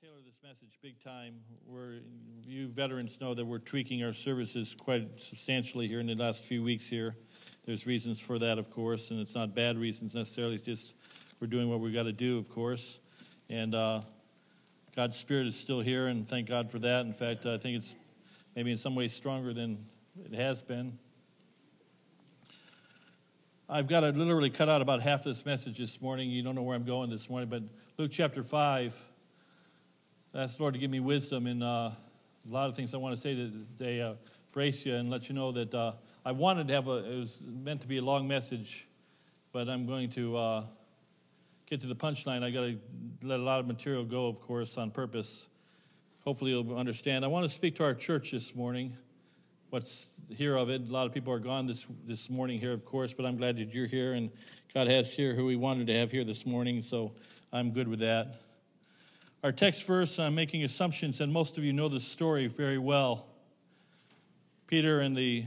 tailor 0.00 0.20
this 0.24 0.38
message 0.44 0.78
big 0.80 1.02
time. 1.02 1.34
We're, 1.66 1.98
you 2.46 2.68
veterans 2.68 3.20
know 3.20 3.34
that 3.34 3.44
we're 3.44 3.58
tweaking 3.58 4.04
our 4.04 4.12
services 4.12 4.76
quite 4.78 5.20
substantially 5.20 5.88
here 5.88 5.98
in 5.98 6.06
the 6.06 6.14
last 6.14 6.44
few 6.44 6.62
weeks 6.62 6.88
here. 6.88 7.16
There's 7.64 7.84
reasons 7.84 8.20
for 8.20 8.38
that, 8.38 8.58
of 8.58 8.70
course, 8.70 9.10
and 9.10 9.18
it's 9.18 9.34
not 9.34 9.56
bad 9.56 9.76
reasons 9.76 10.14
necessarily. 10.14 10.54
It's 10.54 10.64
just 10.64 10.94
we're 11.40 11.48
doing 11.48 11.68
what 11.68 11.80
we've 11.80 11.92
got 11.92 12.04
to 12.04 12.12
do, 12.12 12.38
of 12.38 12.48
course. 12.48 13.00
And 13.50 13.74
uh, 13.74 14.02
God's 14.94 15.16
Spirit 15.16 15.48
is 15.48 15.56
still 15.58 15.80
here, 15.80 16.06
and 16.06 16.24
thank 16.24 16.46
God 16.46 16.70
for 16.70 16.78
that. 16.78 17.04
In 17.04 17.12
fact, 17.12 17.44
I 17.44 17.58
think 17.58 17.78
it's 17.78 17.96
maybe 18.54 18.70
in 18.70 18.78
some 18.78 18.94
ways 18.94 19.12
stronger 19.12 19.52
than 19.52 19.84
it 20.24 20.32
has 20.32 20.62
been. 20.62 20.96
I've 23.68 23.88
got 23.88 24.00
to 24.00 24.10
literally 24.10 24.50
cut 24.50 24.68
out 24.68 24.80
about 24.80 25.02
half 25.02 25.20
of 25.20 25.24
this 25.24 25.44
message 25.44 25.78
this 25.78 26.00
morning. 26.00 26.30
You 26.30 26.44
don't 26.44 26.54
know 26.54 26.62
where 26.62 26.76
I'm 26.76 26.84
going 26.84 27.10
this 27.10 27.28
morning, 27.28 27.48
but 27.48 27.64
Luke 27.98 28.12
chapter 28.12 28.44
5 28.44 29.07
ask 30.34 30.56
the 30.56 30.62
Lord 30.62 30.74
to 30.74 30.80
give 30.80 30.90
me 30.90 31.00
wisdom 31.00 31.46
in 31.46 31.62
uh, 31.62 31.94
a 32.46 32.52
lot 32.52 32.68
of 32.68 32.76
things 32.76 32.94
I 32.94 32.98
want 32.98 33.14
to 33.14 33.20
say 33.20 33.34
today. 33.34 34.00
Uh, 34.02 34.14
brace 34.52 34.86
you 34.86 34.94
and 34.94 35.10
let 35.10 35.28
you 35.28 35.34
know 35.34 35.52
that 35.52 35.74
uh, 35.74 35.92
I 36.24 36.32
wanted 36.32 36.68
to 36.68 36.74
have 36.74 36.88
a, 36.88 37.12
it 37.12 37.18
was 37.18 37.44
meant 37.46 37.80
to 37.82 37.86
be 37.86 37.98
a 37.98 38.02
long 38.02 38.26
message, 38.26 38.88
but 39.52 39.68
I'm 39.68 39.86
going 39.86 40.10
to 40.10 40.36
uh, 40.36 40.64
get 41.66 41.80
to 41.82 41.86
the 41.86 41.94
punchline. 41.94 42.42
I 42.42 42.50
got 42.50 42.62
to 42.62 42.78
let 43.22 43.40
a 43.40 43.42
lot 43.42 43.60
of 43.60 43.66
material 43.66 44.04
go, 44.04 44.26
of 44.26 44.40
course, 44.40 44.76
on 44.78 44.90
purpose. 44.90 45.46
Hopefully, 46.24 46.50
you'll 46.50 46.76
understand. 46.76 47.24
I 47.24 47.28
want 47.28 47.44
to 47.44 47.48
speak 47.48 47.76
to 47.76 47.84
our 47.84 47.94
church 47.94 48.32
this 48.32 48.54
morning. 48.54 48.96
What's 49.70 50.12
here 50.30 50.56
of 50.56 50.70
it? 50.70 50.88
A 50.88 50.92
lot 50.92 51.06
of 51.06 51.12
people 51.12 51.32
are 51.32 51.38
gone 51.38 51.66
this 51.66 51.86
this 52.06 52.30
morning 52.30 52.58
here, 52.58 52.72
of 52.72 52.84
course, 52.84 53.12
but 53.12 53.26
I'm 53.26 53.36
glad 53.36 53.58
that 53.58 53.74
you're 53.74 53.86
here, 53.86 54.14
and 54.14 54.30
God 54.72 54.88
has 54.88 55.12
here 55.12 55.34
who 55.34 55.48
He 55.48 55.56
wanted 55.56 55.86
to 55.88 55.94
have 55.94 56.10
here 56.10 56.24
this 56.24 56.46
morning. 56.46 56.82
So 56.82 57.12
I'm 57.52 57.70
good 57.70 57.86
with 57.86 58.00
that. 58.00 58.47
Our 59.44 59.52
text 59.52 59.86
verse, 59.86 60.18
I'm 60.18 60.34
making 60.34 60.64
assumptions, 60.64 61.20
and 61.20 61.32
most 61.32 61.58
of 61.58 61.64
you 61.64 61.72
know 61.72 61.88
this 61.88 62.02
story 62.02 62.48
very 62.48 62.76
well. 62.76 63.26
Peter 64.66 64.98
and 65.00 65.16
the 65.16 65.46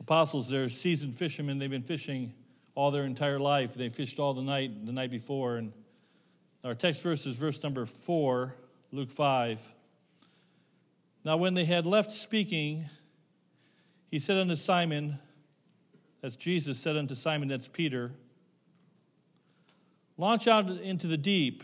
apostles, 0.00 0.48
they're 0.48 0.70
seasoned 0.70 1.14
fishermen. 1.14 1.58
They've 1.58 1.68
been 1.68 1.82
fishing 1.82 2.32
all 2.74 2.90
their 2.90 3.04
entire 3.04 3.38
life. 3.38 3.74
They 3.74 3.90
fished 3.90 4.18
all 4.18 4.32
the 4.32 4.40
night, 4.40 4.86
the 4.86 4.92
night 4.92 5.10
before. 5.10 5.56
And 5.56 5.70
our 6.64 6.74
text 6.74 7.02
verse 7.02 7.26
is 7.26 7.36
verse 7.36 7.62
number 7.62 7.84
four, 7.84 8.54
Luke 8.90 9.10
5. 9.10 9.74
Now, 11.26 11.36
when 11.36 11.52
they 11.52 11.66
had 11.66 11.84
left 11.84 12.10
speaking, 12.10 12.86
he 14.10 14.18
said 14.18 14.38
unto 14.38 14.56
Simon, 14.56 15.18
that's 16.22 16.36
Jesus 16.36 16.78
said 16.78 16.96
unto 16.96 17.14
Simon, 17.14 17.48
that's 17.48 17.68
Peter, 17.68 18.12
launch 20.16 20.48
out 20.48 20.70
into 20.70 21.06
the 21.06 21.18
deep 21.18 21.62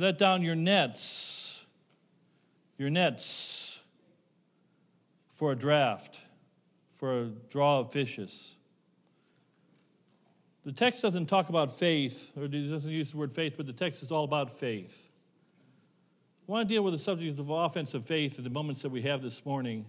let 0.00 0.18
down 0.18 0.42
your 0.42 0.56
nets, 0.56 1.64
your 2.78 2.90
nets 2.90 3.80
for 5.32 5.52
a 5.52 5.56
draft, 5.56 6.18
for 6.94 7.20
a 7.20 7.24
draw 7.50 7.80
of 7.80 7.92
fishes. 7.92 8.56
The 10.64 10.72
text 10.72 11.02
doesn't 11.02 11.26
talk 11.26 11.48
about 11.48 11.76
faith, 11.78 12.32
or 12.36 12.44
it 12.44 12.70
doesn't 12.70 12.90
use 12.90 13.12
the 13.12 13.18
word 13.18 13.32
faith, 13.32 13.56
but 13.56 13.66
the 13.66 13.72
text 13.72 14.02
is 14.02 14.10
all 14.10 14.24
about 14.24 14.50
faith. 14.50 15.08
I 16.48 16.52
want 16.52 16.68
to 16.68 16.74
deal 16.74 16.82
with 16.82 16.94
the 16.94 16.98
subject 16.98 17.38
of 17.38 17.50
offensive 17.50 18.06
faith 18.06 18.38
in 18.38 18.44
the 18.44 18.50
moments 18.50 18.82
that 18.82 18.90
we 18.90 19.02
have 19.02 19.22
this 19.22 19.44
morning, 19.44 19.84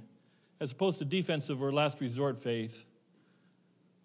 as 0.60 0.72
opposed 0.72 1.00
to 1.00 1.06
defensive 1.06 1.62
or 1.62 1.72
last 1.72 2.02
resort 2.02 2.38
faith. 2.38 2.86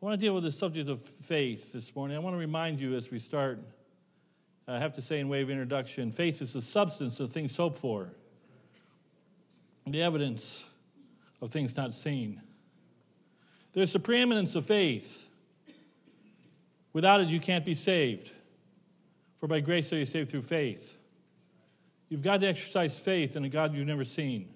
I 0.00 0.06
want 0.06 0.18
to 0.18 0.24
deal 0.24 0.34
with 0.34 0.44
the 0.44 0.52
subject 0.52 0.88
of 0.88 1.02
faith 1.02 1.72
this 1.72 1.94
morning. 1.94 2.16
I 2.16 2.20
want 2.20 2.34
to 2.34 2.38
remind 2.38 2.80
you 2.80 2.96
as 2.96 3.10
we 3.10 3.18
start 3.18 3.60
I 4.70 4.78
have 4.78 4.92
to 4.94 5.02
say, 5.02 5.18
in 5.18 5.28
way 5.28 5.42
of 5.42 5.50
introduction, 5.50 6.12
faith 6.12 6.40
is 6.40 6.52
the 6.52 6.62
substance 6.62 7.18
of 7.18 7.32
things 7.32 7.56
hoped 7.56 7.78
for, 7.78 8.12
the 9.84 10.00
evidence 10.00 10.64
of 11.42 11.50
things 11.50 11.76
not 11.76 11.92
seen. 11.92 12.40
There's 13.72 13.92
the 13.92 13.98
preeminence 13.98 14.54
of 14.54 14.64
faith. 14.64 15.26
Without 16.92 17.20
it, 17.20 17.28
you 17.28 17.40
can't 17.40 17.64
be 17.64 17.74
saved. 17.74 18.30
For 19.38 19.48
by 19.48 19.58
grace 19.58 19.92
are 19.92 19.96
you 19.96 20.06
saved 20.06 20.30
through 20.30 20.42
faith. 20.42 20.96
You've 22.08 22.22
got 22.22 22.40
to 22.40 22.46
exercise 22.46 22.96
faith 22.96 23.34
in 23.34 23.44
a 23.44 23.48
God 23.48 23.74
you've 23.74 23.86
never 23.88 24.04
seen. 24.04 24.48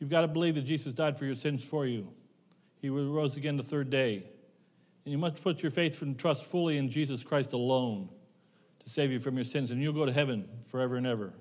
You've 0.00 0.10
got 0.10 0.22
to 0.22 0.28
believe 0.28 0.56
that 0.56 0.62
Jesus 0.62 0.92
died 0.94 1.16
for 1.16 1.26
your 1.26 1.36
sins 1.36 1.62
for 1.62 1.86
you. 1.86 2.08
He 2.80 2.88
rose 2.88 3.36
again 3.36 3.56
the 3.56 3.62
third 3.62 3.90
day. 3.90 4.24
And 5.04 5.12
you 5.12 5.18
must 5.18 5.40
put 5.44 5.62
your 5.62 5.70
faith 5.70 6.02
and 6.02 6.18
trust 6.18 6.44
fully 6.44 6.78
in 6.78 6.90
Jesus 6.90 7.22
Christ 7.22 7.52
alone 7.52 8.08
to 8.84 8.90
save 8.90 9.10
you 9.10 9.20
from 9.20 9.36
your 9.36 9.44
sins, 9.44 9.70
and 9.70 9.80
you'll 9.82 9.92
go 9.92 10.06
to 10.06 10.12
heaven 10.12 10.48
forever 10.66 10.96
and 10.96 11.06
ever. 11.06 11.32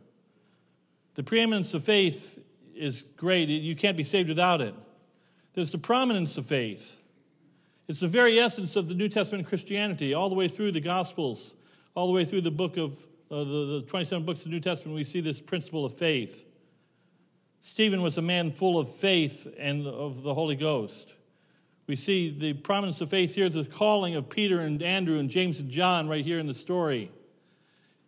The 1.15 1.23
preeminence 1.23 1.73
of 1.73 1.83
faith 1.83 2.39
is 2.75 3.03
great. 3.17 3.49
You 3.49 3.75
can't 3.75 3.97
be 3.97 4.03
saved 4.03 4.29
without 4.29 4.61
it. 4.61 4.73
There's 5.53 5.71
the 5.71 5.77
prominence 5.77 6.37
of 6.37 6.45
faith. 6.45 6.97
It's 7.87 7.99
the 7.99 8.07
very 8.07 8.39
essence 8.39 8.75
of 8.75 8.87
the 8.87 8.93
New 8.93 9.09
Testament 9.09 9.47
Christianity, 9.47 10.13
all 10.13 10.29
the 10.29 10.35
way 10.35 10.47
through 10.47 10.71
the 10.71 10.79
Gospels, 10.79 11.55
all 11.95 12.07
the 12.07 12.13
way 12.13 12.23
through 12.23 12.41
the 12.41 12.51
book 12.51 12.77
of 12.77 12.97
uh, 13.29 13.43
the, 13.43 13.81
the 13.81 13.85
27 13.87 14.25
books 14.25 14.41
of 14.41 14.45
the 14.45 14.51
New 14.51 14.59
Testament. 14.59 14.95
We 14.95 15.03
see 15.03 15.19
this 15.19 15.41
principle 15.41 15.83
of 15.83 15.93
faith. 15.93 16.45
Stephen 17.59 18.01
was 18.01 18.17
a 18.17 18.21
man 18.21 18.51
full 18.51 18.79
of 18.79 18.89
faith 18.89 19.47
and 19.57 19.85
of 19.85 20.23
the 20.23 20.33
Holy 20.33 20.55
Ghost. 20.55 21.13
We 21.87 21.95
see 21.95 22.29
the 22.29 22.53
prominence 22.53 23.01
of 23.01 23.09
faith 23.09 23.35
here, 23.35 23.49
the 23.49 23.65
calling 23.65 24.15
of 24.15 24.29
Peter 24.29 24.61
and 24.61 24.81
Andrew 24.81 25.19
and 25.19 25.29
James 25.29 25.59
and 25.59 25.69
John 25.69 26.07
right 26.07 26.23
here 26.23 26.39
in 26.39 26.47
the 26.47 26.53
story 26.53 27.11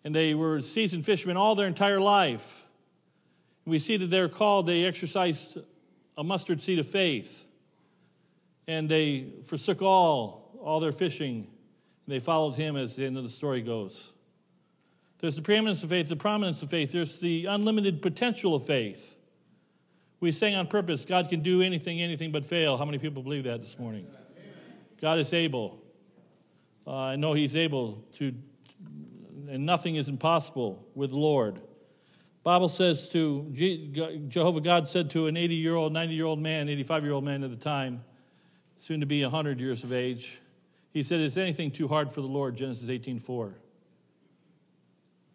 and 0.03 0.13
they 0.13 0.33
were 0.33 0.61
seasoned 0.61 1.05
fishermen 1.05 1.37
all 1.37 1.55
their 1.55 1.67
entire 1.67 1.99
life. 1.99 2.65
We 3.65 3.79
see 3.79 3.97
that 3.97 4.07
they're 4.07 4.29
called, 4.29 4.67
they 4.67 4.85
exercised 4.85 5.57
a 6.17 6.23
mustard 6.23 6.59
seed 6.59 6.79
of 6.79 6.87
faith, 6.87 7.45
and 8.67 8.89
they 8.89 9.27
forsook 9.45 9.81
all, 9.81 10.59
all 10.61 10.79
their 10.79 10.91
fishing, 10.91 11.47
and 12.05 12.13
they 12.13 12.19
followed 12.19 12.55
him 12.55 12.75
as 12.75 12.95
the 12.95 13.05
end 13.05 13.17
of 13.17 13.23
the 13.23 13.29
story 13.29 13.61
goes. 13.61 14.11
There's 15.19 15.37
the 15.37 15.41
preeminence 15.41 15.83
of 15.83 15.89
faith, 15.89 16.09
the 16.09 16.17
prominence 16.17 16.61
of 16.61 16.69
faith, 16.69 16.91
there's 16.91 17.19
the 17.21 17.45
unlimited 17.45 18.01
potential 18.01 18.55
of 18.55 18.65
faith. 18.65 19.15
We 20.19 20.31
sang 20.31 20.55
on 20.55 20.67
purpose, 20.67 21.05
God 21.05 21.29
can 21.29 21.41
do 21.41 21.61
anything, 21.61 22.01
anything 22.01 22.31
but 22.31 22.45
fail. 22.45 22.77
How 22.77 22.85
many 22.85 22.97
people 22.97 23.23
believe 23.23 23.45
that 23.45 23.61
this 23.61 23.79
morning? 23.79 24.05
God 25.01 25.19
is 25.19 25.33
able. 25.33 25.81
Uh, 26.85 26.95
I 26.95 27.15
know 27.15 27.33
He's 27.33 27.55
able 27.55 28.03
to 28.13 28.33
and 29.49 29.65
nothing 29.65 29.95
is 29.95 30.09
impossible 30.09 30.85
with 30.95 31.11
the 31.11 31.17
Lord. 31.17 31.59
Bible 32.43 32.69
says 32.69 33.09
to 33.09 33.49
Jehovah 34.27 34.59
God 34.59 34.87
said 34.87 35.09
to 35.11 35.27
an 35.27 35.37
80 35.37 35.55
year 35.55 35.75
old, 35.75 35.93
90 35.93 36.13
year 36.13 36.25
old 36.25 36.39
man, 36.39 36.67
85 36.67 37.03
year 37.03 37.13
old 37.13 37.23
man 37.23 37.43
at 37.43 37.51
the 37.51 37.57
time, 37.57 38.03
soon 38.75 38.99
to 38.99 39.05
be 39.05 39.21
100 39.21 39.59
years 39.59 39.83
of 39.83 39.93
age, 39.93 40.41
he 40.91 41.03
said, 41.03 41.21
Is 41.21 41.37
anything 41.37 41.71
too 41.71 41.87
hard 41.87 42.11
for 42.11 42.21
the 42.21 42.27
Lord? 42.27 42.55
Genesis 42.55 42.89
18 42.89 43.19
4. 43.19 43.55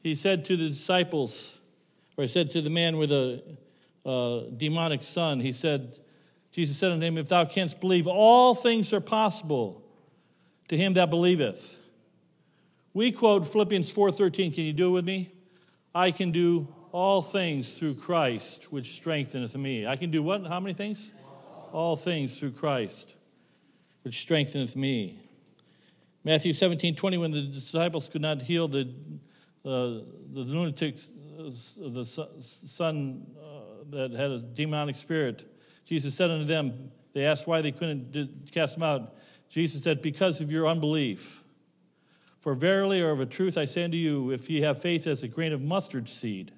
He 0.02 0.14
said 0.14 0.44
to 0.46 0.56
the 0.56 0.68
disciples, 0.68 1.58
or 2.16 2.22
he 2.22 2.28
said 2.28 2.50
to 2.50 2.62
the 2.62 2.70
man 2.70 2.98
with 2.98 3.10
a, 3.10 3.42
a 4.04 4.46
demonic 4.56 5.02
son, 5.02 5.40
he 5.40 5.52
said, 5.52 5.98
Jesus 6.52 6.78
said 6.78 6.92
unto 6.92 7.04
him, 7.04 7.18
If 7.18 7.28
thou 7.28 7.44
canst 7.44 7.80
believe, 7.80 8.06
all 8.06 8.54
things 8.54 8.92
are 8.92 9.00
possible 9.00 9.82
to 10.68 10.76
him 10.76 10.94
that 10.94 11.10
believeth. 11.10 11.78
We 12.98 13.12
quote 13.12 13.46
Philippians 13.46 13.92
4:13. 13.92 14.50
Can 14.52 14.64
you 14.64 14.72
do 14.72 14.88
it 14.88 14.90
with 14.90 15.04
me? 15.04 15.30
I 15.94 16.10
can 16.10 16.32
do 16.32 16.66
all 16.90 17.22
things 17.22 17.78
through 17.78 17.94
Christ, 17.94 18.72
which 18.72 18.96
strengtheneth 18.96 19.56
me. 19.56 19.86
I 19.86 19.94
can 19.94 20.10
do 20.10 20.20
what? 20.20 20.44
How 20.44 20.58
many 20.58 20.74
things? 20.74 21.12
All 21.72 21.94
things 21.94 22.40
through 22.40 22.50
Christ, 22.50 23.14
which 24.02 24.18
strengtheneth 24.18 24.74
me. 24.74 25.16
Matthew 26.24 26.52
17, 26.52 26.96
20, 26.96 27.18
when 27.18 27.30
the 27.30 27.42
disciples 27.42 28.08
could 28.08 28.20
not 28.20 28.42
heal 28.42 28.66
the, 28.66 28.92
uh, 29.64 30.02
the 30.32 30.40
lunatic, 30.40 30.96
uh, 31.38 31.50
the 31.90 32.04
son 32.04 33.24
uh, 33.40 33.84
that 33.90 34.10
had 34.10 34.32
a 34.32 34.40
demonic 34.40 34.96
spirit, 34.96 35.48
Jesus 35.84 36.16
said 36.16 36.32
unto 36.32 36.46
them, 36.46 36.90
they 37.12 37.26
asked 37.26 37.46
why 37.46 37.60
they 37.60 37.70
couldn't 37.70 38.50
cast 38.50 38.76
him 38.76 38.82
out. 38.82 39.14
Jesus 39.48 39.84
said, 39.84 40.02
Because 40.02 40.40
of 40.40 40.50
your 40.50 40.66
unbelief. 40.66 41.44
For 42.48 42.54
verily 42.54 43.02
or 43.02 43.10
of 43.10 43.20
a 43.20 43.26
truth 43.26 43.58
I 43.58 43.66
say 43.66 43.84
unto 43.84 43.98
you, 43.98 44.30
if 44.30 44.48
ye 44.48 44.62
have 44.62 44.80
faith 44.80 45.06
as 45.06 45.22
a 45.22 45.28
grain 45.28 45.52
of 45.52 45.60
mustard 45.60 46.08
seed, 46.08 46.50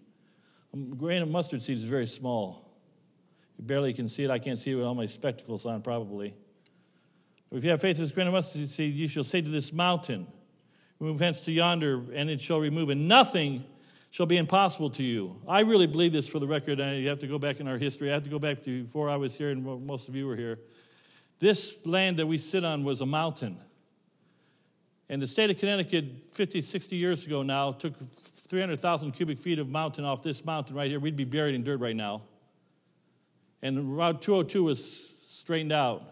a 0.73 0.77
grain 0.77 1.21
of 1.21 1.29
mustard 1.29 1.63
seed 1.63 1.79
is 1.79 1.83
very 1.83 2.07
small. 2.07 2.71
You 3.59 3.65
barely 3.65 3.93
can 3.93 4.09
see 4.09 4.23
it. 4.23 4.31
I 4.31 4.39
can't 4.39 4.57
see 4.57 4.71
it 4.71 4.77
with 4.77 4.85
all 4.85 4.95
my 4.95 5.07
spectacles 5.07 5.67
on, 5.67 5.83
probably. 5.83 6.33
If 7.51 7.65
you 7.65 7.71
have 7.71 7.81
faith 7.81 7.99
as 7.99 8.13
a 8.13 8.15
grain 8.15 8.29
of 8.29 8.35
mustard 8.35 8.71
seed, 8.71 8.95
you 8.95 9.09
shall 9.09 9.25
say 9.25 9.41
to 9.41 9.49
this 9.49 9.73
mountain, 9.73 10.29
Move 11.01 11.19
hence 11.19 11.41
to 11.47 11.51
yonder, 11.51 12.05
and 12.15 12.31
it 12.31 12.41
shall 12.41 12.61
remove, 12.61 12.91
and 12.91 13.09
nothing 13.09 13.65
shall 14.13 14.27
be 14.27 14.37
impossible 14.37 14.91
to 14.91 15.03
you. 15.03 15.41
I 15.49 15.63
really 15.63 15.89
believe 15.89 16.13
this 16.13 16.29
for 16.29 16.39
the 16.39 16.47
record. 16.47 16.79
You 16.79 17.09
have 17.09 17.19
to 17.19 17.27
go 17.27 17.41
back 17.41 17.59
in 17.59 17.67
our 17.67 17.79
history. 17.79 18.11
I 18.11 18.15
have 18.15 18.23
to 18.23 18.31
go 18.31 18.39
back 18.39 18.63
to 18.63 18.85
before 18.85 19.11
I 19.11 19.17
was 19.17 19.37
here, 19.37 19.49
and 19.49 19.65
most 19.85 20.09
of 20.09 20.15
you 20.15 20.29
were 20.29 20.37
here. 20.37 20.61
This 21.41 21.85
land 21.85 22.21
that 22.21 22.29
we 22.29 22.39
sit 22.39 22.65
on 22.65 22.85
was 22.85 23.01
a 23.01 23.07
mountain. 23.07 23.59
And 25.11 25.21
the 25.21 25.27
state 25.27 25.51
of 25.51 25.59
Connecticut, 25.59 26.05
50, 26.31 26.61
60 26.61 26.95
years 26.95 27.27
ago 27.27 27.43
now, 27.43 27.73
took 27.73 27.99
300,000 27.99 29.11
cubic 29.11 29.41
feet 29.41 29.59
of 29.59 29.69
mountain 29.69 30.05
off 30.05 30.23
this 30.23 30.45
mountain 30.45 30.77
right 30.77 30.89
here. 30.89 31.01
We'd 31.01 31.17
be 31.17 31.25
buried 31.25 31.57
in 31.57 31.65
dirt 31.65 31.81
right 31.81 31.97
now. 31.97 32.23
And 33.61 33.97
Route 33.97 34.23
202 34.23 34.62
was 34.62 35.11
straightened 35.27 35.73
out. 35.73 36.05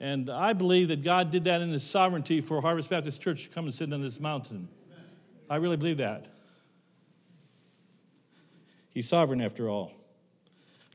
And 0.00 0.28
I 0.28 0.52
believe 0.52 0.88
that 0.88 1.04
God 1.04 1.30
did 1.30 1.44
that 1.44 1.60
in 1.60 1.70
His 1.70 1.84
sovereignty 1.84 2.40
for 2.40 2.60
Harvest 2.60 2.90
Baptist 2.90 3.22
Church 3.22 3.44
to 3.44 3.50
come 3.50 3.66
and 3.66 3.72
sit 3.72 3.92
on 3.92 4.02
this 4.02 4.18
mountain. 4.18 4.68
I 5.48 5.56
really 5.56 5.76
believe 5.76 5.98
that. 5.98 6.26
He's 8.88 9.08
sovereign 9.08 9.40
after 9.40 9.68
all. 9.68 9.92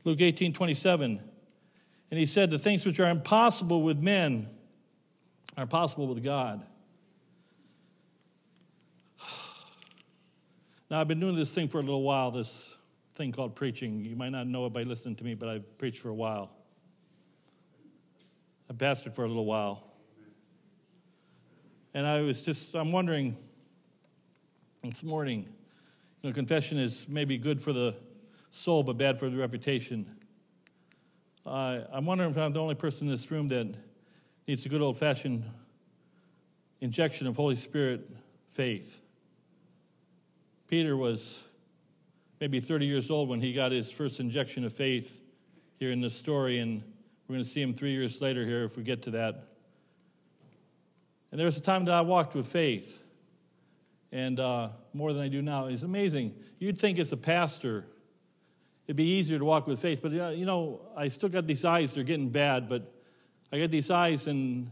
Luke 0.04 0.20
18 0.20 0.52
27. 0.52 1.22
And 2.10 2.20
he 2.20 2.26
said, 2.26 2.50
The 2.50 2.58
things 2.58 2.84
which 2.84 3.00
are 3.00 3.08
impossible 3.08 3.80
with 3.80 3.96
men 3.98 4.48
are 5.56 5.66
possible 5.66 6.06
with 6.06 6.22
God. 6.22 6.64
Now, 10.88 11.00
I've 11.00 11.08
been 11.08 11.18
doing 11.18 11.34
this 11.34 11.52
thing 11.52 11.66
for 11.66 11.78
a 11.78 11.82
little 11.82 12.02
while, 12.02 12.30
this 12.30 12.76
thing 13.14 13.32
called 13.32 13.56
preaching. 13.56 14.04
You 14.04 14.14
might 14.14 14.28
not 14.28 14.46
know 14.46 14.66
it 14.66 14.72
by 14.72 14.84
listening 14.84 15.16
to 15.16 15.24
me, 15.24 15.34
but 15.34 15.48
I've 15.48 15.78
preached 15.78 15.98
for 15.98 16.10
a 16.10 16.14
while. 16.14 16.50
I 18.70 18.72
pastored 18.72 19.14
for 19.14 19.24
a 19.24 19.28
little 19.28 19.46
while. 19.46 19.82
And 21.94 22.06
I 22.06 22.20
was 22.20 22.42
just, 22.42 22.74
I'm 22.74 22.92
wondering 22.92 23.36
this 24.84 25.02
morning, 25.02 25.48
you 26.22 26.30
know, 26.30 26.34
confession 26.34 26.78
is 26.78 27.08
maybe 27.08 27.38
good 27.38 27.60
for 27.60 27.72
the 27.72 27.94
soul, 28.50 28.82
but 28.82 28.98
bad 28.98 29.18
for 29.18 29.30
the 29.30 29.36
reputation. 29.36 30.06
Uh, 31.44 31.80
I'm 31.92 32.04
wondering 32.04 32.30
if 32.30 32.36
I'm 32.36 32.52
the 32.52 32.60
only 32.60 32.74
person 32.74 33.06
in 33.06 33.12
this 33.12 33.30
room 33.30 33.48
that 33.48 33.74
needs 34.46 34.64
a 34.64 34.68
good 34.68 34.80
old 34.80 34.96
fashioned 34.96 35.42
injection 36.80 37.26
of 37.26 37.36
Holy 37.36 37.56
Spirit 37.56 38.08
faith. 38.50 39.00
Peter 40.68 40.96
was 40.96 41.42
maybe 42.40 42.60
30 42.60 42.86
years 42.86 43.10
old 43.10 43.28
when 43.28 43.40
he 43.40 43.52
got 43.52 43.72
his 43.72 43.90
first 43.90 44.20
injection 44.20 44.64
of 44.64 44.72
faith 44.72 45.20
here 45.80 45.90
in 45.90 46.00
this 46.00 46.14
story, 46.14 46.60
and 46.60 46.82
we're 47.26 47.34
going 47.34 47.44
to 47.44 47.50
see 47.50 47.60
him 47.60 47.74
three 47.74 47.90
years 47.90 48.20
later 48.20 48.44
here 48.44 48.62
if 48.62 48.76
we 48.76 48.84
get 48.84 49.02
to 49.02 49.10
that. 49.10 49.48
And 51.32 51.40
there 51.40 51.44
was 51.44 51.56
a 51.56 51.62
time 51.62 51.84
that 51.86 51.94
I 51.94 52.02
walked 52.02 52.36
with 52.36 52.46
faith, 52.46 53.02
and 54.12 54.38
uh, 54.38 54.68
more 54.92 55.12
than 55.12 55.24
I 55.24 55.28
do 55.28 55.42
now. 55.42 55.66
It's 55.66 55.82
amazing. 55.82 56.34
You'd 56.60 56.78
think 56.78 57.00
as 57.00 57.10
a 57.10 57.16
pastor, 57.16 57.84
it'd 58.86 58.96
be 58.96 59.18
easier 59.18 59.40
to 59.40 59.44
walk 59.44 59.66
with 59.66 59.80
faith, 59.80 60.00
but 60.00 60.12
uh, 60.12 60.28
you 60.28 60.46
know, 60.46 60.82
I 60.96 61.08
still 61.08 61.28
got 61.28 61.48
these 61.48 61.64
eyes, 61.64 61.94
they're 61.94 62.04
getting 62.04 62.28
bad, 62.28 62.68
but 62.68 62.92
I 63.56 63.60
got 63.60 63.70
these 63.70 63.90
eyes, 63.90 64.26
and 64.26 64.70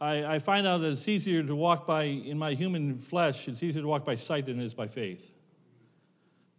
I, 0.00 0.24
I 0.24 0.38
find 0.38 0.66
out 0.66 0.78
that 0.78 0.92
it's 0.92 1.06
easier 1.06 1.42
to 1.42 1.54
walk 1.54 1.86
by, 1.86 2.04
in 2.04 2.38
my 2.38 2.54
human 2.54 2.98
flesh, 2.98 3.46
it's 3.46 3.62
easier 3.62 3.82
to 3.82 3.88
walk 3.88 4.06
by 4.06 4.14
sight 4.14 4.46
than 4.46 4.58
it 4.58 4.64
is 4.64 4.72
by 4.72 4.86
faith. 4.86 5.30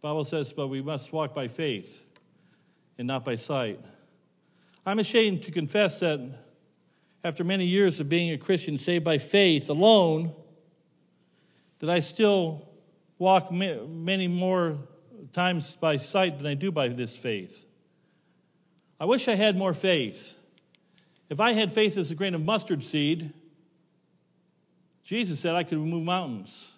Bible 0.02 0.24
says, 0.24 0.52
but 0.52 0.68
we 0.68 0.82
must 0.82 1.12
walk 1.12 1.34
by 1.34 1.48
faith 1.48 2.06
and 2.96 3.08
not 3.08 3.24
by 3.24 3.34
sight. 3.34 3.80
I'm 4.86 5.00
ashamed 5.00 5.42
to 5.42 5.50
confess 5.50 5.98
that 5.98 6.20
after 7.24 7.42
many 7.42 7.66
years 7.66 7.98
of 7.98 8.08
being 8.08 8.30
a 8.30 8.38
Christian 8.38 8.78
saved 8.78 9.04
by 9.04 9.18
faith 9.18 9.68
alone, 9.68 10.32
that 11.80 11.90
I 11.90 11.98
still 11.98 12.68
walk 13.18 13.50
many 13.50 14.28
more 14.28 14.78
times 15.32 15.74
by 15.74 15.96
sight 15.96 16.38
than 16.38 16.46
I 16.46 16.54
do 16.54 16.70
by 16.70 16.86
this 16.86 17.16
faith. 17.16 17.66
I 19.00 19.06
wish 19.06 19.26
I 19.26 19.34
had 19.34 19.56
more 19.56 19.74
faith. 19.74 20.36
If 21.32 21.40
I 21.40 21.54
had 21.54 21.72
faith 21.72 21.96
as 21.96 22.10
a 22.10 22.14
grain 22.14 22.34
of 22.34 22.44
mustard 22.44 22.84
seed, 22.84 23.32
Jesus 25.02 25.40
said 25.40 25.54
I 25.54 25.62
could 25.62 25.78
remove 25.78 26.04
mountains. 26.04 26.70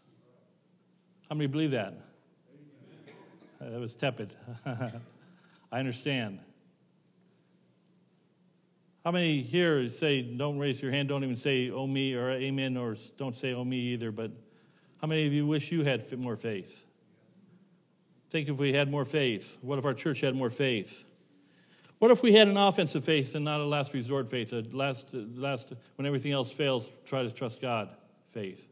How 1.29 1.35
many 1.35 1.49
believe 1.49 1.73
that? 1.73 1.95
Uh, 3.61 3.71
that 3.71 3.81
was 3.81 3.97
tepid. 3.97 4.33
I 4.65 4.93
understand. 5.73 6.39
How 9.05 9.11
many 9.11 9.43
here 9.43 9.89
say, 9.89 10.23
don't 10.23 10.61
raise 10.61 10.81
your 10.81 10.93
hand, 10.93 11.09
don't 11.09 11.25
even 11.25 11.35
say, 11.35 11.71
oh 11.71 11.89
me, 11.89 12.15
or 12.15 12.31
amen, 12.31 12.77
or 12.77 12.95
don't 13.17 13.35
say, 13.35 13.55
oh 13.55 13.65
me 13.65 13.79
either, 13.79 14.13
but 14.13 14.31
how 15.01 15.09
many 15.09 15.27
of 15.27 15.33
you 15.33 15.49
wish 15.49 15.73
you 15.73 15.83
had 15.83 16.17
more 16.17 16.37
faith? 16.37 16.87
Think 18.31 18.49
if 18.49 18.59
we 18.59 18.73
had 18.73 18.89
more 18.89 19.05
faith. 19.05 19.59
What 19.63 19.81
if 19.81 19.85
our 19.85 19.95
church 19.95 20.21
had 20.21 20.37
more 20.37 20.49
faith? 20.49 21.05
What 22.05 22.11
if 22.11 22.23
we 22.23 22.35
had 22.35 22.49
an 22.49 22.59
offensive 22.59 23.03
faith 23.03 23.35
and 23.35 23.47
not 23.47 23.63
a 23.63 23.65
last 23.65 23.95
resort 23.95 24.29
faith, 24.29 24.53
a 24.53 24.63
last, 24.73 25.09
last 25.15 25.73
when 25.97 26.05
everything 26.05 26.33
else 26.33 26.53
fails, 26.53 26.93
try 27.07 27.23
to 27.23 27.31
trust 27.31 27.63
God 27.63 27.89
faith? 28.29 28.69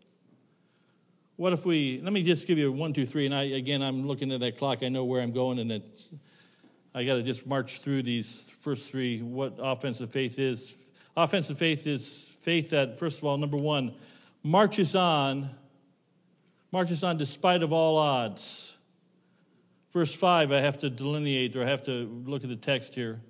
What 1.36 1.54
if 1.54 1.64
we, 1.64 1.98
let 2.04 2.12
me 2.12 2.22
just 2.22 2.46
give 2.46 2.58
you 2.58 2.70
one, 2.70 2.92
two, 2.92 3.06
three, 3.06 3.24
and 3.24 3.34
I, 3.34 3.44
again, 3.44 3.80
I'm 3.80 4.06
looking 4.06 4.32
at 4.32 4.40
that 4.40 4.58
clock, 4.58 4.82
I 4.82 4.90
know 4.90 5.04
where 5.04 5.22
I'm 5.22 5.32
going, 5.32 5.60
and 5.60 5.72
it's, 5.72 6.10
I 6.94 7.04
got 7.04 7.14
to 7.14 7.22
just 7.22 7.46
march 7.46 7.80
through 7.80 8.02
these 8.02 8.54
first 8.60 8.90
three, 8.90 9.22
what 9.22 9.54
offensive 9.58 10.10
faith 10.10 10.38
is. 10.38 10.76
Offensive 11.16 11.56
faith 11.56 11.86
is 11.86 12.36
faith 12.42 12.68
that, 12.68 12.98
first 12.98 13.16
of 13.16 13.24
all, 13.24 13.38
number 13.38 13.56
one, 13.56 13.94
marches 14.42 14.94
on, 14.94 15.48
marches 16.70 17.02
on 17.02 17.16
despite 17.16 17.62
of 17.62 17.72
all 17.72 17.96
odds 17.96 18.76
Verse 19.92 20.14
5, 20.14 20.52
I 20.52 20.60
have 20.60 20.78
to 20.78 20.90
delineate 20.90 21.54
or 21.54 21.62
I 21.62 21.68
have 21.68 21.82
to 21.82 22.22
look 22.24 22.42
at 22.42 22.48
the 22.48 22.56
text 22.56 22.94
here. 22.94 23.20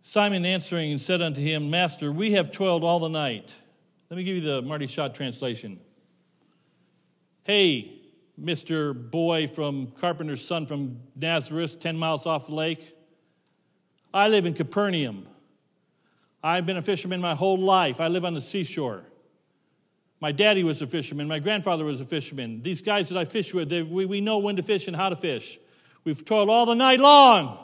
Simon 0.00 0.44
answering 0.44 0.90
and 0.92 1.00
said 1.00 1.20
unto 1.20 1.40
him, 1.40 1.70
Master, 1.70 2.10
we 2.10 2.32
have 2.32 2.50
toiled 2.50 2.82
all 2.82 2.98
the 2.98 3.08
night. 3.08 3.54
Let 4.10 4.16
me 4.16 4.24
give 4.24 4.36
you 4.36 4.42
the 4.42 4.62
Marty 4.62 4.86
Shott 4.86 5.14
translation. 5.14 5.78
Hey, 7.44 8.00
Mr. 8.40 9.10
Boy 9.10 9.46
from 9.46 9.88
Carpenter's 9.98 10.44
son 10.44 10.66
from 10.66 11.00
Nazareth, 11.16 11.78
10 11.78 11.96
miles 11.96 12.26
off 12.26 12.46
the 12.46 12.54
lake. 12.54 12.96
I 14.12 14.28
live 14.28 14.46
in 14.46 14.54
Capernaum. 14.54 15.26
I've 16.42 16.66
been 16.66 16.76
a 16.78 16.82
fisherman 16.82 17.20
my 17.20 17.34
whole 17.34 17.58
life. 17.58 18.00
I 18.00 18.08
live 18.08 18.24
on 18.24 18.34
the 18.34 18.40
seashore. 18.40 19.04
My 20.22 20.30
daddy 20.30 20.62
was 20.62 20.80
a 20.80 20.86
fisherman. 20.86 21.26
My 21.26 21.40
grandfather 21.40 21.84
was 21.84 22.00
a 22.00 22.04
fisherman. 22.04 22.62
These 22.62 22.80
guys 22.80 23.08
that 23.08 23.18
I 23.18 23.24
fish 23.24 23.52
with, 23.52 23.68
they, 23.68 23.82
we, 23.82 24.06
we 24.06 24.20
know 24.20 24.38
when 24.38 24.54
to 24.54 24.62
fish 24.62 24.86
and 24.86 24.94
how 24.94 25.08
to 25.08 25.16
fish. 25.16 25.58
We've 26.04 26.24
toiled 26.24 26.48
all 26.48 26.64
the 26.64 26.76
night 26.76 27.00
long. 27.00 27.58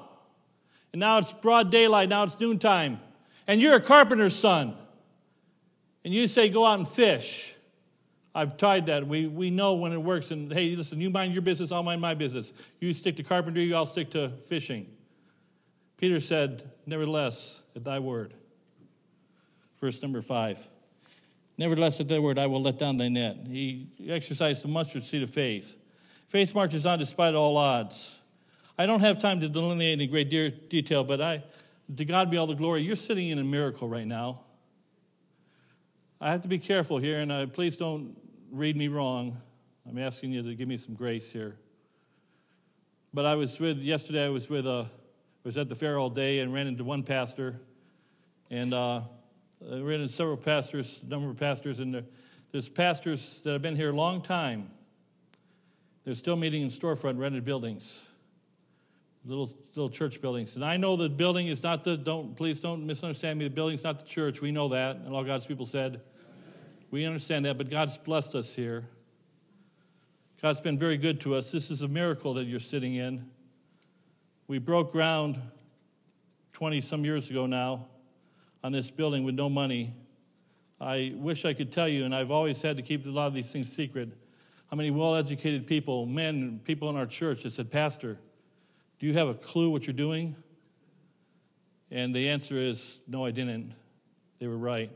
And 0.92 0.98
now 0.98 1.18
it's 1.18 1.32
broad 1.32 1.70
daylight. 1.70 2.08
Now 2.08 2.24
it's 2.24 2.40
noontime. 2.40 2.98
And 3.46 3.60
you're 3.60 3.76
a 3.76 3.80
carpenter's 3.80 4.34
son. 4.34 4.74
And 6.04 6.12
you 6.12 6.26
say, 6.26 6.48
go 6.48 6.66
out 6.66 6.80
and 6.80 6.88
fish. 6.88 7.54
I've 8.34 8.56
tried 8.56 8.86
that. 8.86 9.06
We, 9.06 9.28
we 9.28 9.50
know 9.50 9.74
when 9.74 9.92
it 9.92 10.02
works. 10.02 10.32
And 10.32 10.52
hey, 10.52 10.74
listen, 10.74 11.00
you 11.00 11.10
mind 11.10 11.34
your 11.34 11.42
business, 11.42 11.70
I'll 11.70 11.84
mind 11.84 12.00
my 12.00 12.14
business. 12.14 12.52
You 12.80 12.92
stick 12.92 13.14
to 13.18 13.22
carpentry, 13.22 13.72
I'll 13.72 13.86
stick 13.86 14.10
to 14.10 14.30
fishing. 14.48 14.88
Peter 15.96 16.18
said, 16.18 16.68
Nevertheless, 16.86 17.60
at 17.76 17.84
thy 17.84 18.00
word. 18.00 18.34
Verse 19.80 20.02
number 20.02 20.22
five. 20.22 20.68
Nevertheless, 21.58 21.98
at 21.98 22.06
thy 22.06 22.20
word, 22.20 22.38
I 22.38 22.46
will 22.46 22.62
let 22.62 22.78
down 22.78 22.96
thy 22.96 23.08
net. 23.08 23.36
He 23.48 23.88
exercised 24.08 24.62
the 24.62 24.68
mustard 24.68 25.02
seed 25.02 25.24
of 25.24 25.30
faith. 25.30 25.74
Faith 26.28 26.54
marches 26.54 26.86
on 26.86 27.00
despite 27.00 27.34
all 27.34 27.56
odds. 27.56 28.18
I 28.78 28.86
don't 28.86 29.00
have 29.00 29.18
time 29.18 29.40
to 29.40 29.48
delineate 29.48 30.00
in 30.00 30.08
great 30.08 30.30
de- 30.30 30.50
detail, 30.50 31.02
but 31.02 31.20
I, 31.20 31.42
to 31.96 32.04
God 32.04 32.30
be 32.30 32.36
all 32.36 32.46
the 32.46 32.54
glory. 32.54 32.82
You're 32.82 32.94
sitting 32.94 33.28
in 33.28 33.40
a 33.40 33.44
miracle 33.44 33.88
right 33.88 34.06
now. 34.06 34.42
I 36.20 36.30
have 36.30 36.42
to 36.42 36.48
be 36.48 36.58
careful 36.58 36.98
here, 36.98 37.18
and 37.18 37.32
I, 37.32 37.46
please 37.46 37.76
don't 37.76 38.16
read 38.52 38.76
me 38.76 38.86
wrong. 38.86 39.36
I'm 39.88 39.98
asking 39.98 40.32
you 40.32 40.42
to 40.44 40.54
give 40.54 40.68
me 40.68 40.76
some 40.76 40.94
grace 40.94 41.32
here. 41.32 41.56
But 43.12 43.24
I 43.24 43.34
was 43.34 43.58
with 43.58 43.82
yesterday. 43.82 44.26
I 44.26 44.28
was 44.28 44.48
with 44.48 44.66
a, 44.66 44.86
was 45.42 45.56
at 45.56 45.68
the 45.68 45.74
fair 45.74 45.98
all 45.98 46.10
day 46.10 46.38
and 46.38 46.54
ran 46.54 46.68
into 46.68 46.84
one 46.84 47.02
pastor, 47.02 47.58
and 48.48 48.72
uh, 48.72 49.00
I 49.60 49.80
ran 49.80 50.00
into 50.00 50.12
several 50.12 50.36
pastors, 50.36 51.00
a 51.04 51.10
number 51.10 51.30
of 51.30 51.36
pastors, 51.36 51.80
and 51.80 52.04
there's 52.52 52.68
pastors 52.68 53.42
that 53.42 53.52
have 53.52 53.62
been 53.62 53.74
here 53.74 53.90
a 53.90 53.92
long 53.92 54.22
time. 54.22 54.70
They're 56.04 56.14
still 56.14 56.36
meeting 56.36 56.62
in 56.62 56.68
storefront 56.68 57.18
rented 57.18 57.44
buildings, 57.44 58.06
little 59.24 59.50
little 59.74 59.90
church 59.90 60.22
buildings. 60.22 60.54
And 60.54 60.64
I 60.64 60.76
know 60.76 60.96
the 60.96 61.08
building 61.08 61.48
is 61.48 61.62
not 61.64 61.82
the 61.82 61.96
don't 61.96 62.36
please 62.36 62.60
don't 62.60 62.86
misunderstand 62.86 63.38
me. 63.38 63.46
The 63.46 63.54
building's 63.54 63.82
not 63.82 63.98
the 63.98 64.06
church. 64.06 64.40
We 64.40 64.52
know 64.52 64.68
that, 64.68 64.96
and 64.96 65.12
all 65.12 65.24
God's 65.24 65.44
people 65.44 65.66
said. 65.66 66.00
We 66.90 67.04
understand 67.04 67.44
that, 67.44 67.58
but 67.58 67.68
God's 67.68 67.98
blessed 67.98 68.36
us 68.36 68.54
here. 68.54 68.88
God's 70.40 70.60
been 70.60 70.78
very 70.78 70.96
good 70.96 71.20
to 71.22 71.34
us. 71.34 71.50
This 71.50 71.70
is 71.70 71.82
a 71.82 71.88
miracle 71.88 72.32
that 72.34 72.44
you're 72.44 72.60
sitting 72.60 72.94
in. 72.94 73.28
We 74.46 74.58
broke 74.58 74.92
ground 74.92 75.38
20 76.52 76.80
some 76.80 77.04
years 77.04 77.28
ago 77.28 77.46
now 77.46 77.86
on 78.62 78.72
this 78.72 78.90
building 78.90 79.24
with 79.24 79.34
no 79.34 79.48
money. 79.48 79.94
I 80.80 81.12
wish 81.16 81.44
I 81.44 81.54
could 81.54 81.72
tell 81.72 81.88
you, 81.88 82.04
and 82.04 82.14
I've 82.14 82.30
always 82.30 82.62
had 82.62 82.76
to 82.76 82.82
keep 82.82 83.06
a 83.06 83.08
lot 83.08 83.26
of 83.26 83.34
these 83.34 83.50
things 83.50 83.72
secret, 83.72 84.10
how 84.70 84.76
many 84.76 84.90
well 84.90 85.16
educated 85.16 85.66
people, 85.66 86.06
men, 86.06 86.60
people 86.64 86.90
in 86.90 86.96
our 86.96 87.06
church 87.06 87.42
that 87.42 87.52
said, 87.52 87.70
Pastor, 87.70 88.18
do 88.98 89.06
you 89.06 89.14
have 89.14 89.28
a 89.28 89.34
clue 89.34 89.70
what 89.70 89.86
you're 89.86 89.94
doing? 89.94 90.36
And 91.90 92.14
the 92.14 92.28
answer 92.28 92.56
is, 92.56 93.00
no, 93.08 93.24
I 93.24 93.30
didn't. 93.30 93.72
They 94.38 94.46
were 94.46 94.58
right. 94.58 94.90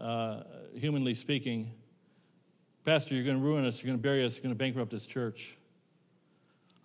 uh, 0.00 0.42
humanly 0.74 1.14
speaking. 1.14 1.70
Pastor, 2.84 3.14
you're 3.14 3.24
going 3.24 3.38
to 3.38 3.44
ruin 3.44 3.64
us, 3.64 3.82
you're 3.82 3.88
going 3.88 3.98
to 3.98 4.02
bury 4.02 4.24
us, 4.24 4.36
you're 4.36 4.42
going 4.42 4.54
to 4.54 4.58
bankrupt 4.58 4.90
this 4.90 5.06
church. 5.06 5.56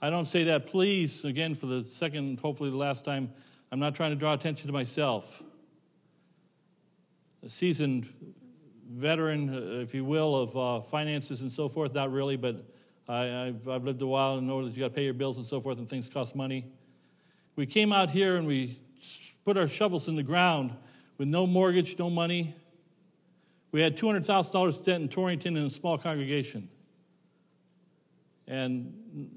I 0.02 0.10
don't 0.10 0.26
say 0.26 0.46
that, 0.46 0.68
please, 0.68 1.26
again, 1.26 1.54
for 1.54 1.68
the 1.68 1.84
second, 1.84 2.40
hopefully 2.40 2.70
the 2.70 2.78
last 2.78 3.06
time. 3.06 3.32
I'm 3.72 3.80
not 3.80 3.96
trying 3.96 4.10
to 4.10 4.16
draw 4.16 4.34
attention 4.34 4.68
to 4.68 4.74
myself. 4.74 5.44
A 7.44 7.50
seasoned 7.50 8.08
veteran, 8.90 9.50
uh, 9.54 9.82
if 9.82 9.94
you 9.94 10.06
will, 10.06 10.36
of 10.36 10.58
uh, 10.58 10.82
finances 10.82 11.42
and 11.42 11.52
so 11.52 11.68
forth, 11.68 11.94
not 11.94 12.12
really, 12.12 12.38
but 12.38 12.66
I, 13.08 13.24
have 13.24 13.68
I've 13.68 13.84
lived 13.84 14.02
a 14.02 14.08
while 14.08 14.38
and 14.38 14.48
know 14.48 14.64
that 14.66 14.76
you 14.76 14.80
got 14.80 14.90
to 14.90 14.94
pay 14.94 15.06
your 15.06 15.14
bills 15.14 15.38
and 15.38 15.46
so 15.46 15.60
forth, 15.60 15.80
and 15.80 15.90
things 15.90 16.08
cost 16.08 16.36
money. 16.36 16.66
We 17.56 17.66
came 17.66 17.92
out 17.92 18.10
here 18.10 18.38
and 18.38 18.48
we 18.48 18.80
put 19.44 19.58
our 19.58 19.68
shovels 19.68 20.08
in 20.08 20.16
the 20.16 20.24
ground 20.24 20.74
with 21.18 21.28
no 21.28 21.48
mortgage, 21.48 21.98
no 21.98 22.10
money. 22.10 22.56
We 23.72 23.82
had 23.82 23.98
$200,000 23.98 24.74
spent 24.74 25.04
in 25.04 25.10
Torrington 25.10 25.58
in 25.58 25.66
a 25.66 25.70
small 25.70 25.98
congregation. 25.98 26.70
And 28.48 29.30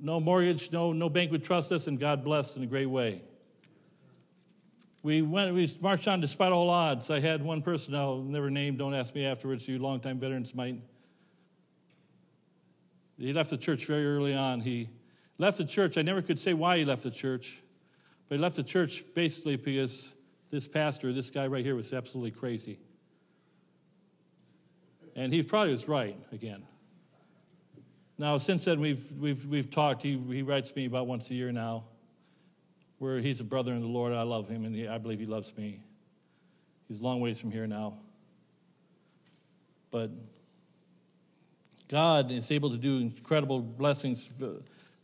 no 0.00 0.20
mortgage, 0.20 0.72
no, 0.72 0.92
no 0.92 1.08
bank 1.08 1.30
would 1.32 1.44
trust 1.44 1.72
us, 1.72 1.88
and 1.88 1.98
God 1.98 2.24
blessed 2.24 2.56
in 2.56 2.62
a 2.62 2.66
great 2.66 2.86
way. 2.86 3.22
We 5.08 5.22
went, 5.22 5.54
we 5.54 5.66
marched 5.80 6.06
on 6.06 6.20
despite 6.20 6.52
all 6.52 6.68
odds. 6.68 7.08
I 7.08 7.18
had 7.18 7.42
one 7.42 7.62
person 7.62 7.94
I'll 7.94 8.18
never 8.18 8.50
name, 8.50 8.76
don't 8.76 8.92
ask 8.92 9.14
me 9.14 9.24
afterwards, 9.24 9.66
you 9.66 9.78
longtime 9.78 10.20
veterans 10.20 10.54
might. 10.54 10.82
He 13.16 13.32
left 13.32 13.48
the 13.48 13.56
church 13.56 13.86
very 13.86 14.06
early 14.06 14.34
on. 14.34 14.60
He 14.60 14.90
left 15.38 15.56
the 15.56 15.64
church. 15.64 15.96
I 15.96 16.02
never 16.02 16.20
could 16.20 16.38
say 16.38 16.52
why 16.52 16.76
he 16.76 16.84
left 16.84 17.04
the 17.04 17.10
church, 17.10 17.62
but 18.28 18.34
he 18.34 18.42
left 18.42 18.56
the 18.56 18.62
church 18.62 19.02
basically 19.14 19.56
because 19.56 20.12
this 20.50 20.68
pastor, 20.68 21.10
this 21.10 21.30
guy 21.30 21.46
right 21.46 21.64
here, 21.64 21.74
was 21.74 21.94
absolutely 21.94 22.32
crazy. 22.32 22.78
And 25.16 25.32
he 25.32 25.42
probably 25.42 25.72
was 25.72 25.88
right 25.88 26.18
again. 26.32 26.66
Now, 28.18 28.36
since 28.36 28.66
then, 28.66 28.78
we've, 28.78 29.10
we've, 29.12 29.46
we've 29.46 29.70
talked. 29.70 30.02
He, 30.02 30.18
he 30.28 30.42
writes 30.42 30.76
me 30.76 30.84
about 30.84 31.06
once 31.06 31.30
a 31.30 31.34
year 31.34 31.50
now, 31.50 31.84
where 32.98 33.20
he's 33.20 33.40
a 33.40 33.44
brother 33.44 33.72
in 33.72 33.80
the 33.80 33.86
Lord. 33.86 34.12
I 34.12 34.22
love 34.22 34.48
him, 34.48 34.64
and 34.64 34.74
he, 34.74 34.88
I 34.88 34.98
believe 34.98 35.20
he 35.20 35.26
loves 35.26 35.56
me. 35.56 35.80
He's 36.88 37.00
a 37.00 37.04
long 37.04 37.20
ways 37.20 37.40
from 37.40 37.50
here 37.50 37.66
now. 37.66 37.98
But 39.90 40.10
God 41.88 42.30
is 42.30 42.50
able 42.50 42.70
to 42.70 42.76
do 42.76 42.98
incredible 42.98 43.60
blessings. 43.60 44.30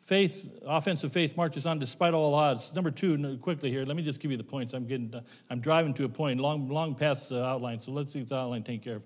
Faith, 0.01 0.61
offensive 0.67 1.13
faith 1.13 1.37
marches 1.37 1.65
on 1.65 1.79
despite 1.79 2.13
all 2.13 2.35
odds. 2.35 2.75
Number 2.75 2.91
two, 2.91 3.39
quickly 3.39 3.71
here, 3.71 3.85
let 3.85 3.97
me 3.97 4.03
just 4.03 4.21
give 4.21 4.31
you 4.31 4.37
the 4.37 4.45
points. 4.45 4.75
I'm 4.75 4.87
getting, 4.87 5.15
I'm 5.49 5.61
driving 5.61 5.95
to 5.95 6.05
a 6.05 6.09
point 6.09 6.41
long, 6.41 6.69
long 6.69 6.95
past 6.95 7.31
the 7.31 7.43
outline, 7.43 7.81
so 7.81 7.91
let's 7.93 8.13
see 8.13 8.21
if 8.21 8.29
the 8.29 8.37
outline 8.37 8.63
taken 8.63 8.83
care 8.83 8.97
of 8.97 9.03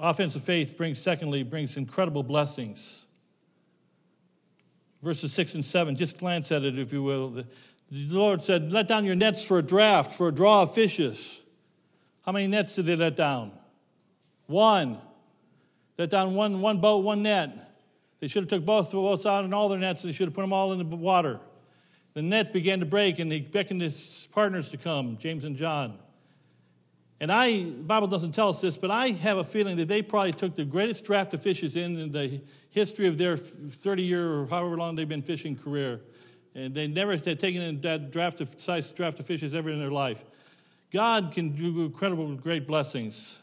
offensive 0.00 0.42
faith 0.42 0.76
brings, 0.76 0.98
secondly, 0.98 1.42
brings 1.42 1.76
incredible 1.76 2.22
blessings. 2.22 3.06
Verses 5.02 5.32
6 5.32 5.54
and 5.54 5.64
7, 5.64 5.96
just 5.96 6.18
glance 6.18 6.52
at 6.52 6.64
it, 6.64 6.78
if 6.78 6.92
you 6.92 7.02
will. 7.02 7.30
The, 7.30 7.46
Lord 7.90 8.42
said, 8.42 8.70
Let 8.70 8.86
down 8.86 9.04
your 9.04 9.14
nets 9.14 9.42
for 9.42 9.58
a 9.58 9.62
draft, 9.62 10.12
for 10.12 10.28
a 10.28 10.32
draw 10.32 10.62
of 10.62 10.74
fishes. 10.74 11.40
How 12.24 12.32
many 12.32 12.46
nets 12.46 12.76
did 12.76 12.86
they 12.86 12.96
let 12.96 13.16
down? 13.16 13.52
One. 14.46 14.98
Let 15.98 16.10
down 16.10 16.34
one, 16.34 16.60
one 16.60 16.78
boat, 16.78 16.98
one 16.98 17.22
net. 17.22 17.50
They 18.20 18.28
should 18.28 18.42
have 18.42 18.50
took 18.50 18.64
both 18.64 18.92
boats 18.92 19.26
out 19.26 19.44
and 19.44 19.54
all 19.54 19.68
their 19.68 19.78
nets. 19.78 20.02
They 20.02 20.12
should 20.12 20.28
have 20.28 20.34
put 20.34 20.42
them 20.42 20.52
all 20.52 20.72
in 20.72 20.78
the 20.88 20.96
water. 20.96 21.40
The 22.14 22.22
net 22.22 22.52
began 22.52 22.80
to 22.80 22.86
break, 22.86 23.18
and 23.18 23.30
he 23.32 23.40
beckoned 23.40 23.80
his 23.80 24.28
partners 24.32 24.68
to 24.70 24.76
come, 24.76 25.16
James 25.16 25.44
and 25.44 25.56
John. 25.56 25.98
And 27.20 27.30
I, 27.30 27.64
Bible 27.64 28.08
doesn't 28.08 28.32
tell 28.32 28.48
us 28.48 28.62
this, 28.62 28.78
but 28.78 28.90
I 28.90 29.10
have 29.10 29.36
a 29.36 29.44
feeling 29.44 29.76
that 29.76 29.88
they 29.88 30.00
probably 30.00 30.32
took 30.32 30.54
the 30.54 30.64
greatest 30.64 31.04
draft 31.04 31.34
of 31.34 31.42
fishes 31.42 31.76
in, 31.76 32.10
the 32.10 32.40
history 32.70 33.06
of 33.06 33.18
their 33.18 33.36
30 33.36 34.02
year 34.02 34.40
or 34.40 34.46
however 34.46 34.76
long 34.76 34.94
they've 34.94 35.08
been 35.08 35.22
fishing 35.22 35.54
career. 35.54 36.00
And 36.54 36.74
they 36.74 36.86
never 36.86 37.12
had 37.12 37.38
taken 37.38 37.60
in 37.60 37.80
that 37.82 38.10
draft 38.10 38.40
of 38.40 38.58
size 38.58 38.90
draft 38.90 39.20
of 39.20 39.26
fishes 39.26 39.54
ever 39.54 39.68
in 39.70 39.78
their 39.78 39.90
life. 39.90 40.24
God 40.90 41.30
can 41.32 41.50
do 41.50 41.84
incredible, 41.84 42.34
great 42.34 42.66
blessings 42.66 43.40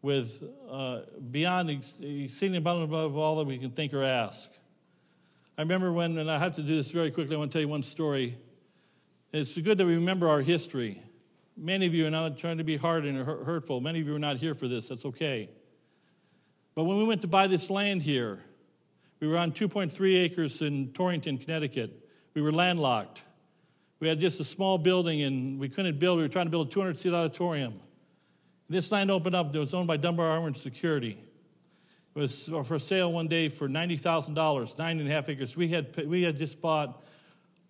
with 0.00 0.42
uh, 0.70 1.00
beyond 1.32 1.70
exceeding 1.70 2.56
above 2.56 2.76
and 2.76 2.84
above 2.84 3.16
all 3.16 3.36
that 3.36 3.44
we 3.44 3.58
can 3.58 3.70
think 3.70 3.92
or 3.92 4.04
ask. 4.04 4.48
I 5.58 5.62
remember 5.62 5.92
when, 5.92 6.16
and 6.16 6.30
I 6.30 6.38
have 6.38 6.54
to 6.54 6.62
do 6.62 6.76
this 6.76 6.92
very 6.92 7.10
quickly. 7.10 7.34
I 7.34 7.38
want 7.38 7.50
to 7.50 7.56
tell 7.56 7.62
you 7.62 7.68
one 7.68 7.82
story. 7.82 8.38
It's 9.32 9.58
good 9.58 9.76
that 9.78 9.86
we 9.86 9.96
remember 9.96 10.28
our 10.28 10.40
history. 10.40 11.02
Many 11.60 11.86
of 11.86 11.94
you 11.94 12.06
are 12.06 12.10
not 12.10 12.38
trying 12.38 12.58
to 12.58 12.64
be 12.64 12.76
hard 12.76 13.04
and 13.04 13.18
hurtful. 13.26 13.80
Many 13.80 14.00
of 14.00 14.06
you 14.06 14.14
are 14.14 14.20
not 14.20 14.36
here 14.36 14.54
for 14.54 14.68
this. 14.68 14.88
That's 14.88 15.04
okay. 15.04 15.50
But 16.76 16.84
when 16.84 16.98
we 16.98 17.04
went 17.04 17.20
to 17.22 17.26
buy 17.28 17.48
this 17.48 17.68
land 17.68 18.02
here, 18.02 18.38
we 19.18 19.26
were 19.26 19.36
on 19.36 19.50
2.3 19.50 20.22
acres 20.22 20.62
in 20.62 20.92
Torrington, 20.92 21.36
Connecticut. 21.38 22.08
We 22.34 22.42
were 22.42 22.52
landlocked. 22.52 23.22
We 23.98 24.06
had 24.06 24.20
just 24.20 24.38
a 24.38 24.44
small 24.44 24.78
building 24.78 25.22
and 25.22 25.58
we 25.58 25.68
couldn't 25.68 25.98
build. 25.98 26.18
We 26.18 26.22
were 26.22 26.28
trying 26.28 26.46
to 26.46 26.50
build 26.50 26.68
a 26.68 26.70
200 26.70 26.96
seat 26.96 27.12
auditorium. 27.12 27.80
This 28.68 28.92
land 28.92 29.10
opened 29.10 29.34
up. 29.34 29.52
It 29.52 29.58
was 29.58 29.74
owned 29.74 29.88
by 29.88 29.96
Dunbar 29.96 30.26
Armored 30.26 30.56
Security. 30.56 31.18
It 32.14 32.18
was 32.18 32.48
for 32.64 32.78
sale 32.78 33.12
one 33.12 33.26
day 33.26 33.48
for 33.48 33.68
$90,000, 33.68 34.78
nine 34.78 35.00
and 35.00 35.08
a 35.08 35.12
half 35.12 35.28
acres. 35.28 35.56
We 35.56 35.66
had, 35.66 36.06
we 36.06 36.22
had 36.22 36.38
just 36.38 36.60
bought 36.60 37.02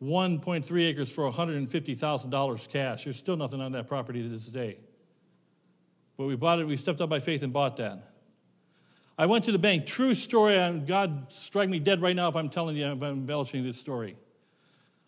1.3 0.02 0.87
acres 0.87 1.11
for 1.11 1.31
$150,000 1.31 2.69
cash. 2.69 3.05
There's 3.05 3.17
still 3.17 3.37
nothing 3.37 3.61
on 3.61 3.73
that 3.73 3.88
property 3.88 4.23
to 4.23 4.28
this 4.28 4.47
day. 4.47 4.78
But 6.17 6.26
we 6.26 6.37
bought 6.37 6.61
it, 6.61 6.67
we 6.67 6.76
stepped 6.76 7.00
up 7.00 7.09
by 7.09 7.21
faith 7.21 7.43
and 7.43 7.52
bought 7.52 7.76
that. 7.76 8.02
I 9.17 9.26
went 9.26 9.45
to 9.45 9.52
the 9.52 9.59
bank. 9.59 9.87
True 9.87 10.14
story, 10.14 10.55
God 10.87 11.33
strike 11.33 11.69
me 11.69 11.81
dead 11.81 12.00
right 12.00 12.14
now 12.14 12.28
if 12.28 12.37
I'm 12.37 12.49
telling 12.49 12.76
you, 12.76 12.87
I'm 12.87 13.02
embellishing 13.02 13.64
this 13.64 13.78
story. 13.78 14.17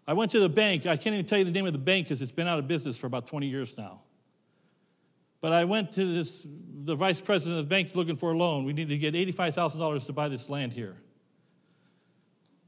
I 0.07 0.13
went 0.13 0.33
to 0.33 0.41
the 0.41 0.49
bank. 0.49 0.87
I 0.87 0.97
can't 0.97 1.15
even 1.15 1.27
tell 1.27 1.39
you 1.39 1.45
the 1.45 1.53
name 1.53 1.67
of 1.67 1.73
the 1.73 1.79
bank 1.79 2.07
because 2.07 2.21
it's 2.21 2.33
been 2.33 2.49
out 2.49 2.59
of 2.59 2.67
business 2.67 2.97
for 2.97 3.07
about 3.07 3.27
20 3.27 3.47
years 3.47 3.79
now. 3.79 4.01
But 5.41 5.53
I 5.53 5.65
went 5.65 5.93
to 5.93 6.05
this, 6.05 6.45
the 6.83 6.97
vice 6.97 7.21
president 7.21 7.61
of 7.61 7.67
the 7.67 7.69
bank 7.69 7.95
looking 7.95 8.17
for 8.17 8.33
a 8.33 8.37
loan. 8.37 8.65
We 8.65 8.73
needed 8.73 8.91
to 8.91 8.99
get 8.99 9.15
$85,000 9.15 10.07
to 10.07 10.13
buy 10.13 10.29
this 10.29 10.51
land 10.51 10.73
here. 10.73 10.97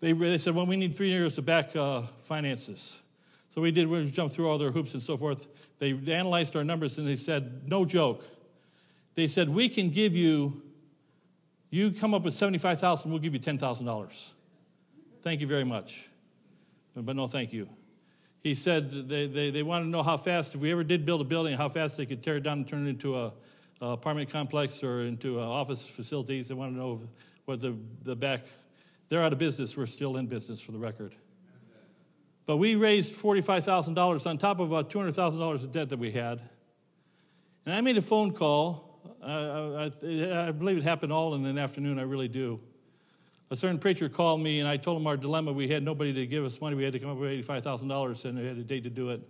They, 0.02 0.12
they 0.12 0.36
said, 0.36 0.56
well, 0.56 0.66
we 0.66 0.76
need 0.76 0.96
three 0.96 1.10
years 1.10 1.36
to 1.36 1.42
back 1.42 1.76
uh, 1.76 2.02
finances. 2.22 2.98
So 3.50 3.60
we 3.62 3.70
did, 3.70 3.86
we 3.86 4.10
jumped 4.10 4.34
through 4.34 4.48
all 4.48 4.58
their 4.58 4.72
hoops 4.72 4.94
and 4.94 5.02
so 5.02 5.16
forth. 5.16 5.46
They 5.78 5.92
analyzed 5.92 6.56
our 6.56 6.64
numbers 6.64 6.98
and 6.98 7.06
they 7.06 7.14
said, 7.14 7.68
no 7.68 7.84
joke. 7.84 8.24
They 9.14 9.28
said, 9.28 9.48
we 9.48 9.68
can 9.68 9.90
give 9.90 10.16
you, 10.16 10.60
you 11.70 11.92
come 11.92 12.14
up 12.14 12.22
with 12.22 12.34
75,000, 12.34 13.12
we'll 13.12 13.20
give 13.20 13.32
you 13.32 13.38
$10,000. 13.38 14.30
Thank 15.22 15.40
you 15.40 15.46
very 15.46 15.64
much. 15.64 16.08
But 16.96 17.14
no, 17.14 17.28
thank 17.28 17.52
you. 17.52 17.68
He 18.42 18.56
said 18.56 19.08
they, 19.08 19.28
they, 19.28 19.50
they 19.50 19.62
wanted 19.62 19.84
to 19.84 19.90
know 19.90 20.02
how 20.02 20.16
fast, 20.16 20.56
if 20.56 20.60
we 20.60 20.72
ever 20.72 20.82
did 20.82 21.06
build 21.06 21.20
a 21.20 21.24
building, 21.24 21.56
how 21.56 21.68
fast 21.68 21.96
they 21.96 22.06
could 22.06 22.24
tear 22.24 22.38
it 22.38 22.42
down 22.42 22.58
and 22.58 22.68
turn 22.68 22.86
it 22.86 22.90
into 22.90 23.16
a, 23.16 23.32
a 23.80 23.86
apartment 23.90 24.30
complex 24.30 24.82
or 24.82 25.02
into 25.02 25.38
office 25.38 25.86
facilities. 25.86 26.48
They 26.48 26.54
wanted 26.54 26.72
to 26.72 26.78
know 26.78 27.00
what 27.44 27.60
the, 27.60 27.76
the 28.02 28.16
back 28.16 28.40
they're 29.08 29.22
out 29.22 29.32
of 29.32 29.38
business. 29.38 29.76
We're 29.76 29.86
still 29.86 30.16
in 30.16 30.26
business, 30.26 30.60
for 30.60 30.72
the 30.72 30.78
record. 30.78 31.14
But 32.46 32.56
we 32.56 32.74
raised 32.74 33.12
$45,000 33.20 34.26
on 34.26 34.38
top 34.38 34.58
of 34.60 34.70
about 34.70 34.90
$200,000 34.90 35.54
of 35.54 35.72
debt 35.72 35.90
that 35.90 35.98
we 35.98 36.10
had. 36.10 36.40
And 37.64 37.74
I 37.74 37.80
made 37.80 37.96
a 37.96 38.02
phone 38.02 38.32
call. 38.32 38.88
I, 39.22 39.32
I, 39.32 40.48
I, 40.48 40.50
believe 40.50 40.78
it 40.78 40.82
happened 40.82 41.12
all 41.12 41.34
in 41.34 41.46
an 41.46 41.58
afternoon. 41.58 41.98
I 41.98 42.02
really 42.02 42.28
do. 42.28 42.60
A 43.50 43.56
certain 43.56 43.78
preacher 43.78 44.08
called 44.08 44.40
me, 44.40 44.60
and 44.60 44.68
I 44.68 44.76
told 44.76 45.00
him 45.00 45.06
our 45.06 45.16
dilemma. 45.16 45.52
We 45.52 45.68
had 45.68 45.82
nobody 45.82 46.12
to 46.14 46.26
give 46.26 46.44
us 46.44 46.60
money. 46.60 46.74
We 46.74 46.84
had 46.84 46.94
to 46.94 46.98
come 46.98 47.10
up 47.10 47.18
with 47.18 47.46
$85,000, 47.46 48.24
and 48.24 48.38
we 48.38 48.46
had 48.46 48.56
a 48.56 48.64
date 48.64 48.84
to 48.84 48.90
do 48.90 49.10
it. 49.10 49.20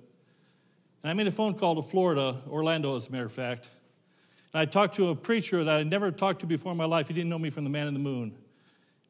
And 1.03 1.11
I 1.11 1.15
made 1.15 1.27
a 1.27 1.33
phone 1.33 1.55
call 1.55 1.75
to 1.75 1.83
Florida, 1.83 2.37
Orlando, 2.49 2.97
as 2.97 3.09
a 3.09 3.13
matter 3.13 3.27
of 3.27 3.33
fact. 3.33 3.69
And 4.55 4.61
I 4.61 4.65
talked 4.65 4.95
to 4.95 5.09
a 5.09 5.17
preacher 5.17 5.65
that 5.65 5.81
I 5.81 5.83
never 5.83 6.11
talked 6.11 6.41
to 6.41 6.47
before 6.47 6.73
in 6.73 6.79
my 6.79 6.85
life. 6.85 7.09
He 7.09 7.15
didn't 7.15 7.31
know 7.31 7.39
me 7.39 7.51
from 7.51 7.65
the 7.65 7.71
man 7.71 7.89
in 7.89 7.95
the 7.95 8.01
moon. 8.01 8.37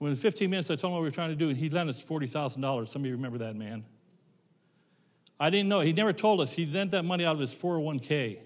Within 0.03 0.17
15 0.17 0.51
minutes, 0.51 0.69
I 0.69 0.75
told 0.75 0.91
him 0.91 0.95
what 0.95 1.03
we 1.03 1.07
were 1.07 1.15
trying 1.15 1.31
to 1.31 1.37
do, 1.37 1.49
and 1.49 1.57
he 1.57 1.71
lent 1.71 1.89
us 1.89 2.05
$40,000. 2.05 2.89
Some 2.89 3.03
of 3.03 3.07
you 3.07 3.13
remember 3.13 3.39
that 3.39 3.55
man. 3.55 3.85
I 5.39 5.49
didn't 5.49 5.69
know. 5.69 5.79
He 5.79 5.93
never 5.93 6.13
told 6.13 6.41
us. 6.41 6.53
He 6.53 6.67
lent 6.67 6.91
that 6.91 7.05
money 7.05 7.25
out 7.25 7.37
of 7.37 7.41
his 7.41 7.55
401k. 7.55 8.41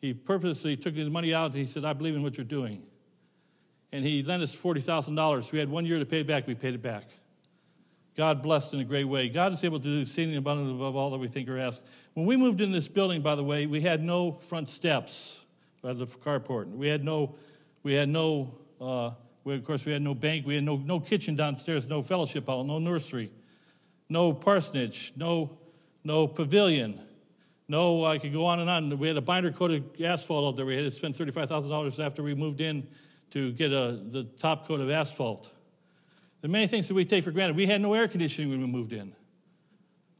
He 0.00 0.14
purposely 0.14 0.74
took 0.74 0.94
his 0.94 1.10
money 1.10 1.34
out 1.34 1.50
and 1.50 1.56
he 1.56 1.66
said, 1.66 1.84
I 1.84 1.92
believe 1.92 2.16
in 2.16 2.22
what 2.22 2.38
you're 2.38 2.46
doing. 2.46 2.82
And 3.92 4.06
he 4.06 4.22
lent 4.22 4.42
us 4.42 4.56
$40,000. 4.56 5.52
We 5.52 5.58
had 5.58 5.68
one 5.68 5.84
year 5.84 5.98
to 5.98 6.06
pay 6.06 6.20
it 6.20 6.26
back. 6.26 6.46
We 6.46 6.54
paid 6.54 6.72
it 6.72 6.82
back. 6.82 7.10
God 8.16 8.42
blessed 8.42 8.72
in 8.72 8.80
a 8.80 8.84
great 8.84 9.04
way. 9.04 9.28
God 9.28 9.52
is 9.52 9.62
able 9.64 9.80
to 9.80 9.84
do 9.84 10.00
exceeding 10.00 10.34
abundantly 10.38 10.74
above 10.74 10.96
all 10.96 11.10
that 11.10 11.18
we 11.18 11.28
think 11.28 11.46
or 11.50 11.58
ask. 11.58 11.82
When 12.14 12.24
we 12.24 12.38
moved 12.38 12.62
in 12.62 12.72
this 12.72 12.88
building, 12.88 13.20
by 13.20 13.34
the 13.34 13.44
way, 13.44 13.66
we 13.66 13.82
had 13.82 14.02
no 14.02 14.32
front 14.32 14.70
steps 14.70 15.44
by 15.82 15.92
the 15.92 16.06
carport. 16.06 16.70
We 16.70 16.88
had 16.88 17.04
no, 17.04 17.34
we 17.82 17.92
had 17.92 18.08
no 18.08 18.54
uh, 18.80 19.10
we, 19.44 19.54
of 19.54 19.64
course, 19.64 19.84
we 19.84 19.92
had 19.92 20.02
no 20.02 20.14
bank, 20.14 20.46
we 20.46 20.54
had 20.54 20.64
no, 20.64 20.76
no 20.76 21.00
kitchen 21.00 21.34
downstairs, 21.34 21.88
no 21.88 22.02
fellowship 22.02 22.46
hall, 22.46 22.64
no 22.64 22.78
nursery, 22.78 23.30
no 24.08 24.32
parsonage, 24.32 25.12
no, 25.16 25.58
no 26.04 26.26
pavilion. 26.26 27.00
No, 27.68 28.04
I 28.04 28.18
could 28.18 28.32
go 28.32 28.44
on 28.44 28.60
and 28.60 28.68
on. 28.68 28.98
We 28.98 29.08
had 29.08 29.16
a 29.16 29.22
binder 29.22 29.50
coated 29.50 30.02
asphalt 30.02 30.46
out 30.46 30.56
there. 30.56 30.66
We 30.66 30.76
had 30.76 30.84
to 30.84 30.90
spend 30.90 31.14
$35,000 31.14 32.04
after 32.04 32.22
we 32.22 32.34
moved 32.34 32.60
in 32.60 32.86
to 33.30 33.52
get 33.52 33.72
a, 33.72 33.98
the 34.10 34.24
top 34.38 34.66
coat 34.66 34.80
of 34.80 34.90
asphalt. 34.90 35.50
There 36.40 36.48
are 36.48 36.52
many 36.52 36.66
things 36.66 36.88
that 36.88 36.94
we 36.94 37.04
take 37.04 37.24
for 37.24 37.30
granted. 37.30 37.56
We 37.56 37.66
had 37.66 37.80
no 37.80 37.94
air 37.94 38.08
conditioning 38.08 38.50
when 38.50 38.60
we 38.60 38.66
moved 38.66 38.92
in. 38.92 39.14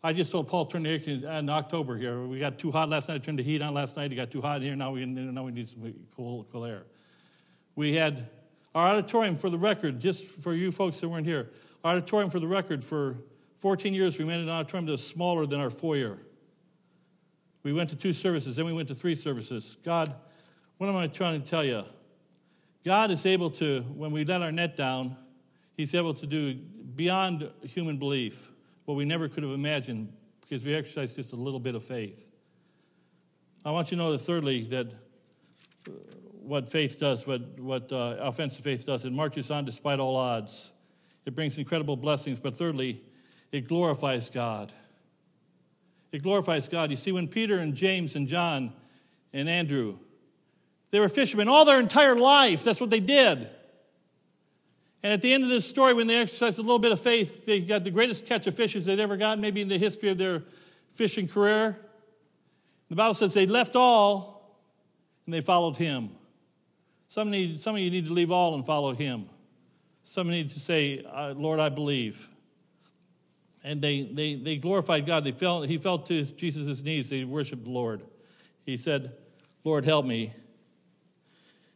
I 0.04 0.12
just 0.12 0.32
told 0.32 0.48
Paul 0.48 0.66
turn 0.66 0.84
the 0.84 0.90
air 0.90 0.98
conditioning 0.98 1.28
uh, 1.28 1.38
in 1.38 1.48
October 1.50 1.96
here. 1.96 2.22
We 2.22 2.38
got 2.38 2.58
too 2.58 2.72
hot 2.72 2.88
last 2.88 3.08
night. 3.08 3.16
I 3.16 3.18
turned 3.18 3.38
the 3.38 3.42
heat 3.42 3.60
on 3.60 3.74
last 3.74 3.96
night. 3.96 4.10
It 4.12 4.14
got 4.14 4.30
too 4.30 4.40
hot 4.40 4.62
here. 4.62 4.74
Now 4.74 4.92
we, 4.92 5.04
now 5.04 5.44
we 5.44 5.52
need 5.52 5.68
some 5.68 5.92
cool, 6.16 6.46
cool 6.50 6.64
air. 6.64 6.84
We 7.76 7.94
had 7.94 8.28
our 8.74 8.88
auditorium 8.88 9.36
for 9.36 9.50
the 9.50 9.58
record, 9.58 10.00
just 10.00 10.24
for 10.42 10.54
you 10.54 10.72
folks 10.72 11.00
that 11.00 11.08
weren't 11.08 11.26
here. 11.26 11.50
Our 11.84 11.96
auditorium 11.96 12.30
for 12.30 12.40
the 12.40 12.48
record 12.48 12.82
for 12.82 13.18
14 13.56 13.92
years, 13.92 14.18
we 14.18 14.24
made 14.24 14.40
an 14.40 14.48
auditorium 14.48 14.86
that 14.86 14.92
was 14.92 15.06
smaller 15.06 15.46
than 15.46 15.60
our 15.60 15.70
foyer. 15.70 16.18
We 17.62 17.72
went 17.72 17.90
to 17.90 17.96
two 17.96 18.12
services, 18.12 18.56
then 18.56 18.66
we 18.66 18.72
went 18.72 18.88
to 18.88 18.94
three 18.94 19.14
services. 19.14 19.76
God, 19.84 20.14
what 20.78 20.88
am 20.88 20.96
I 20.96 21.06
trying 21.06 21.40
to 21.40 21.48
tell 21.48 21.64
you? 21.64 21.84
God 22.84 23.10
is 23.10 23.26
able 23.26 23.50
to, 23.50 23.82
when 23.82 24.10
we 24.10 24.24
let 24.24 24.42
our 24.42 24.50
net 24.50 24.76
down, 24.76 25.16
He's 25.76 25.94
able 25.94 26.14
to 26.14 26.26
do 26.26 26.54
beyond 26.54 27.50
human 27.62 27.98
belief 27.98 28.50
what 28.84 28.96
we 28.96 29.04
never 29.04 29.28
could 29.28 29.42
have 29.42 29.52
imagined 29.52 30.12
because 30.40 30.66
we 30.66 30.74
exercise 30.74 31.14
just 31.14 31.32
a 31.32 31.36
little 31.36 31.60
bit 31.60 31.74
of 31.74 31.82
faith. 31.82 32.30
I 33.64 33.70
want 33.70 33.90
you 33.90 33.96
to 33.96 34.02
know 34.02 34.12
that, 34.12 34.18
thirdly, 34.18 34.64
that 34.64 34.88
uh, 35.88 35.92
what 36.44 36.68
faith 36.68 36.98
does, 36.98 37.26
what, 37.26 37.58
what 37.58 37.92
uh, 37.92 38.16
offensive 38.20 38.64
faith 38.64 38.86
does, 38.86 39.04
it 39.04 39.12
marches 39.12 39.50
on 39.50 39.64
despite 39.64 40.00
all 40.00 40.16
odds. 40.16 40.72
It 41.24 41.34
brings 41.34 41.58
incredible 41.58 41.96
blessings, 41.96 42.40
but 42.40 42.54
thirdly, 42.54 43.02
it 43.52 43.68
glorifies 43.68 44.30
God. 44.30 44.72
It 46.10 46.22
glorifies 46.22 46.68
God. 46.68 46.90
You 46.90 46.96
see, 46.96 47.12
when 47.12 47.28
Peter 47.28 47.58
and 47.58 47.74
James 47.74 48.16
and 48.16 48.26
John 48.26 48.72
and 49.32 49.48
Andrew, 49.48 49.98
they 50.90 51.00
were 51.00 51.08
fishermen 51.08 51.48
all 51.48 51.64
their 51.64 51.80
entire 51.80 52.16
life. 52.16 52.64
That's 52.64 52.80
what 52.80 52.90
they 52.90 53.00
did. 53.00 53.48
And 55.02 55.12
at 55.12 55.20
the 55.20 55.32
end 55.32 55.42
of 55.42 55.50
this 55.50 55.66
story, 55.66 55.94
when 55.94 56.06
they 56.06 56.16
exercised 56.20 56.58
a 56.58 56.62
little 56.62 56.78
bit 56.78 56.92
of 56.92 57.00
faith, 57.00 57.44
they 57.44 57.60
got 57.60 57.82
the 57.82 57.90
greatest 57.90 58.26
catch 58.26 58.46
of 58.46 58.54
fishes 58.54 58.84
they'd 58.84 59.00
ever 59.00 59.16
gotten, 59.16 59.40
maybe 59.40 59.60
in 59.60 59.68
the 59.68 59.78
history 59.78 60.10
of 60.10 60.18
their 60.18 60.44
fishing 60.92 61.26
career. 61.26 61.78
The 62.88 62.96
Bible 62.96 63.14
says 63.14 63.34
they 63.34 63.46
left 63.46 63.74
all 63.74 64.58
and 65.26 65.34
they 65.34 65.40
followed 65.40 65.76
him. 65.76 66.10
Some, 67.12 67.30
need, 67.30 67.60
some 67.60 67.74
of 67.74 67.80
you 67.82 67.90
need 67.90 68.06
to 68.06 68.12
leave 68.14 68.32
all 68.32 68.54
and 68.54 68.64
follow 68.64 68.94
him. 68.94 69.28
Some 70.02 70.30
need 70.30 70.48
to 70.48 70.58
say, 70.58 71.04
Lord, 71.36 71.60
I 71.60 71.68
believe. 71.68 72.26
And 73.62 73.82
they, 73.82 74.04
they, 74.04 74.36
they 74.36 74.56
glorified 74.56 75.04
God. 75.04 75.22
They 75.22 75.32
felt, 75.32 75.68
he 75.68 75.76
fell 75.76 75.98
to 75.98 76.24
Jesus' 76.24 76.82
knees. 76.82 77.10
They 77.10 77.24
worshiped 77.24 77.64
the 77.64 77.70
Lord. 77.70 78.00
He 78.64 78.78
said, 78.78 79.12
Lord, 79.62 79.84
help 79.84 80.06
me. 80.06 80.32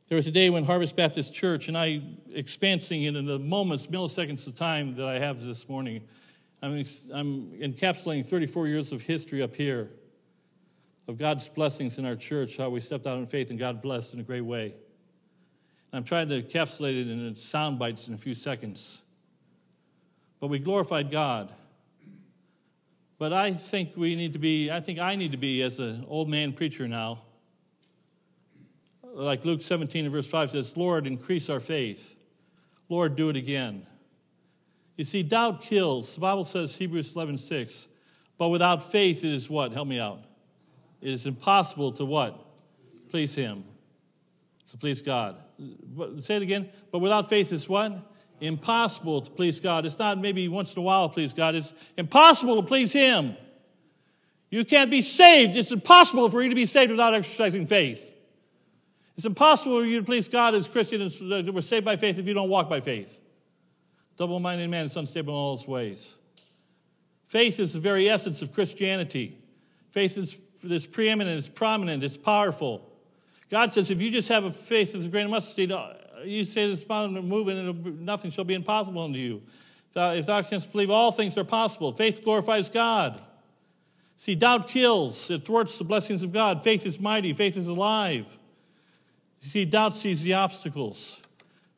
There 0.07 0.17
was 0.17 0.27
a 0.27 0.31
day 0.31 0.49
when 0.49 0.65
Harvest 0.65 0.97
Baptist 0.97 1.35
Church, 1.35 1.69
and 1.69 1.77
I 1.77 2.01
expansing 2.35 3.07
it 3.07 3.15
in 3.15 3.27
the 3.27 3.39
moments, 3.39 3.89
milliseconds 3.89 4.47
of 4.47 4.55
time 4.55 4.95
that 4.95 5.07
I 5.07 5.19
have 5.19 5.43
this 5.43 5.69
morning. 5.69 6.01
I'm, 6.63 6.83
I'm 7.13 7.51
encapsulating 7.61 8.27
34 8.27 8.69
years 8.69 8.91
of 8.91 9.03
history 9.03 9.43
up 9.43 9.55
here 9.55 9.91
of 11.09 11.19
God's 11.19 11.51
blessings 11.51 11.99
in 11.99 12.07
our 12.07 12.17
church, 12.17 12.57
how 12.57 12.71
we 12.71 12.81
stepped 12.81 13.07
out 13.07 13.19
in 13.19 13.27
faith 13.27 13.51
and 13.51 13.59
God 13.59 13.83
blessed 13.83 14.15
in 14.15 14.21
a 14.21 14.23
great 14.23 14.41
way. 14.41 14.75
I'm 15.93 16.05
trying 16.05 16.29
to 16.29 16.43
encapsulate 16.43 17.01
it 17.01 17.09
in 17.09 17.37
sound 17.37 17.79
bites 17.79 18.09
in 18.09 18.15
a 18.15 18.19
few 18.19 18.35
seconds. 18.35 19.03
But 20.41 20.49
we 20.49 20.59
glorified 20.59 21.11
God. 21.11 21.53
But 23.19 23.33
I 23.33 23.53
think 23.53 23.97
we 23.97 24.15
need 24.15 24.35
to 24.35 24.39
be, 24.39 24.71
I 24.71 24.81
think 24.81 24.99
I 24.99 25.17
need 25.17 25.33
to 25.33 25.39
be, 25.39 25.63
as 25.63 25.79
an 25.79 26.05
old 26.09 26.29
man 26.29 26.53
preacher 26.53 26.87
now, 26.87 27.23
like 29.03 29.45
Luke 29.45 29.63
17 29.63 30.05
and 30.05 30.13
verse 30.13 30.29
5 30.29 30.51
says, 30.51 30.77
Lord, 30.77 31.07
increase 31.07 31.49
our 31.49 31.61
faith. 31.61 32.17
Lord, 32.91 33.17
do 33.17 33.31
it 33.31 33.37
again. 33.37 33.87
You 34.97 35.05
see, 35.05 35.23
doubt 35.23 35.63
kills. 35.63 36.15
The 36.15 36.21
Bible 36.21 36.45
says, 36.45 36.77
Hebrews 36.77 37.15
11, 37.15 37.39
6. 37.39 37.89
But 38.37 38.49
without 38.49 38.83
faith, 38.83 39.25
it 39.25 39.33
is 39.33 39.49
what? 39.49 39.73
Help 39.73 39.89
me 39.89 39.99
out. 39.99 40.21
It 41.01 41.11
is 41.11 41.27
impossible 41.27 41.93
to 41.93 42.05
what? 42.05 42.45
Please 43.11 43.35
Him. 43.35 43.65
To 44.69 44.77
please 44.77 45.01
God. 45.01 45.37
But, 45.59 46.23
say 46.23 46.37
it 46.37 46.43
again. 46.43 46.69
But 46.93 46.99
without 46.99 47.29
faith, 47.29 47.53
it's 47.53 47.69
what? 47.69 47.93
Impossible 48.41 49.23
to 49.23 49.31
please 49.31 49.61
God. 49.61 49.87
It's 49.87 49.99
not 49.99 50.21
maybe 50.21 50.49
once 50.49 50.75
in 50.75 50.81
a 50.81 50.83
while 50.83 51.09
please 51.09 51.33
God. 51.33 51.55
It's 51.55 51.73
impossible 51.97 52.61
to 52.61 52.67
please 52.67 52.93
Him. 52.93 53.37
You 54.51 54.65
can't 54.65 54.91
be 54.91 55.03
saved. 55.03 55.57
It's 55.57 55.73
impossible 55.73 56.31
for 56.31 56.43
you 56.43 56.51
to 56.51 56.55
be 56.55 56.67
saved 56.67 56.91
without 56.91 57.15
exercising 57.15 57.67
faith. 57.67 58.15
It's 59.17 59.25
impossible 59.25 59.81
for 59.81 59.87
you 59.87 60.01
to 60.01 60.05
please 60.05 60.29
God 60.29 60.55
as 60.55 60.69
Christians 60.69 61.21
uh, 61.21 61.43
that 61.43 61.53
we're 61.53 61.63
saved 61.63 61.85
by 61.85 61.97
faith 61.97 62.19
if 62.19 62.27
you 62.27 62.35
don't 62.35 62.51
walk 62.51 62.69
by 62.69 62.81
faith. 62.81 63.21
Double 64.17 64.41
minded 64.41 64.69
man 64.71 64.85
is 64.85 64.97
unstable 64.97 65.33
in 65.33 65.39
all 65.39 65.57
his 65.57 65.67
ways. 65.67 66.19
Faith 67.27 67.59
is 67.59 67.73
the 67.73 67.81
very 67.81 68.09
essence 68.09 68.43
of 68.43 68.53
Christianity. 68.53 69.39
Faith 69.91 70.17
is, 70.17 70.39
is 70.63 70.87
preeminent, 70.87 71.39
it's 71.39 71.49
prominent, 71.49 72.05
it's 72.05 72.17
powerful. 72.17 72.93
God 73.51 73.73
says 73.73 73.91
if 73.91 74.01
you 74.01 74.11
just 74.11 74.29
have 74.29 74.45
a 74.45 74.53
faith 74.53 74.95
as 74.95 75.07
a 75.07 75.09
grain 75.09 75.27
of 75.27 75.31
mustard 75.31 75.55
seed, 75.55 75.73
uh, 75.73 75.93
you 76.25 76.45
say 76.45 76.69
this 76.69 76.89
mountain 76.89 77.15
will 77.15 77.23
move 77.23 77.49
and 77.49 78.01
nothing 78.05 78.31
shall 78.31 78.45
be 78.45 78.55
impossible 78.55 79.03
unto 79.03 79.19
you. 79.19 79.43
If 79.95 80.27
thou 80.27 80.43
canst 80.43 80.71
believe, 80.73 80.91
all 80.91 81.11
things 81.11 81.39
are 81.39 81.45
possible. 81.45 81.93
Faith 81.93 82.23
glorifies 82.23 82.69
God. 82.69 83.23
See, 84.19 84.35
doubt 84.35 84.69
kills, 84.69 85.31
it 85.31 85.43
thwarts 85.43 85.79
the 85.79 85.85
blessings 85.85 86.23
of 86.23 86.33
God. 86.33 86.63
Faith 86.63 86.87
is 86.87 87.01
mighty, 87.01 87.33
faith 87.33 87.57
is 87.57 87.69
alive. 87.69 88.39
You 89.41 89.49
see, 89.49 89.65
doubt 89.65 89.95
sees 89.95 90.23
the 90.23 90.35
obstacles, 90.35 91.23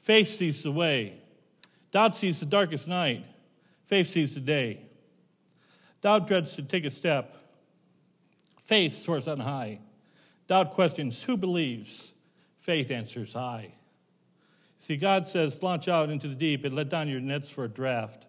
faith 0.00 0.28
sees 0.28 0.62
the 0.62 0.72
way. 0.72 1.20
Doubt 1.90 2.14
sees 2.14 2.40
the 2.40 2.46
darkest 2.46 2.86
night, 2.86 3.24
faith 3.84 4.06
sees 4.06 4.34
the 4.34 4.40
day. 4.40 4.82
Doubt 6.00 6.26
dreads 6.28 6.54
to 6.56 6.62
take 6.62 6.84
a 6.84 6.90
step, 6.90 7.36
faith 8.60 8.92
soars 8.92 9.26
on 9.26 9.40
high. 9.40 9.80
Doubt 10.48 10.72
questions 10.72 11.22
who 11.22 11.36
believes, 11.36 12.12
faith 12.58 12.90
answers 12.90 13.36
I. 13.36 13.74
See, 14.78 14.96
God 14.96 15.26
says, 15.26 15.62
launch 15.62 15.88
out 15.88 16.10
into 16.10 16.26
the 16.26 16.34
deep 16.34 16.64
and 16.64 16.74
let 16.74 16.88
down 16.88 17.08
your 17.08 17.20
nets 17.20 17.50
for 17.50 17.64
a 17.64 17.68
draft. 17.68 18.26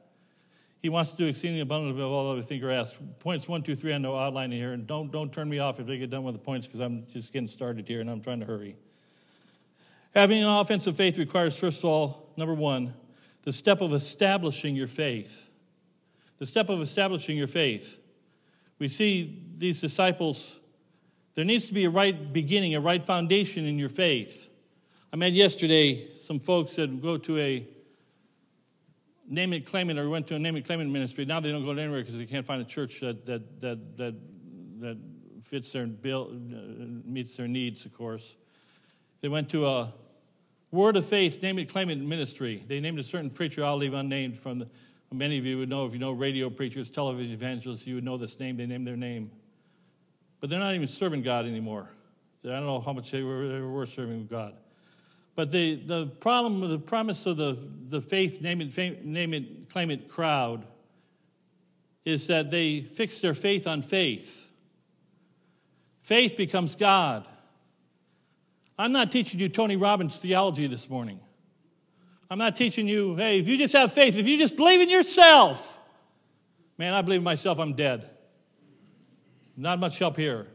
He 0.82 0.90
wants 0.90 1.12
to 1.12 1.18
do 1.18 1.28
exceedingly 1.28 1.62
abundantly 1.62 2.02
above 2.02 2.12
all 2.12 2.30
that 2.30 2.36
we 2.36 2.42
think 2.42 2.64
or 2.64 2.72
ask. 2.72 2.96
Points 3.20 3.48
one, 3.48 3.62
two, 3.62 3.76
three, 3.76 3.94
I 3.94 3.98
know 3.98 4.18
outlining 4.18 4.58
here, 4.58 4.74
and 4.74 4.88
don't, 4.88 5.12
don't 5.12 5.32
turn 5.32 5.50
me 5.50 5.60
off 5.60 5.80
if 5.80 5.90
I 5.90 5.96
get 5.98 6.10
done 6.10 6.24
with 6.24 6.36
the 6.36 6.40
points 6.40 6.68
because 6.68 6.80
I'm 6.80 7.06
just 7.08 7.34
getting 7.34 7.48
started 7.48 7.88
here 7.88 8.02
and 8.02 8.10
I'm 8.10 8.22
trying 8.22 8.40
to 8.40 8.46
hurry. 8.46 8.76
Having 10.14 10.44
an 10.44 10.50
offensive 10.50 10.96
faith 10.98 11.18
requires, 11.18 11.60
first 11.60 11.80
of 11.80 11.86
all, 11.86 12.32
number 12.36 12.54
one, 12.54 12.94
the 13.44 13.54
step 13.54 13.82
of 13.82 13.94
establishing 13.94 14.76
your 14.76 14.88
faith. 14.88 15.50
The 16.40 16.46
step 16.46 16.70
of 16.70 16.82
establishing 16.82 17.38
your 17.38 17.48
faith. 17.48 18.00
We 18.80 18.88
see 18.88 19.44
these 19.56 19.82
disciples, 19.82 20.60
there 21.40 21.46
needs 21.46 21.70
to 21.70 21.74
be 21.74 21.86
a 21.86 21.90
right 21.90 22.34
beginning, 22.34 22.76
a 22.76 22.82
right 22.82 23.02
foundation 23.02 23.66
in 23.66 23.80
your 23.80 23.88
faith. 23.88 24.50
I 25.14 25.16
met 25.16 25.32
yesterday 25.32 26.14
some 26.18 26.38
folks 26.38 26.76
that 26.76 27.02
go 27.02 27.16
to 27.16 27.40
a 27.40 27.66
name 29.26 29.54
it, 29.54 29.66
claim 29.66 29.90
it, 29.90 29.98
or 29.98 30.10
went 30.10 30.28
to 30.28 30.36
a 30.36 30.40
name 30.40 30.58
it, 30.58 30.66
claim 30.66 30.82
it 30.82 30.90
ministry. 30.90 31.24
Now 31.24 31.40
they 31.40 31.50
don't 31.50 31.64
go 31.64 31.72
anywhere 31.72 32.02
because 32.02 32.18
they 32.18 32.26
can't 32.26 32.46
find 32.46 32.62
a 32.62 32.66
church 32.66 33.00
that, 33.00 33.26
that, 33.26 33.62
that, 33.62 33.98
that, 33.98 34.16
that 34.82 34.98
fits 35.46 35.72
their 35.72 35.88
bill, 35.88 36.30
uh, 36.30 37.10
meets 37.10 37.38
their 37.38 37.48
needs, 37.48 37.86
of 37.86 37.94
course. 37.94 38.36
They 39.22 39.30
went 39.30 39.48
to 39.52 39.66
a 39.66 39.94
Word 40.72 40.98
of 40.98 41.06
Faith, 41.06 41.42
name 41.42 41.58
it, 41.60 41.70
claim 41.70 41.90
it 41.90 42.00
ministry. 42.00 42.66
They 42.68 42.82
named 42.82 43.00
a 43.00 43.04
certain 43.04 43.30
preacher 43.30 43.64
I'll 43.64 43.78
leave 43.78 43.94
unnamed 43.94 44.38
from 44.38 44.60
the, 44.60 44.68
many 45.10 45.38
of 45.38 45.46
you 45.46 45.60
would 45.60 45.70
know 45.70 45.86
if 45.86 45.94
you 45.94 46.00
know 46.00 46.12
radio 46.12 46.50
preachers, 46.50 46.90
television 46.90 47.32
evangelists, 47.32 47.88
you 47.88 47.96
would 47.96 48.04
know 48.04 48.18
this 48.18 48.42
name. 48.42 48.58
They 48.58 48.66
named 48.66 48.86
their 48.86 48.98
name. 48.98 49.32
But 50.40 50.50
they're 50.50 50.60
not 50.60 50.76
even 50.76 50.88
serving 50.88 51.22
God 51.22 51.46
anymore. 51.46 51.90
I 52.46 52.50
don't 52.50 52.66
know 52.66 52.80
how 52.80 52.94
much 52.94 53.12
they 53.12 53.22
were, 53.22 53.48
they 53.48 53.60
were 53.60 53.86
serving 53.86 54.28
God. 54.28 54.54
But 55.36 55.52
the, 55.52 55.76
the 55.76 56.08
problem, 56.08 56.62
the 56.70 56.80
promise 56.80 57.26
of 57.26 57.38
the, 57.38 57.58
the 57.88 58.02
faith, 58.02 58.42
name 58.42 58.62
it, 58.62 59.06
name 59.06 59.34
it, 59.34 59.70
claim 59.70 59.92
it 59.92 60.10
crowd 60.10 60.66
is 62.06 62.28
that 62.28 62.50
they 62.50 62.82
fix 62.82 63.22
their 63.22 63.34
faith 63.34 63.68
on 63.68 63.82
faith. 63.82 64.50
Faith 66.02 66.36
becomes 66.38 66.76
God. 66.76 67.28
I'm 68.78 68.92
not 68.92 69.12
teaching 69.12 69.40
you 69.40 69.50
Tony 69.50 69.76
Robbins 69.76 70.20
theology 70.20 70.68
this 70.68 70.90
morning. 70.90 71.20
I'm 72.32 72.38
not 72.38 72.56
teaching 72.56 72.88
you, 72.88 73.16
hey, 73.16 73.40
if 73.40 73.48
you 73.48 73.58
just 73.58 73.74
have 73.74 73.92
faith, 73.92 74.16
if 74.16 74.28
you 74.28 74.38
just 74.38 74.56
believe 74.56 74.82
in 74.82 74.90
yourself, 74.90 75.80
man, 76.78 76.94
I 76.94 77.02
believe 77.02 77.20
in 77.20 77.24
myself, 77.24 77.60
I'm 77.60 77.74
dead. 77.74 78.10
Not 79.62 79.78
much 79.78 80.00
help 80.00 80.16
here. 80.16 80.48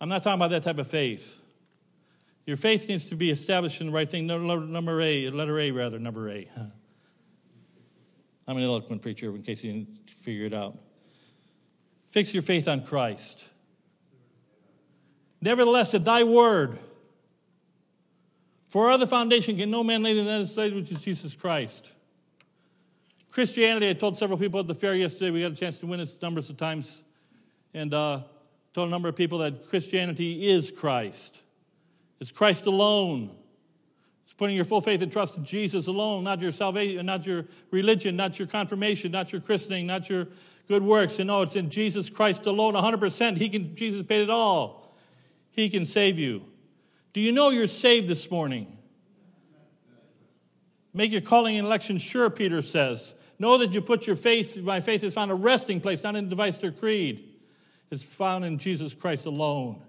I'm 0.00 0.08
not 0.08 0.22
talking 0.22 0.38
about 0.38 0.50
that 0.50 0.62
type 0.62 0.78
of 0.78 0.86
faith. 0.86 1.40
Your 2.46 2.56
faith 2.56 2.88
needs 2.88 3.08
to 3.08 3.16
be 3.16 3.30
established 3.30 3.80
in 3.80 3.88
the 3.88 3.92
right 3.92 4.08
thing. 4.08 4.28
Number 4.28 5.00
A, 5.00 5.30
letter 5.30 5.58
A, 5.58 5.72
rather, 5.72 5.98
number 5.98 6.30
A. 6.30 6.48
I'm 8.46 8.56
an 8.56 8.62
eloquent 8.62 9.02
preacher 9.02 9.34
in 9.34 9.42
case 9.42 9.64
you 9.64 9.72
didn't 9.72 10.08
figure 10.08 10.46
it 10.46 10.54
out. 10.54 10.78
Fix 12.10 12.32
your 12.32 12.44
faith 12.44 12.68
on 12.68 12.84
Christ. 12.84 13.42
Nevertheless, 15.40 15.94
at 15.94 16.04
thy 16.04 16.22
word, 16.22 16.78
for 18.68 18.90
other 18.90 19.06
foundation 19.06 19.56
can 19.56 19.70
no 19.70 19.82
man 19.82 20.02
lay 20.02 20.14
than 20.14 20.26
that 20.26 20.56
laid, 20.56 20.74
which 20.74 20.92
is 20.92 21.00
Jesus 21.00 21.34
Christ. 21.34 21.90
Christianity, 23.30 23.90
I 23.90 23.94
told 23.94 24.16
several 24.16 24.38
people 24.38 24.60
at 24.60 24.68
the 24.68 24.74
fair 24.74 24.94
yesterday, 24.94 25.32
we 25.32 25.40
got 25.40 25.52
a 25.52 25.56
chance 25.56 25.80
to 25.80 25.86
witness 25.86 26.20
numbers 26.22 26.50
of 26.50 26.56
times, 26.56 27.02
and 27.74 27.92
uh, 27.92 28.22
told 28.72 28.88
a 28.88 28.90
number 28.90 29.08
of 29.08 29.16
people 29.16 29.38
that 29.38 29.68
Christianity 29.68 30.48
is 30.48 30.70
Christ. 30.70 31.42
It's 32.20 32.30
Christ 32.30 32.66
alone. 32.66 33.30
It's 34.24 34.32
putting 34.32 34.56
your 34.56 34.64
full 34.64 34.80
faith 34.80 35.02
and 35.02 35.12
trust 35.12 35.36
in 35.36 35.44
Jesus 35.44 35.86
alone, 35.88 36.24
not 36.24 36.40
your 36.40 36.52
salvation, 36.52 37.04
not 37.04 37.26
your 37.26 37.44
religion, 37.70 38.16
not 38.16 38.38
your 38.38 38.48
confirmation, 38.48 39.12
not 39.12 39.32
your 39.32 39.40
christening, 39.40 39.86
not 39.86 40.08
your 40.08 40.28
good 40.66 40.82
works. 40.82 41.18
You 41.18 41.24
know, 41.24 41.42
it's 41.42 41.56
in 41.56 41.70
Jesus 41.70 42.08
Christ 42.08 42.46
alone, 42.46 42.74
100%. 42.74 43.36
He 43.36 43.48
can, 43.48 43.74
Jesus 43.74 44.02
paid 44.02 44.22
it 44.22 44.30
all. 44.30 44.96
He 45.50 45.68
can 45.68 45.84
save 45.84 46.18
you. 46.18 46.44
Do 47.12 47.20
you 47.20 47.30
know 47.30 47.50
you're 47.50 47.66
saved 47.66 48.08
this 48.08 48.30
morning? 48.30 48.78
Make 50.92 51.12
your 51.12 51.20
calling 51.20 51.56
and 51.56 51.66
election 51.66 51.98
sure, 51.98 52.30
Peter 52.30 52.62
says. 52.62 53.14
Know 53.38 53.58
that 53.58 53.74
you 53.74 53.82
put 53.82 54.06
your 54.06 54.16
faith, 54.16 54.56
my 54.56 54.80
faith 54.80 55.04
is 55.04 55.14
found 55.14 55.30
a 55.30 55.34
resting 55.34 55.80
place, 55.80 56.02
not 56.02 56.16
in 56.16 56.28
device 56.28 56.62
or 56.62 56.70
creed. 56.70 57.33
It's 57.94 58.02
found 58.02 58.44
in 58.44 58.58
Jesus 58.58 58.92
Christ 58.92 59.26
alone. 59.26 59.80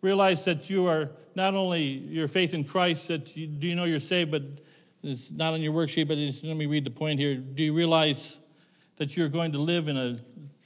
Realize 0.00 0.44
that 0.44 0.70
you 0.70 0.86
are 0.86 1.10
not 1.34 1.54
only 1.54 1.82
your 1.82 2.28
faith 2.28 2.54
in 2.54 2.62
Christ, 2.62 3.08
that 3.08 3.36
you, 3.36 3.48
do 3.48 3.66
you 3.66 3.74
know 3.74 3.82
you're 3.82 3.98
saved, 3.98 4.30
but 4.30 4.42
it's 5.02 5.32
not 5.32 5.54
on 5.54 5.60
your 5.60 5.72
worksheet, 5.72 6.06
but 6.06 6.16
let 6.16 6.56
me 6.56 6.66
read 6.66 6.84
the 6.84 6.90
point 6.90 7.18
here. 7.18 7.34
Do 7.34 7.64
you 7.64 7.74
realize 7.74 8.38
that 8.94 9.16
you're 9.16 9.28
going 9.28 9.50
to 9.52 9.58
live 9.58 9.88
in 9.88 9.96
a 9.96 10.18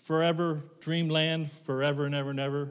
forever 0.03 0.63
dreamland, 0.81 1.51
forever 1.51 2.05
and 2.05 2.15
ever 2.15 2.29
and 2.29 2.39
ever? 2.39 2.71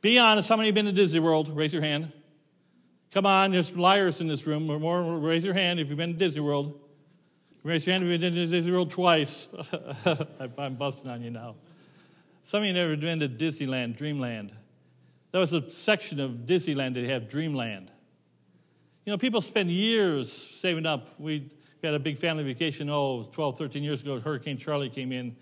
Be 0.00 0.18
honest. 0.18 0.48
How 0.48 0.56
many 0.56 0.68
have 0.68 0.74
been 0.74 0.86
to 0.86 0.92
Disney 0.92 1.20
World? 1.20 1.54
Raise 1.54 1.74
your 1.74 1.82
hand. 1.82 2.10
Come 3.10 3.26
on, 3.26 3.50
there's 3.50 3.76
liars 3.76 4.22
in 4.22 4.28
this 4.28 4.46
room. 4.46 4.70
Or 4.70 4.78
more, 4.78 5.18
raise 5.18 5.44
your 5.44 5.52
hand 5.52 5.78
if 5.78 5.90
you've 5.90 5.98
been 5.98 6.14
to 6.14 6.18
Disney 6.18 6.40
World. 6.40 6.79
Raise 7.62 7.86
your 7.86 7.92
hand 7.92 8.04
if 8.04 8.10
you've 8.10 8.20
been 8.22 8.34
to 8.34 8.46
Disney 8.46 8.72
World 8.72 8.90
twice. 8.90 9.46
I'm 10.58 10.76
busting 10.76 11.10
on 11.10 11.20
you 11.20 11.30
now. 11.30 11.56
Some 12.42 12.62
of 12.62 12.66
you 12.66 12.72
never 12.72 12.96
been 12.96 13.20
to 13.20 13.28
Disneyland, 13.28 13.96
Dreamland. 13.96 14.52
That 15.32 15.40
was 15.40 15.52
a 15.52 15.68
section 15.68 16.20
of 16.20 16.46
Disneyland 16.46 16.94
that 16.94 17.04
had 17.04 17.28
Dreamland. 17.28 17.90
You 19.04 19.12
know, 19.12 19.18
people 19.18 19.42
spend 19.42 19.70
years 19.70 20.32
saving 20.32 20.86
up. 20.86 21.08
We 21.20 21.50
had 21.84 21.92
a 21.92 21.98
big 21.98 22.16
family 22.16 22.44
vacation, 22.44 22.88
oh, 22.88 23.24
12, 23.24 23.58
13 23.58 23.82
years 23.82 24.00
ago. 24.00 24.18
Hurricane 24.18 24.56
Charley 24.56 24.88
came 24.88 25.12
in 25.12 25.36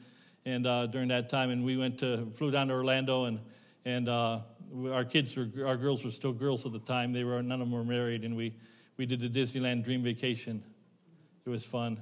and 0.44 0.66
uh, 0.66 0.86
during 0.86 1.08
that 1.08 1.28
time, 1.28 1.50
and 1.50 1.64
we 1.64 1.76
went 1.76 1.98
to, 1.98 2.26
flew 2.34 2.50
down 2.50 2.66
to 2.68 2.74
Orlando 2.74 3.24
and 3.24 3.38
and 3.84 4.08
uh, 4.08 4.40
our 4.92 5.04
kids 5.04 5.36
were 5.36 5.48
our 5.64 5.76
girls 5.76 6.04
were 6.04 6.10
still 6.10 6.32
girls 6.32 6.66
at 6.66 6.72
the 6.72 6.78
time. 6.80 7.12
They 7.12 7.24
were 7.24 7.42
none 7.42 7.62
of 7.62 7.68
them 7.68 7.72
were 7.72 7.84
married, 7.84 8.24
and 8.24 8.36
we 8.36 8.54
we 8.96 9.06
did 9.06 9.20
the 9.20 9.28
Disneyland 9.28 9.84
Dream 9.84 10.02
Vacation. 10.02 10.62
It 11.48 11.50
was 11.50 11.64
fun. 11.64 11.98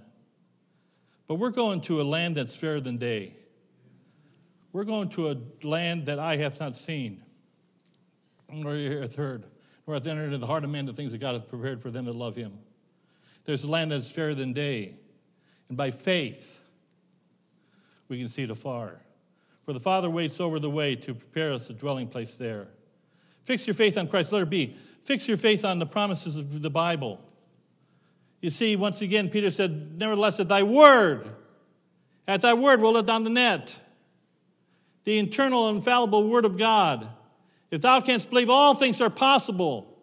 But 1.28 1.36
we're 1.36 1.50
going 1.50 1.80
to 1.82 2.00
a 2.00 2.02
land 2.02 2.36
that's 2.36 2.56
fairer 2.56 2.80
than 2.80 2.96
day. 2.96 3.36
We're 4.72 4.82
going 4.82 5.08
to 5.10 5.30
a 5.30 5.36
land 5.62 6.06
that 6.06 6.18
I 6.18 6.38
have 6.38 6.58
not 6.58 6.74
seen, 6.74 7.22
nor 8.50 8.74
ear 8.74 9.02
hath 9.02 9.14
heard, 9.14 9.46
nor 9.86 9.94
hath 9.94 10.04
entered 10.08 10.24
into 10.24 10.38
the 10.38 10.48
heart 10.48 10.64
of 10.64 10.70
man 10.70 10.84
the 10.84 10.92
things 10.92 11.12
that 11.12 11.18
God 11.18 11.36
hath 11.36 11.48
prepared 11.48 11.80
for 11.80 11.92
them 11.92 12.06
that 12.06 12.16
love 12.16 12.34
Him. 12.34 12.58
There's 13.44 13.62
a 13.62 13.70
land 13.70 13.92
that's 13.92 14.10
fairer 14.10 14.34
than 14.34 14.52
day, 14.52 14.96
and 15.68 15.76
by 15.76 15.92
faith 15.92 16.60
we 18.08 18.18
can 18.18 18.26
see 18.26 18.42
it 18.42 18.50
afar. 18.50 19.00
For 19.64 19.72
the 19.72 19.80
Father 19.80 20.10
waits 20.10 20.40
over 20.40 20.58
the 20.58 20.70
way 20.70 20.96
to 20.96 21.14
prepare 21.14 21.52
us 21.52 21.70
a 21.70 21.72
dwelling 21.72 22.08
place 22.08 22.36
there. 22.36 22.66
Fix 23.44 23.64
your 23.64 23.74
faith 23.74 23.96
on 23.96 24.08
Christ. 24.08 24.32
Let 24.32 24.42
it 24.42 24.50
be. 24.50 24.76
Fix 25.02 25.28
your 25.28 25.36
faith 25.36 25.64
on 25.64 25.78
the 25.78 25.86
promises 25.86 26.36
of 26.36 26.62
the 26.62 26.70
Bible. 26.70 27.20
You 28.46 28.50
see, 28.50 28.76
once 28.76 29.00
again, 29.00 29.28
Peter 29.28 29.50
said, 29.50 29.98
Nevertheless, 29.98 30.38
at 30.38 30.46
thy 30.46 30.62
word, 30.62 31.28
at 32.28 32.42
thy 32.42 32.54
word, 32.54 32.80
we'll 32.80 32.92
let 32.92 33.04
down 33.04 33.24
the 33.24 33.30
net. 33.30 33.76
The 35.02 35.18
internal, 35.18 35.68
infallible 35.70 36.28
word 36.28 36.44
of 36.44 36.56
God. 36.56 37.08
If 37.72 37.80
thou 37.80 38.00
canst 38.00 38.30
believe, 38.30 38.48
all 38.48 38.76
things 38.76 39.00
are 39.00 39.10
possible. 39.10 39.98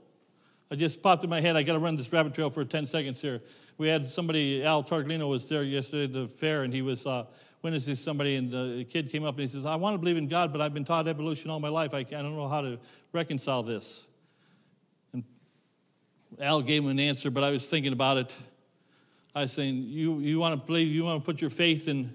I 0.69 0.75
just 0.75 1.01
popped 1.01 1.23
in 1.23 1.29
my 1.29 1.39
head, 1.39 1.55
I 1.55 1.63
got 1.63 1.71
to 1.71 1.79
run 1.79 1.95
this 1.95 2.11
rabbit 2.11 2.33
trail 2.33 2.49
for 2.49 2.65
10 2.65 2.85
seconds 2.85 3.21
here. 3.21 3.41
We 3.77 3.87
had 3.87 4.09
somebody, 4.09 4.61
Al 4.61 4.83
Targlino 4.83 5.29
was 5.29 5.47
there 5.47 5.63
yesterday 5.63 6.03
at 6.03 6.11
the 6.11 6.27
fair, 6.27 6.63
and 6.63 6.73
he 6.73 6.81
was 6.81 7.05
uh, 7.05 7.23
witnessing 7.61 7.95
somebody, 7.95 8.35
and 8.35 8.51
the 8.51 8.85
kid 8.89 9.09
came 9.09 9.23
up 9.23 9.35
and 9.35 9.43
he 9.43 9.47
says, 9.47 9.65
I 9.65 9.77
want 9.77 9.93
to 9.93 9.99
believe 9.99 10.17
in 10.17 10.27
God, 10.27 10.51
but 10.51 10.59
I've 10.59 10.73
been 10.73 10.83
taught 10.83 11.07
evolution 11.07 11.49
all 11.49 11.61
my 11.61 11.69
life. 11.69 11.93
I, 11.93 11.99
I 11.99 12.03
don't 12.03 12.35
know 12.35 12.49
how 12.49 12.59
to 12.59 12.77
reconcile 13.13 13.63
this. 13.63 14.05
Al 16.39 16.61
gave 16.61 16.83
him 16.83 16.89
an 16.89 16.99
answer, 16.99 17.29
but 17.29 17.43
I 17.43 17.51
was 17.51 17.65
thinking 17.69 17.93
about 17.93 18.17
it. 18.17 18.33
I 19.35 19.43
was 19.43 19.51
saying, 19.51 19.83
you, 19.87 20.19
you 20.19 20.39
want 20.39 20.59
to 20.59 20.65
believe, 20.65 20.87
you 20.87 21.03
want 21.03 21.23
to 21.23 21.25
put 21.25 21.41
your 21.41 21.49
faith 21.49 21.87
in 21.87 22.13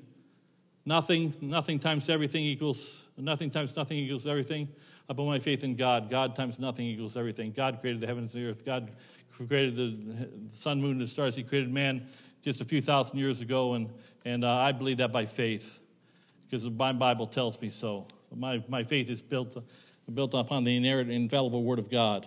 nothing, 0.84 1.34
nothing 1.40 1.78
times 1.78 2.08
everything 2.08 2.44
equals, 2.44 3.04
nothing 3.16 3.50
times 3.50 3.76
nothing 3.76 3.98
equals 3.98 4.26
everything. 4.26 4.68
I 5.08 5.14
put 5.14 5.26
my 5.26 5.38
faith 5.38 5.64
in 5.64 5.74
God. 5.74 6.10
God 6.10 6.36
times 6.36 6.58
nothing 6.58 6.86
equals 6.86 7.16
everything. 7.16 7.52
God 7.52 7.80
created 7.80 8.00
the 8.00 8.06
heavens 8.06 8.34
and 8.34 8.44
the 8.44 8.50
earth. 8.50 8.64
God 8.64 8.90
created 9.30 9.76
the 9.76 10.28
sun, 10.52 10.80
moon, 10.80 10.92
and 10.92 11.00
the 11.00 11.06
stars. 11.06 11.34
He 11.34 11.42
created 11.42 11.72
man 11.72 12.06
just 12.42 12.60
a 12.60 12.64
few 12.64 12.82
thousand 12.82 13.18
years 13.18 13.40
ago, 13.40 13.74
and, 13.74 13.90
and 14.24 14.44
uh, 14.44 14.54
I 14.54 14.72
believe 14.72 14.98
that 14.98 15.12
by 15.12 15.26
faith 15.26 15.80
because 16.48 16.68
my 16.68 16.92
Bible 16.92 17.26
tells 17.26 17.60
me 17.60 17.70
so. 17.70 18.06
My, 18.34 18.62
my 18.68 18.82
faith 18.82 19.10
is 19.10 19.22
built, 19.22 19.62
built 20.12 20.34
upon 20.34 20.64
the 20.64 20.76
inerrant, 20.76 21.10
infallible 21.10 21.62
Word 21.62 21.78
of 21.78 21.90
God. 21.90 22.26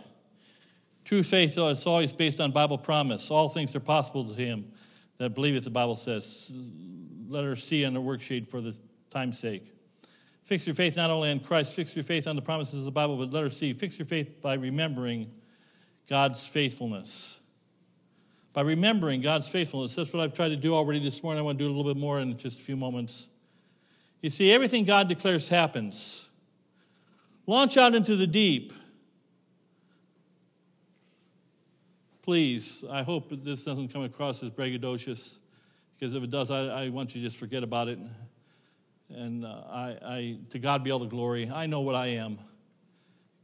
True 1.11 1.23
faith 1.23 1.57
is 1.57 1.85
always 1.85 2.13
based 2.13 2.39
on 2.39 2.51
Bible 2.51 2.77
promise. 2.77 3.29
All 3.29 3.49
things 3.49 3.75
are 3.75 3.81
possible 3.81 4.23
to 4.23 4.33
him 4.33 4.71
that 5.17 5.31
believe 5.31 5.57
it, 5.57 5.65
the 5.65 5.69
Bible 5.69 5.97
says. 5.97 6.49
Let 7.27 7.43
her 7.43 7.57
see 7.57 7.83
on 7.83 7.93
the 7.93 8.01
worksheet 8.01 8.47
for 8.47 8.61
the 8.61 8.77
time's 9.09 9.37
sake. 9.37 9.73
Fix 10.41 10.65
your 10.65 10.73
faith 10.73 10.95
not 10.95 11.09
only 11.09 11.29
on 11.29 11.41
Christ, 11.41 11.75
fix 11.75 11.93
your 11.97 12.05
faith 12.05 12.27
on 12.27 12.37
the 12.37 12.41
promises 12.41 12.79
of 12.79 12.85
the 12.85 12.91
Bible, 12.91 13.17
but 13.17 13.33
let 13.33 13.43
her 13.43 13.49
see. 13.49 13.73
Fix 13.73 13.99
your 13.99 14.05
faith 14.05 14.41
by 14.41 14.53
remembering 14.53 15.29
God's 16.07 16.47
faithfulness 16.47 17.41
by 18.53 18.61
remembering 18.61 19.19
God's 19.19 19.49
faithfulness. 19.49 19.95
That's 19.95 20.13
what 20.13 20.23
I've 20.23 20.33
tried 20.33 20.49
to 20.49 20.55
do 20.55 20.75
already 20.75 21.03
this 21.03 21.23
morning. 21.23 21.39
I 21.39 21.41
want 21.41 21.57
to 21.57 21.63
do 21.65 21.67
a 21.69 21.73
little 21.73 21.93
bit 21.93 21.99
more 21.99 22.21
in 22.21 22.37
just 22.37 22.59
a 22.59 22.61
few 22.61 22.77
moments. 22.77 23.27
You 24.21 24.29
see, 24.29 24.53
everything 24.53 24.85
God 24.85 25.09
declares 25.09 25.49
happens. 25.49 26.29
Launch 27.47 27.75
out 27.75 27.95
into 27.95 28.15
the 28.15 28.27
deep. 28.27 28.73
Please, 32.21 32.83
I 32.89 33.01
hope 33.01 33.31
this 33.43 33.63
doesn't 33.63 33.87
come 33.87 34.03
across 34.03 34.43
as 34.43 34.51
braggadocious, 34.51 35.39
because 35.97 36.13
if 36.13 36.23
it 36.23 36.29
does, 36.29 36.51
I, 36.51 36.83
I 36.83 36.89
want 36.89 37.15
you 37.15 37.21
to 37.21 37.27
just 37.27 37.37
forget 37.37 37.63
about 37.63 37.87
it. 37.87 37.97
And 39.09 39.43
uh, 39.43 39.63
I, 39.69 39.97
I, 40.03 40.37
to 40.51 40.59
God 40.59 40.83
be 40.83 40.91
all 40.91 40.99
the 40.99 41.07
glory. 41.07 41.49
I 41.53 41.65
know 41.65 41.81
what 41.81 41.95
I 41.95 42.07
am. 42.07 42.37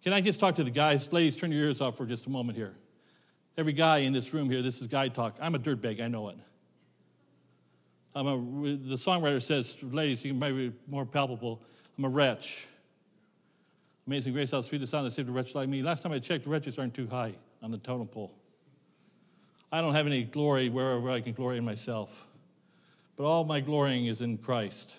Can 0.03 0.13
I 0.13 0.21
just 0.21 0.39
talk 0.39 0.55
to 0.55 0.63
the 0.63 0.69
guys? 0.71 1.11
Ladies, 1.11 1.35
turn 1.37 1.51
your 1.51 1.63
ears 1.63 1.81
off 1.81 1.97
for 1.97 2.05
just 2.05 2.27
a 2.27 2.29
moment 2.29 2.57
here. 2.57 2.75
Every 3.57 3.73
guy 3.73 3.99
in 3.99 4.13
this 4.13 4.31
room 4.33 4.49
here, 4.49 4.61
this 4.61 4.79
is 4.79 4.87
guy 4.87 5.07
talk. 5.07 5.37
I'm 5.41 5.55
a 5.55 5.59
dirtbag, 5.59 5.99
I 5.99 6.07
know 6.07 6.29
it. 6.29 6.37
I'm 8.13 8.27
a, 8.27 8.37
the 8.77 8.95
songwriter 8.95 9.41
says, 9.41 9.75
ladies, 9.83 10.23
you 10.23 10.31
can 10.31 10.39
maybe 10.39 10.71
more 10.87 11.05
palpable. 11.05 11.61
I'm 11.97 12.05
a 12.05 12.09
wretch. 12.09 12.67
Amazing 14.05 14.33
grace, 14.33 14.51
how 14.51 14.61
sweet 14.61 14.77
the 14.77 14.87
sound 14.87 15.07
that 15.07 15.11
saved 15.11 15.29
a 15.29 15.31
wretch 15.31 15.55
like 15.55 15.67
me. 15.67 15.81
Last 15.81 16.03
time 16.03 16.11
I 16.11 16.19
checked, 16.19 16.45
wretches 16.45 16.77
aren't 16.77 16.93
too 16.93 17.07
high 17.07 17.33
on 17.61 17.71
the 17.71 17.79
totem 17.79 18.07
pole. 18.07 18.31
I 19.71 19.81
don't 19.81 19.93
have 19.93 20.07
any 20.07 20.23
glory 20.23 20.69
wherever 20.69 21.09
I 21.09 21.21
can 21.21 21.33
glory 21.33 21.57
in 21.57 21.65
myself, 21.65 22.27
but 23.15 23.25
all 23.25 23.43
my 23.43 23.59
glorying 23.59 24.05
is 24.05 24.21
in 24.21 24.37
Christ. 24.37 24.95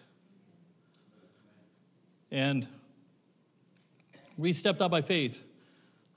And 2.31 2.67
we 4.37 4.53
stepped 4.53 4.83
out 4.83 4.91
by 4.91 5.01
faith. 5.01 5.43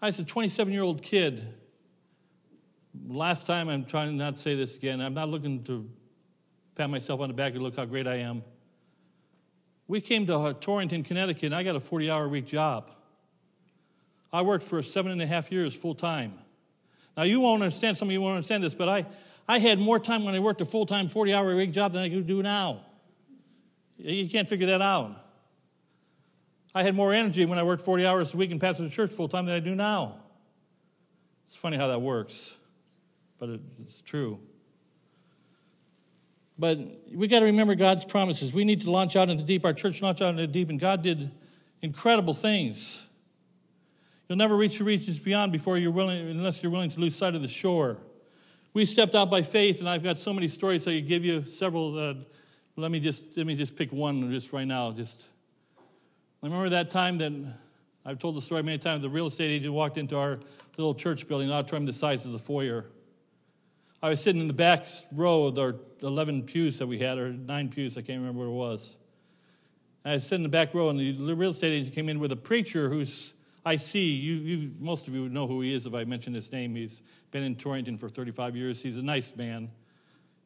I 0.01 0.07
was 0.07 0.19
a 0.19 0.25
27 0.25 0.73
year 0.73 0.83
old 0.83 1.01
kid 1.01 1.47
last 3.07 3.45
time, 3.45 3.69
I'm 3.69 3.85
trying 3.85 4.17
not 4.17 4.35
to 4.35 4.41
say 4.41 4.55
this 4.55 4.75
again, 4.75 5.01
I'm 5.01 5.13
not 5.13 5.29
looking 5.29 5.63
to 5.65 5.89
pat 6.75 6.89
myself 6.89 7.21
on 7.21 7.29
the 7.29 7.33
back 7.33 7.53
and 7.53 7.63
look 7.63 7.75
how 7.75 7.85
great 7.85 8.07
I 8.07 8.15
am. 8.15 8.43
We 9.87 10.01
came 10.01 10.25
to 10.27 10.55
Torrington, 10.59 11.03
Connecticut, 11.03 11.43
and 11.43 11.55
I 11.55 11.63
got 11.63 11.75
a 11.75 11.79
40 11.79 12.09
hour 12.09 12.27
week 12.27 12.45
job. 12.45 12.91
I 14.31 14.41
worked 14.41 14.63
for 14.63 14.81
seven 14.81 15.11
and 15.11 15.21
a 15.21 15.27
half 15.27 15.51
years 15.51 15.75
full 15.75 15.95
time. 15.95 16.33
Now, 17.17 17.23
you 17.23 17.39
won't 17.39 17.61
understand, 17.61 17.97
some 17.97 18.07
of 18.07 18.13
you 18.13 18.21
won't 18.21 18.35
understand 18.35 18.63
this, 18.63 18.73
but 18.73 18.89
I, 18.89 19.05
I 19.47 19.59
had 19.59 19.79
more 19.79 19.99
time 19.99 20.23
when 20.23 20.33
I 20.33 20.39
worked 20.39 20.61
a 20.61 20.65
full 20.65 20.85
time 20.85 21.09
40 21.09 21.33
hour 21.33 21.51
a 21.51 21.55
week 21.55 21.71
job 21.71 21.91
than 21.93 22.01
I 22.01 22.09
could 22.09 22.27
do 22.27 22.41
now. 22.41 22.81
You 23.97 24.29
can't 24.29 24.49
figure 24.49 24.67
that 24.67 24.81
out. 24.81 25.17
I 26.73 26.83
had 26.83 26.95
more 26.95 27.13
energy 27.13 27.45
when 27.45 27.59
I 27.59 27.63
worked 27.63 27.83
40 27.83 28.05
hours 28.05 28.33
a 28.33 28.37
week 28.37 28.51
and 28.51 28.59
pastored 28.59 28.85
the 28.85 28.89
church 28.89 29.11
full 29.11 29.27
time 29.27 29.45
than 29.45 29.55
I 29.55 29.59
do 29.59 29.75
now. 29.75 30.19
It's 31.47 31.55
funny 31.57 31.77
how 31.77 31.87
that 31.87 32.01
works 32.01 32.55
but 33.41 33.49
it's 33.81 34.03
true. 34.03 34.39
But 36.59 36.77
we 37.11 37.27
got 37.27 37.39
to 37.39 37.45
remember 37.45 37.73
God's 37.73 38.05
promises. 38.05 38.53
We 38.53 38.65
need 38.65 38.81
to 38.81 38.91
launch 38.91 39.15
out 39.15 39.31
into 39.31 39.41
the 39.41 39.47
deep. 39.47 39.65
Our 39.65 39.73
church 39.73 39.99
launched 39.99 40.21
out 40.21 40.29
into 40.29 40.43
the 40.43 40.47
deep, 40.47 40.69
and 40.69 40.79
God 40.79 41.01
did 41.01 41.31
incredible 41.81 42.35
things. 42.35 43.03
You'll 44.31 44.37
never 44.37 44.55
reach 44.55 44.77
the 44.77 44.85
regions 44.85 45.19
beyond 45.19 45.51
before 45.51 45.77
you're 45.77 45.91
willing, 45.91 46.29
unless 46.29 46.63
you're 46.63 46.71
willing 46.71 46.89
to 46.91 47.01
lose 47.01 47.13
sight 47.17 47.35
of 47.35 47.41
the 47.41 47.49
shore. 47.49 47.97
We 48.71 48.85
stepped 48.85 49.13
out 49.13 49.29
by 49.29 49.41
faith, 49.41 49.81
and 49.81 49.89
I've 49.89 50.03
got 50.03 50.17
so 50.17 50.33
many 50.33 50.47
stories 50.47 50.87
I 50.87 50.93
could 50.93 51.09
give 51.09 51.25
you 51.25 51.43
several 51.43 51.91
that 51.95 52.25
let 52.77 52.91
me 52.91 53.01
just 53.01 53.35
let 53.35 53.45
me 53.45 53.55
just 53.55 53.75
pick 53.75 53.91
one 53.91 54.31
just 54.31 54.53
right 54.53 54.63
now. 54.63 54.93
Just 54.93 55.25
I 56.41 56.45
remember 56.45 56.69
that 56.69 56.89
time 56.91 57.17
that 57.17 57.33
I've 58.05 58.19
told 58.19 58.37
the 58.37 58.41
story 58.41 58.63
many 58.63 58.77
times. 58.77 59.01
The 59.01 59.09
real 59.09 59.27
estate 59.27 59.51
agent 59.51 59.73
walked 59.73 59.97
into 59.97 60.17
our 60.17 60.39
little 60.77 60.95
church 60.95 61.27
building, 61.27 61.51
auditorium 61.51 61.85
the 61.85 61.91
size 61.91 62.23
of 62.23 62.31
the 62.31 62.39
foyer. 62.39 62.85
I 64.01 64.07
was 64.07 64.23
sitting 64.23 64.41
in 64.41 64.47
the 64.47 64.53
back 64.53 64.85
row 65.11 65.47
of 65.47 65.59
our 65.59 65.75
11 66.01 66.43
pews 66.43 66.79
that 66.79 66.87
we 66.87 66.99
had, 66.99 67.17
or 67.17 67.33
nine 67.33 67.67
pews, 67.67 67.97
I 67.97 68.01
can't 68.01 68.21
remember 68.21 68.43
what 68.43 68.47
it 68.47 68.71
was. 68.71 68.95
I 70.05 70.13
was 70.13 70.23
sitting 70.23 70.45
in 70.45 70.49
the 70.49 70.57
back 70.57 70.73
row, 70.73 70.87
and 70.87 70.97
the 70.97 71.35
real 71.35 71.51
estate 71.51 71.73
agent 71.73 71.93
came 71.93 72.07
in 72.07 72.21
with 72.21 72.31
a 72.31 72.37
preacher 72.37 72.87
who's 72.87 73.33
I 73.65 73.75
see. 73.75 74.13
You, 74.13 74.35
you, 74.35 74.71
most 74.79 75.07
of 75.07 75.15
you 75.15 75.29
know 75.29 75.47
who 75.47 75.61
he 75.61 75.73
is 75.73 75.85
if 75.85 75.93
I 75.93 76.03
mention 76.03 76.33
his 76.33 76.51
name. 76.51 76.75
He's 76.75 77.01
been 77.29 77.43
in 77.43 77.55
Torrington 77.55 77.97
for 77.97 78.09
35 78.09 78.55
years. 78.55 78.81
He's 78.81 78.97
a 78.97 79.01
nice 79.01 79.35
man. 79.35 79.69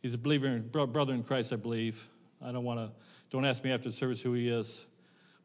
He's 0.02 0.14
a 0.14 0.18
believer, 0.18 0.48
in, 0.48 0.68
brother 0.68 1.14
in 1.14 1.24
Christ, 1.24 1.54
I 1.54 1.56
believe. 1.56 2.10
I 2.42 2.52
don't 2.52 2.64
want 2.64 2.80
to, 2.80 2.92
don't 3.32 3.46
ask 3.46 3.64
me 3.64 3.72
after 3.72 3.90
the 3.90 3.96
service 3.96 4.22
who 4.22 4.34
he 4.34 4.50
is. 4.50 4.86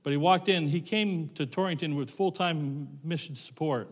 But 0.03 0.11
he 0.11 0.17
walked 0.17 0.49
in, 0.49 0.69
he 0.69 0.81
came 0.81 1.29
to 1.35 1.47
Torrington 1.47 1.95
with 1.95 2.11
full 2.11 2.33
time 2.33 2.89
mission 3.05 3.37
support. 3.37 3.89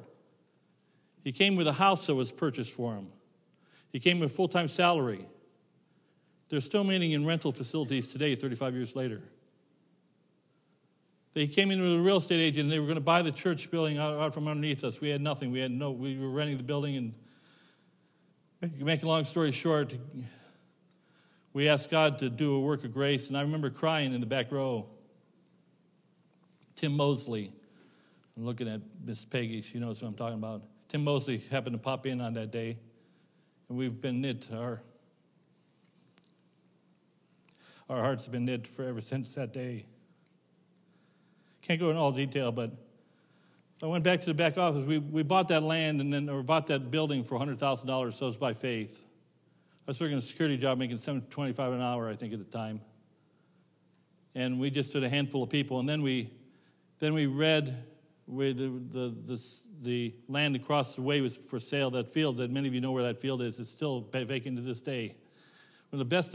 He 1.23 1.33
came 1.33 1.57
with 1.57 1.67
a 1.67 1.73
house 1.73 2.07
that 2.07 2.15
was 2.15 2.33
purchased 2.33 2.73
for 2.73 2.95
him. 2.95 3.09
He 3.93 4.01
came 4.01 4.19
with 4.19 4.33
full 4.33 4.49
time 4.49 4.69
salary. 4.69 5.27
They're 6.49 6.61
still 6.61 6.85
meeting 6.85 7.13
in 7.13 7.27
rental 7.27 7.53
facilities 7.53 8.09
today, 8.09 8.35
35 8.35 8.75
years 8.75 8.97
later. 8.97 9.23
They 11.39 11.47
came 11.47 11.71
in 11.71 11.81
with 11.81 11.95
a 11.95 12.01
real 12.01 12.17
estate 12.17 12.41
agent 12.41 12.65
and 12.65 12.73
they 12.73 12.81
were 12.81 12.87
going 12.87 12.97
to 12.97 13.01
buy 13.01 13.23
the 13.23 13.31
church 13.31 13.71
building 13.71 13.97
out, 13.97 14.19
out 14.19 14.35
from 14.35 14.49
underneath 14.49 14.83
us. 14.83 15.01
We 15.01 15.09
had 15.09 15.21
nothing. 15.21 15.53
We 15.53 15.61
had 15.61 15.71
no, 15.71 15.93
we 15.93 16.19
were 16.19 16.31
renting 16.31 16.57
the 16.57 16.65
building 16.65 16.97
and 16.97 17.15
make, 18.61 18.81
make 18.81 19.03
a 19.05 19.07
long 19.07 19.25
story 19.25 19.53
short, 19.53 19.95
we 21.53 21.69
asked 21.69 21.91
God 21.91 22.19
to 22.19 22.29
do 22.29 22.57
a 22.57 22.61
work 22.61 22.83
of 22.83 22.93
grace. 22.93 23.29
And 23.29 23.39
I 23.39 23.43
remember 23.43 23.71
crying 23.71 24.13
in 24.15 24.21
the 24.21 24.27
back 24.27 24.51
row. 24.51 24.87
Tim 26.75 26.97
Mosley, 26.97 27.53
I'm 28.37 28.45
looking 28.45 28.67
at 28.67 28.81
Miss 29.05 29.25
Peggy, 29.25 29.63
she 29.63 29.79
knows 29.79 30.01
who 30.01 30.09
I'm 30.09 30.15
talking 30.15 30.39
about. 30.39 30.63
Tim 30.89 31.05
Mosley 31.05 31.41
happened 31.53 31.75
to 31.75 31.79
pop 31.79 32.05
in 32.05 32.21
on 32.21 32.35
that 32.35 32.51
day, 32.51 32.77
and 33.69 33.79
we've 33.79 34.01
been 34.01 34.21
knit. 34.21 34.49
Our, 34.53 34.83
our 37.89 38.01
hearts 38.01 38.25
have 38.25 38.33
been 38.33 38.45
knit 38.45 38.67
for 38.67 38.83
ever 38.83 39.01
since 39.01 39.37
that 39.37 39.53
day. 39.53 39.87
Can't 41.69 41.79
go 41.79 41.91
in 41.91 41.99
all 41.99 42.13
detail, 42.13 42.51
but 42.51 42.73
I 43.83 43.87
went 43.87 44.03
back 44.03 44.21
to 44.21 44.27
the 44.27 44.35
back 44.35 44.57
office. 44.57 44.87
We, 44.87 44.97
we 44.97 45.23
bought 45.23 45.49
that 45.49 45.63
land 45.63 46.01
and 46.01 46.11
then 46.11 46.31
or 46.31 46.43
bought 46.43 46.67
that 46.69 46.91
building 46.91 47.23
for 47.23 47.39
$100,000, 47.39 48.15
so 48.15 48.27
it's 48.27 48.39
by 48.39 48.55
faith. 48.55 49.05
I 49.87 49.91
was 49.91 50.01
working 50.01 50.17
a 50.17 50.23
security 50.23 50.57
job 50.57 50.79
making 50.79 50.97
725 50.97 51.73
an 51.75 51.83
hour, 51.83 52.09
I 52.09 52.17
think, 52.17 52.33
at 52.33 52.39
the 52.39 52.47
time. 52.47 52.81
And 54.35 54.59
we 54.59 54.71
just 54.71 54.95
did 54.95 55.05
a 55.05 55.11
handful 55.11 55.43
of 55.43 55.51
people. 55.51 55.79
And 55.79 55.87
then 55.87 56.01
we, 56.01 56.31
then 57.01 57.13
we 57.13 57.27
read 57.27 57.85
where 58.25 58.55
the, 58.55 58.69
the, 58.89 59.15
the, 59.27 59.47
the 59.83 60.15
land 60.27 60.57
across 60.57 60.95
the 60.95 61.03
way 61.03 61.21
was 61.21 61.37
for 61.37 61.61
sale, 61.61 61.91
that 61.91 62.09
field, 62.09 62.39
that 62.39 62.51
many 62.51 62.67
of 62.67 62.73
you 62.73 62.81
know 62.81 62.93
where 62.93 63.05
that 63.05 63.21
field 63.21 63.43
is. 63.43 63.61
It's 63.61 63.71
still 63.71 64.09
vacant 64.11 64.57
to 64.57 64.63
this 64.63 64.81
day. 64.81 65.15
One 65.91 66.01
of 66.01 66.09
the 66.09 66.17
best 66.17 66.35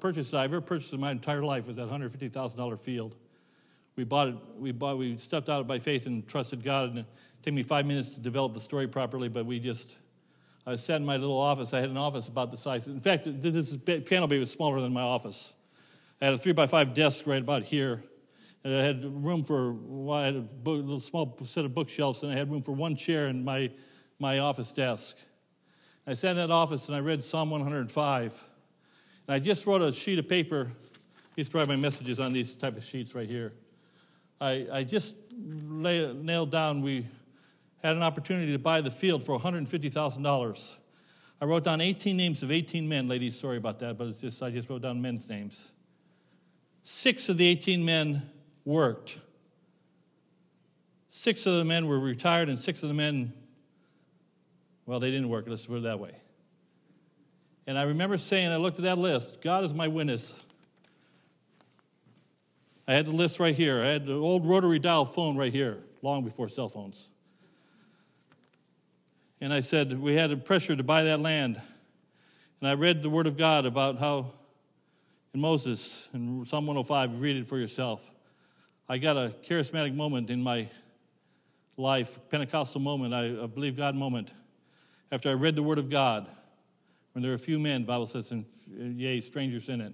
purchases 0.00 0.34
I've 0.34 0.52
ever 0.52 0.60
purchased 0.60 0.92
in 0.92 1.00
my 1.00 1.12
entire 1.12 1.42
life 1.42 1.66
was 1.66 1.76
that 1.76 1.88
$150,000 1.88 2.78
field 2.78 3.16
we 3.96 4.04
bought 4.04 4.28
it, 4.28 4.36
we 4.58 4.72
bought, 4.72 4.98
we 4.98 5.16
stepped 5.16 5.48
out 5.48 5.66
by 5.66 5.78
faith 5.78 6.06
and 6.06 6.26
trusted 6.28 6.62
God. 6.62 6.90
And 6.90 6.98
it 7.00 7.06
took 7.42 7.54
me 7.54 7.62
five 7.62 7.86
minutes 7.86 8.10
to 8.10 8.20
develop 8.20 8.52
the 8.52 8.60
story 8.60 8.86
properly, 8.86 9.28
but 9.28 9.46
we 9.46 9.58
just, 9.58 9.96
I 10.66 10.76
sat 10.76 10.96
in 10.96 11.06
my 11.06 11.16
little 11.16 11.38
office. 11.38 11.72
I 11.72 11.80
had 11.80 11.90
an 11.90 11.96
office 11.96 12.28
about 12.28 12.50
the 12.50 12.56
size. 12.56 12.86
In 12.86 13.00
fact, 13.00 13.24
this, 13.40 13.76
piano 14.04 14.26
bay 14.26 14.38
was 14.38 14.50
smaller 14.50 14.80
than 14.80 14.92
my 14.92 15.02
office. 15.02 15.52
I 16.20 16.26
had 16.26 16.34
a 16.34 16.38
three 16.38 16.52
by 16.52 16.66
five 16.66 16.94
desk 16.94 17.26
right 17.26 17.40
about 17.40 17.62
here. 17.62 18.02
And 18.64 18.74
I 18.74 18.84
had 18.84 19.04
room 19.24 19.44
for, 19.44 19.72
well, 19.72 20.18
I 20.18 20.26
had 20.26 20.36
a, 20.36 20.40
book, 20.40 20.74
a 20.74 20.82
little 20.82 21.00
small 21.00 21.38
set 21.44 21.64
of 21.64 21.72
bookshelves, 21.72 22.22
and 22.22 22.32
I 22.32 22.36
had 22.36 22.50
room 22.50 22.62
for 22.62 22.72
one 22.72 22.96
chair 22.96 23.28
in 23.28 23.44
my, 23.44 23.70
my 24.18 24.40
office 24.40 24.72
desk. 24.72 25.16
I 26.06 26.14
sat 26.14 26.32
in 26.32 26.36
that 26.36 26.50
office 26.50 26.88
and 26.88 26.96
I 26.96 27.00
read 27.00 27.22
Psalm 27.24 27.50
105. 27.50 28.48
And 29.26 29.34
I 29.34 29.38
just 29.38 29.66
wrote 29.66 29.82
a 29.82 29.92
sheet 29.92 30.18
of 30.18 30.28
paper. 30.28 30.70
I 30.70 31.32
used 31.36 31.52
to 31.52 31.58
write 31.58 31.68
my 31.68 31.76
messages 31.76 32.20
on 32.20 32.32
these 32.32 32.54
type 32.54 32.76
of 32.76 32.84
sheets 32.84 33.14
right 33.14 33.28
here. 33.28 33.52
I, 34.40 34.66
I 34.70 34.84
just 34.84 35.14
lay, 35.38 36.12
nailed 36.12 36.50
down 36.50 36.82
we 36.82 37.06
had 37.82 37.96
an 37.96 38.02
opportunity 38.02 38.52
to 38.52 38.58
buy 38.58 38.80
the 38.80 38.90
field 38.90 39.22
for 39.22 39.38
$150,000. 39.38 40.76
I 41.40 41.44
wrote 41.44 41.64
down 41.64 41.80
18 41.80 42.16
names 42.16 42.42
of 42.42 42.50
18 42.50 42.88
men. 42.88 43.08
Ladies, 43.08 43.38
sorry 43.38 43.58
about 43.58 43.78
that, 43.80 43.98
but 43.98 44.08
it's 44.08 44.20
just 44.20 44.42
I 44.42 44.50
just 44.50 44.68
wrote 44.68 44.82
down 44.82 45.00
men's 45.00 45.28
names. 45.28 45.72
Six 46.82 47.28
of 47.28 47.36
the 47.36 47.46
18 47.46 47.84
men 47.84 48.22
worked. 48.64 49.18
Six 51.10 51.46
of 51.46 51.54
the 51.54 51.64
men 51.64 51.86
were 51.86 51.98
retired, 51.98 52.48
and 52.48 52.58
six 52.58 52.82
of 52.82 52.88
the 52.88 52.94
men, 52.94 53.32
well, 54.84 55.00
they 55.00 55.10
didn't 55.10 55.28
work. 55.28 55.46
Let's 55.48 55.66
put 55.66 55.78
it 55.78 55.82
that 55.84 55.98
way. 55.98 56.12
And 57.66 57.78
I 57.78 57.82
remember 57.82 58.18
saying, 58.18 58.48
I 58.48 58.56
looked 58.56 58.78
at 58.78 58.84
that 58.84 58.98
list 58.98 59.40
God 59.42 59.64
is 59.64 59.74
my 59.74 59.88
witness. 59.88 60.34
I 62.88 62.94
had 62.94 63.06
the 63.06 63.12
list 63.12 63.40
right 63.40 63.54
here. 63.54 63.82
I 63.82 63.88
had 63.88 64.06
the 64.06 64.14
old 64.14 64.46
rotary 64.46 64.78
dial 64.78 65.04
phone 65.04 65.36
right 65.36 65.52
here, 65.52 65.78
long 66.02 66.24
before 66.24 66.48
cell 66.48 66.68
phones. 66.68 67.08
And 69.40 69.52
I 69.52 69.60
said, 69.60 69.98
We 69.98 70.14
had 70.14 70.30
a 70.30 70.36
pressure 70.36 70.76
to 70.76 70.82
buy 70.82 71.04
that 71.04 71.20
land. 71.20 71.60
And 72.60 72.70
I 72.70 72.74
read 72.74 73.02
the 73.02 73.10
Word 73.10 73.26
of 73.26 73.36
God 73.36 73.66
about 73.66 73.98
how 73.98 74.32
in 75.34 75.40
Moses, 75.40 76.08
in 76.14 76.46
Psalm 76.46 76.66
105, 76.66 77.20
read 77.20 77.36
it 77.36 77.46
for 77.46 77.58
yourself. 77.58 78.10
I 78.88 78.98
got 78.98 79.16
a 79.16 79.34
charismatic 79.44 79.94
moment 79.94 80.30
in 80.30 80.42
my 80.42 80.68
life, 81.76 82.18
Pentecostal 82.30 82.80
moment, 82.80 83.12
I, 83.12 83.42
I 83.42 83.46
believe 83.46 83.76
God 83.76 83.94
moment, 83.94 84.32
after 85.12 85.28
I 85.28 85.34
read 85.34 85.56
the 85.56 85.62
Word 85.62 85.78
of 85.78 85.90
God. 85.90 86.26
When 87.12 87.22
there 87.22 87.32
are 87.32 87.36
a 87.36 87.38
few 87.38 87.58
men, 87.58 87.82
the 87.82 87.86
Bible 87.86 88.06
says, 88.06 88.30
and 88.30 88.46
yea, 88.98 89.20
strangers 89.20 89.68
in 89.68 89.80
it. 89.80 89.92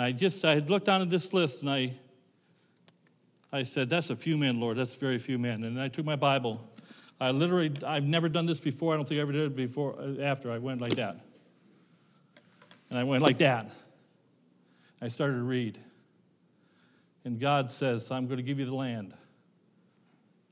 And 0.00 0.06
I 0.06 0.12
just, 0.12 0.46
I 0.46 0.54
had 0.54 0.70
looked 0.70 0.86
down 0.86 1.02
at 1.02 1.10
this 1.10 1.34
list 1.34 1.60
and 1.60 1.70
I, 1.70 1.92
I 3.52 3.64
said, 3.64 3.90
that's 3.90 4.08
a 4.08 4.16
few 4.16 4.38
men, 4.38 4.58
Lord. 4.58 4.78
That's 4.78 4.94
very 4.94 5.18
few 5.18 5.38
men. 5.38 5.62
And 5.62 5.78
I 5.78 5.88
took 5.88 6.06
my 6.06 6.16
Bible. 6.16 6.66
I 7.20 7.32
literally, 7.32 7.70
I've 7.86 8.04
never 8.04 8.30
done 8.30 8.46
this 8.46 8.60
before. 8.60 8.94
I 8.94 8.96
don't 8.96 9.06
think 9.06 9.18
I 9.18 9.20
ever 9.20 9.32
did 9.32 9.42
it 9.42 9.54
before, 9.54 9.96
uh, 10.00 10.22
after. 10.22 10.50
I 10.50 10.56
went 10.56 10.80
like 10.80 10.94
that. 10.94 11.20
And 12.88 12.98
I 12.98 13.04
went 13.04 13.22
like 13.22 13.36
that. 13.40 13.70
I 15.02 15.08
started 15.08 15.34
to 15.34 15.42
read. 15.42 15.78
And 17.26 17.38
God 17.38 17.70
says, 17.70 18.10
I'm 18.10 18.24
going 18.24 18.38
to 18.38 18.42
give 18.42 18.58
you 18.58 18.64
the 18.64 18.74
land. 18.74 19.12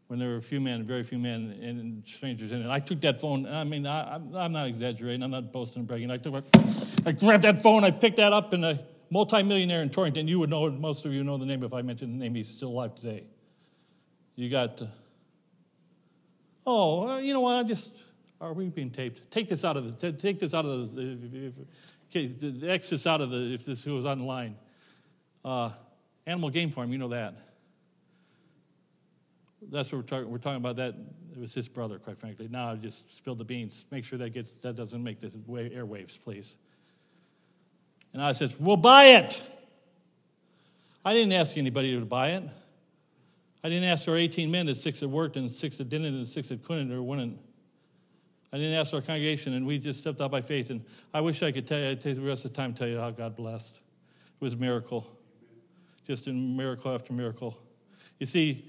When 0.08 0.18
there 0.18 0.28
were 0.28 0.36
a 0.36 0.42
few 0.42 0.60
men, 0.60 0.84
very 0.84 1.04
few 1.04 1.18
men, 1.18 1.58
and 1.62 2.06
strangers 2.06 2.52
in 2.52 2.60
it. 2.60 2.68
I 2.68 2.80
took 2.80 3.00
that 3.00 3.18
phone, 3.18 3.46
I 3.46 3.64
mean, 3.64 3.86
I, 3.86 4.16
am 4.16 4.52
not 4.52 4.66
exaggerating, 4.66 5.22
I'm 5.22 5.30
not 5.30 5.54
boasting 5.54 5.80
and 5.80 5.88
bragging. 5.88 6.10
I, 6.10 6.18
took, 6.18 6.44
I 7.06 7.12
grabbed 7.12 7.44
that 7.44 7.62
phone, 7.62 7.82
I 7.82 7.90
picked 7.92 8.16
that 8.16 8.34
up, 8.34 8.52
and 8.52 8.66
I, 8.66 8.78
multimillionaire 9.10 9.82
in 9.82 9.90
Torrington. 9.90 10.28
You 10.28 10.38
would 10.38 10.50
know, 10.50 10.70
most 10.70 11.04
of 11.04 11.12
you 11.12 11.24
know 11.24 11.38
the 11.38 11.46
name 11.46 11.62
if 11.62 11.72
I 11.72 11.82
mentioned 11.82 12.14
the 12.14 12.18
name. 12.18 12.34
He's 12.34 12.48
still 12.48 12.68
alive 12.68 12.94
today. 12.94 13.24
You 14.36 14.48
got, 14.48 14.80
uh, 14.80 14.86
oh, 16.66 17.08
uh, 17.08 17.18
you 17.18 17.32
know 17.32 17.40
what? 17.40 17.56
I 17.56 17.62
just, 17.62 17.92
are 18.40 18.52
we 18.52 18.68
being 18.68 18.90
taped? 18.90 19.30
Take 19.30 19.48
this 19.48 19.64
out 19.64 19.76
of 19.76 20.00
the, 20.00 20.12
take 20.12 20.38
this 20.38 20.54
out 20.54 20.64
of 20.64 20.94
the, 20.94 21.02
if, 21.02 21.34
if, 21.34 21.52
okay, 22.10 22.68
X 22.68 22.90
this 22.90 23.06
out 23.06 23.20
of 23.20 23.30
the, 23.30 23.54
if 23.54 23.64
this 23.64 23.84
goes 23.84 24.04
online. 24.04 24.56
Uh, 25.44 25.70
animal 26.26 26.50
game 26.50 26.70
farm, 26.70 26.92
you 26.92 26.98
know 26.98 27.08
that. 27.08 27.34
That's 29.70 29.90
what 29.90 29.98
we're 29.98 30.04
talking. 30.04 30.30
We're 30.30 30.38
talking 30.38 30.58
about 30.58 30.76
that. 30.76 30.94
It 31.32 31.38
was 31.38 31.52
his 31.52 31.68
brother, 31.68 31.98
quite 31.98 32.18
frankly. 32.18 32.48
Now 32.48 32.72
I 32.72 32.76
just 32.76 33.16
spilled 33.16 33.38
the 33.38 33.44
beans. 33.44 33.86
Make 33.90 34.04
sure 34.04 34.18
that 34.18 34.30
gets 34.30 34.52
that 34.56 34.76
doesn't 34.76 35.02
make 35.02 35.20
the 35.20 35.28
airwaves, 35.28 36.20
please. 36.20 36.56
And 38.12 38.22
I 38.22 38.32
says, 38.32 38.58
We'll 38.58 38.76
buy 38.76 39.04
it. 39.04 39.40
I 41.04 41.14
didn't 41.14 41.32
ask 41.32 41.56
anybody 41.56 41.98
to 41.98 42.04
buy 42.04 42.30
it. 42.30 42.44
I 43.62 43.68
didn't 43.68 43.84
ask 43.84 44.06
our 44.08 44.16
18 44.16 44.50
men 44.50 44.66
that 44.66 44.76
six 44.76 45.00
that 45.00 45.08
worked 45.08 45.36
and 45.36 45.52
six 45.52 45.76
that 45.78 45.88
didn't 45.88 46.14
and 46.14 46.26
six 46.26 46.48
that 46.48 46.62
couldn't 46.62 46.92
or 46.92 47.02
wouldn't. 47.02 47.38
I 48.52 48.56
didn't 48.56 48.74
ask 48.74 48.94
our 48.94 49.02
congregation, 49.02 49.54
and 49.54 49.66
we 49.66 49.78
just 49.78 50.00
stepped 50.00 50.20
out 50.20 50.30
by 50.30 50.40
faith. 50.40 50.70
And 50.70 50.82
I 51.12 51.20
wish 51.20 51.42
I 51.42 51.52
could 51.52 51.66
tell 51.66 51.78
you, 51.78 51.90
I'd 51.90 52.00
take 52.00 52.16
the 52.16 52.22
rest 52.22 52.44
of 52.44 52.52
the 52.52 52.56
time 52.56 52.72
tell 52.72 52.88
you 52.88 52.98
how 52.98 53.10
God 53.10 53.36
blessed. 53.36 53.76
It 53.76 54.44
was 54.44 54.54
a 54.54 54.56
miracle, 54.56 55.06
just 56.06 56.28
in 56.28 56.56
miracle 56.56 56.94
after 56.94 57.12
miracle. 57.12 57.58
You 58.18 58.26
see, 58.26 58.64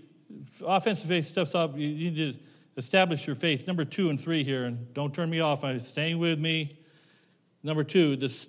offensive 0.65 1.07
faith 1.07 1.25
steps 1.25 1.55
up. 1.55 1.77
You 1.77 2.11
need 2.11 2.15
to 2.15 2.39
establish 2.75 3.25
your 3.25 3.35
faith. 3.35 3.67
Number 3.67 3.85
two 3.85 4.09
and 4.09 4.19
three 4.19 4.43
here, 4.43 4.65
and 4.65 4.93
don't 4.93 5.13
turn 5.13 5.29
me 5.29 5.39
off. 5.39 5.63
I'm 5.63 5.79
staying 5.79 6.17
with 6.17 6.39
me. 6.39 6.78
Number 7.61 7.83
two, 7.83 8.15
this, 8.15 8.47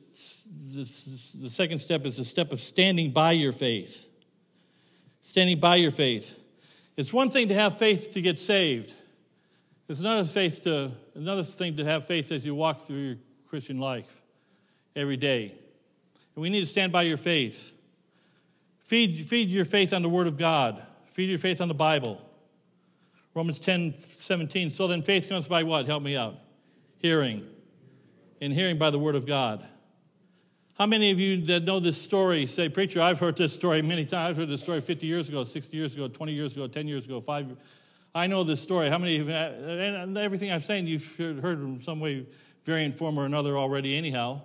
this, 0.72 1.32
the 1.32 1.50
second 1.50 1.80
step 1.80 2.06
is 2.06 2.16
the 2.16 2.24
step 2.24 2.52
of 2.52 2.60
standing 2.60 3.10
by 3.10 3.32
your 3.32 3.52
faith. 3.52 4.06
Standing 5.20 5.58
by 5.58 5.76
your 5.76 5.90
faith. 5.90 6.36
It's 6.96 7.12
one 7.12 7.30
thing 7.30 7.48
to 7.48 7.54
have 7.54 7.76
faith 7.76 8.12
to 8.12 8.20
get 8.20 8.38
saved. 8.38 8.94
It's 9.88 10.00
another 10.00 10.28
faith 10.28 10.62
to 10.64 10.92
another 11.14 11.42
thing 11.42 11.76
to 11.78 11.84
have 11.84 12.06
faith 12.06 12.30
as 12.30 12.46
you 12.46 12.54
walk 12.54 12.80
through 12.80 12.98
your 12.98 13.16
Christian 13.48 13.80
life 13.80 14.22
every 14.94 15.16
day. 15.16 15.54
And 16.34 16.42
we 16.42 16.50
need 16.50 16.60
to 16.60 16.66
stand 16.66 16.92
by 16.92 17.02
your 17.02 17.16
faith. 17.16 17.72
Feed, 18.84 19.28
feed 19.28 19.48
your 19.48 19.64
faith 19.64 19.92
on 19.92 20.02
the 20.02 20.08
Word 20.08 20.28
of 20.28 20.38
God. 20.38 20.82
Feed 21.12 21.28
your 21.28 21.38
faith 21.38 21.60
on 21.60 21.68
the 21.68 21.74
Bible. 21.74 22.20
Romans 23.34 23.58
10, 23.58 23.94
17. 23.98 24.70
So 24.70 24.86
then 24.86 25.02
faith 25.02 25.28
comes 25.28 25.48
by 25.48 25.64
what? 25.64 25.86
Help 25.86 26.02
me 26.02 26.16
out. 26.16 26.36
Hearing. 26.98 27.46
And 28.40 28.52
hearing 28.52 28.78
by 28.78 28.90
the 28.90 28.98
Word 28.98 29.16
of 29.16 29.26
God. 29.26 29.66
How 30.78 30.86
many 30.86 31.10
of 31.10 31.20
you 31.20 31.42
that 31.42 31.64
know 31.64 31.78
this 31.78 32.00
story 32.00 32.46
say, 32.46 32.70
Preacher, 32.70 33.02
I've 33.02 33.20
heard 33.20 33.36
this 33.36 33.52
story 33.52 33.82
many 33.82 34.06
times. 34.06 34.30
I've 34.30 34.36
heard 34.38 34.48
this 34.48 34.62
story 34.62 34.80
50 34.80 35.06
years 35.06 35.28
ago, 35.28 35.44
60 35.44 35.76
years 35.76 35.94
ago, 35.94 36.08
20 36.08 36.32
years 36.32 36.56
ago, 36.56 36.66
10 36.66 36.88
years 36.88 37.04
ago, 37.04 37.20
5 37.20 37.56
I 38.14 38.26
know 38.26 38.44
this 38.44 38.60
story. 38.60 38.88
How 38.88 38.96
many 38.96 39.20
of 39.20 39.28
you, 39.28 39.34
and 39.34 40.16
everything 40.16 40.50
I'm 40.50 40.60
saying, 40.60 40.86
you've 40.86 41.16
heard 41.16 41.60
in 41.60 41.80
some 41.80 42.00
way, 42.00 42.26
variant 42.64 42.96
form 42.96 43.18
or 43.18 43.26
another 43.26 43.58
already, 43.58 43.94
anyhow. 43.94 44.40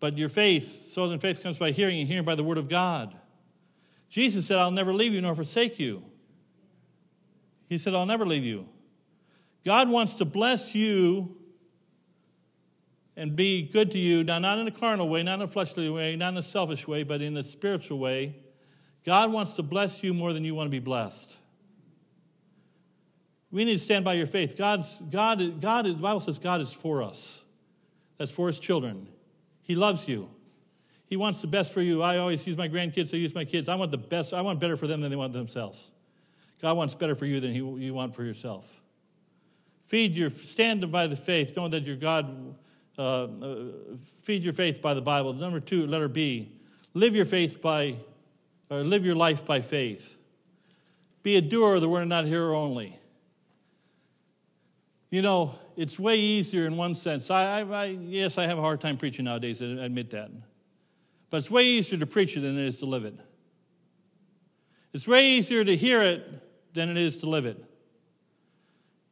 But 0.00 0.18
your 0.18 0.28
faith, 0.28 0.64
so 0.64 1.08
then 1.08 1.18
faith 1.18 1.42
comes 1.42 1.58
by 1.58 1.70
hearing, 1.70 1.98
and 1.98 2.06
hearing 2.06 2.26
by 2.26 2.34
the 2.34 2.44
word 2.44 2.58
of 2.58 2.68
God. 2.68 3.16
Jesus 4.10 4.46
said, 4.46 4.58
I'll 4.58 4.70
never 4.70 4.92
leave 4.92 5.14
you 5.14 5.22
nor 5.22 5.34
forsake 5.34 5.78
you. 5.78 6.02
He 7.68 7.78
said, 7.78 7.94
I'll 7.94 8.06
never 8.06 8.26
leave 8.26 8.44
you. 8.44 8.68
God 9.64 9.88
wants 9.88 10.14
to 10.14 10.24
bless 10.24 10.74
you 10.74 11.37
and 13.18 13.34
be 13.34 13.62
good 13.62 13.90
to 13.90 13.98
you, 13.98 14.22
now 14.22 14.38
not 14.38 14.60
in 14.60 14.68
a 14.68 14.70
carnal 14.70 15.08
way, 15.08 15.24
not 15.24 15.34
in 15.34 15.42
a 15.42 15.48
fleshly 15.48 15.90
way, 15.90 16.14
not 16.14 16.28
in 16.28 16.36
a 16.36 16.42
selfish 16.42 16.86
way, 16.86 17.02
but 17.02 17.20
in 17.20 17.36
a 17.36 17.42
spiritual 17.42 17.98
way. 17.98 18.36
God 19.04 19.32
wants 19.32 19.54
to 19.54 19.64
bless 19.64 20.04
you 20.04 20.14
more 20.14 20.32
than 20.32 20.44
you 20.44 20.54
want 20.54 20.68
to 20.68 20.70
be 20.70 20.78
blessed. 20.78 21.36
We 23.50 23.64
need 23.64 23.72
to 23.72 23.78
stand 23.80 24.04
by 24.04 24.14
your 24.14 24.28
faith. 24.28 24.56
God's, 24.56 25.02
God, 25.10 25.60
God, 25.60 25.86
the 25.86 25.94
Bible 25.94 26.20
says 26.20 26.38
God 26.38 26.60
is 26.60 26.72
for 26.72 27.02
us. 27.02 27.42
That's 28.18 28.30
for 28.30 28.46
his 28.46 28.60
children. 28.60 29.08
He 29.62 29.74
loves 29.74 30.06
you. 30.06 30.28
He 31.06 31.16
wants 31.16 31.40
the 31.40 31.48
best 31.48 31.74
for 31.74 31.80
you. 31.80 32.02
I 32.02 32.18
always 32.18 32.46
use 32.46 32.56
my 32.56 32.68
grandkids, 32.68 33.12
I 33.12 33.16
use 33.16 33.34
my 33.34 33.44
kids. 33.44 33.68
I 33.68 33.74
want 33.74 33.90
the 33.90 33.98
best, 33.98 34.32
I 34.32 34.42
want 34.42 34.60
better 34.60 34.76
for 34.76 34.86
them 34.86 35.00
than 35.00 35.10
they 35.10 35.16
want 35.16 35.32
themselves. 35.32 35.90
God 36.62 36.76
wants 36.76 36.94
better 36.94 37.16
for 37.16 37.26
you 37.26 37.40
than 37.40 37.50
he, 37.50 37.58
you 37.58 37.94
want 37.94 38.14
for 38.14 38.22
yourself. 38.22 38.80
Feed 39.82 40.14
your, 40.14 40.30
stand 40.30 40.92
by 40.92 41.08
the 41.08 41.16
faith, 41.16 41.56
knowing 41.56 41.72
that 41.72 41.84
your 41.84 41.96
God 41.96 42.54
uh, 42.98 43.02
uh, 43.02 43.64
feed 44.22 44.42
your 44.42 44.52
faith 44.52 44.82
by 44.82 44.92
the 44.92 45.00
Bible. 45.00 45.32
Number 45.32 45.60
two, 45.60 45.86
letter 45.86 46.08
B, 46.08 46.52
live 46.94 47.14
your 47.14 47.24
faith 47.24 47.62
by, 47.62 47.96
or 48.70 48.78
live 48.78 49.04
your 49.04 49.14
life 49.14 49.46
by 49.46 49.60
faith. 49.60 50.16
Be 51.22 51.36
a 51.36 51.40
doer 51.40 51.76
of 51.76 51.80
the 51.80 51.88
word 51.88 52.06
not 52.06 52.24
hearer 52.24 52.54
only. 52.54 52.98
You 55.10 55.22
know, 55.22 55.54
it's 55.76 55.98
way 55.98 56.16
easier 56.16 56.66
in 56.66 56.76
one 56.76 56.94
sense. 56.94 57.30
I, 57.30 57.60
I, 57.60 57.62
I, 57.62 57.84
yes, 57.86 58.36
I 58.36 58.46
have 58.46 58.58
a 58.58 58.60
hard 58.60 58.80
time 58.80 58.96
preaching 58.96 59.24
nowadays, 59.24 59.62
I 59.62 59.66
admit 59.66 60.10
that. 60.10 60.30
But 61.30 61.38
it's 61.38 61.50
way 61.50 61.64
easier 61.64 61.98
to 61.98 62.06
preach 62.06 62.36
it 62.36 62.40
than 62.40 62.58
it 62.58 62.66
is 62.66 62.78
to 62.78 62.86
live 62.86 63.04
it. 63.04 63.14
It's 64.92 65.06
way 65.06 65.30
easier 65.30 65.64
to 65.64 65.76
hear 65.76 66.02
it 66.02 66.74
than 66.74 66.88
it 66.90 66.96
is 66.96 67.18
to 67.18 67.28
live 67.28 67.46
it. 67.46 67.62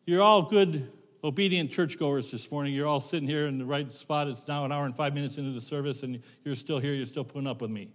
You're 0.06 0.22
all 0.22 0.42
good 0.42 0.90
obedient 1.26 1.72
churchgoers 1.72 2.30
this 2.30 2.52
morning. 2.52 2.72
You're 2.72 2.86
all 2.86 3.00
sitting 3.00 3.28
here 3.28 3.48
in 3.48 3.58
the 3.58 3.64
right 3.64 3.92
spot. 3.92 4.28
It's 4.28 4.46
now 4.46 4.64
an 4.64 4.70
hour 4.70 4.84
and 4.84 4.94
five 4.94 5.12
minutes 5.12 5.38
into 5.38 5.50
the 5.50 5.60
service, 5.60 6.04
and 6.04 6.22
you're 6.44 6.54
still 6.54 6.78
here. 6.78 6.94
You're 6.94 7.06
still 7.06 7.24
putting 7.24 7.48
up 7.48 7.60
with 7.60 7.70
me. 7.70 7.90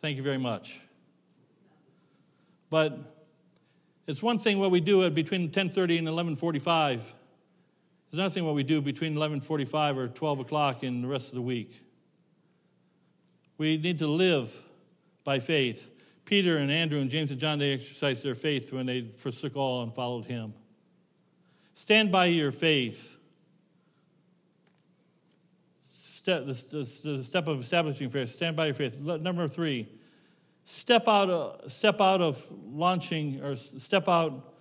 Thank 0.00 0.16
you 0.16 0.22
very 0.24 0.38
much. 0.38 0.80
But 2.70 2.98
it's 4.08 4.20
one 4.22 4.40
thing 4.40 4.58
what 4.58 4.72
we 4.72 4.80
do 4.80 5.04
at 5.04 5.14
between 5.14 5.50
10:30 5.50 5.98
and 5.98 6.08
11:45. 6.08 7.14
It's 8.06 8.14
another 8.14 8.34
thing 8.34 8.44
what 8.44 8.56
we 8.56 8.64
do 8.64 8.80
between 8.80 9.14
11:45 9.14 9.96
or 9.96 10.08
12 10.08 10.40
o'clock 10.40 10.82
in 10.82 11.02
the 11.02 11.08
rest 11.08 11.28
of 11.28 11.34
the 11.34 11.42
week. 11.42 11.82
We 13.58 13.78
need 13.78 14.00
to 14.00 14.08
live 14.08 14.64
by 15.22 15.38
faith. 15.38 15.88
Peter 16.24 16.56
and 16.56 16.70
Andrew 16.70 16.98
and 16.98 17.10
James 17.10 17.30
and 17.30 17.38
John 17.38 17.60
they 17.60 17.72
exercised 17.72 18.24
their 18.24 18.34
faith 18.34 18.72
when 18.72 18.86
they 18.86 19.02
forsook 19.02 19.54
all 19.54 19.82
and 19.84 19.94
followed 19.94 20.24
him. 20.24 20.54
Stand 21.74 22.12
by 22.12 22.26
your 22.26 22.50
faith. 22.50 23.18
Step, 25.90 26.46
the, 26.46 26.52
the, 26.52 27.10
the 27.16 27.24
step 27.24 27.48
of 27.48 27.60
establishing 27.60 28.08
faith. 28.08 28.28
Stand 28.28 28.54
by 28.56 28.66
your 28.66 28.74
faith. 28.74 29.00
Number 29.00 29.48
three, 29.48 29.88
step 30.64 31.08
out, 31.08 31.28
of, 31.30 31.72
step 31.72 32.00
out 32.00 32.20
of 32.20 32.46
launching 32.64 33.42
or 33.42 33.56
step 33.56 34.08
out, 34.08 34.54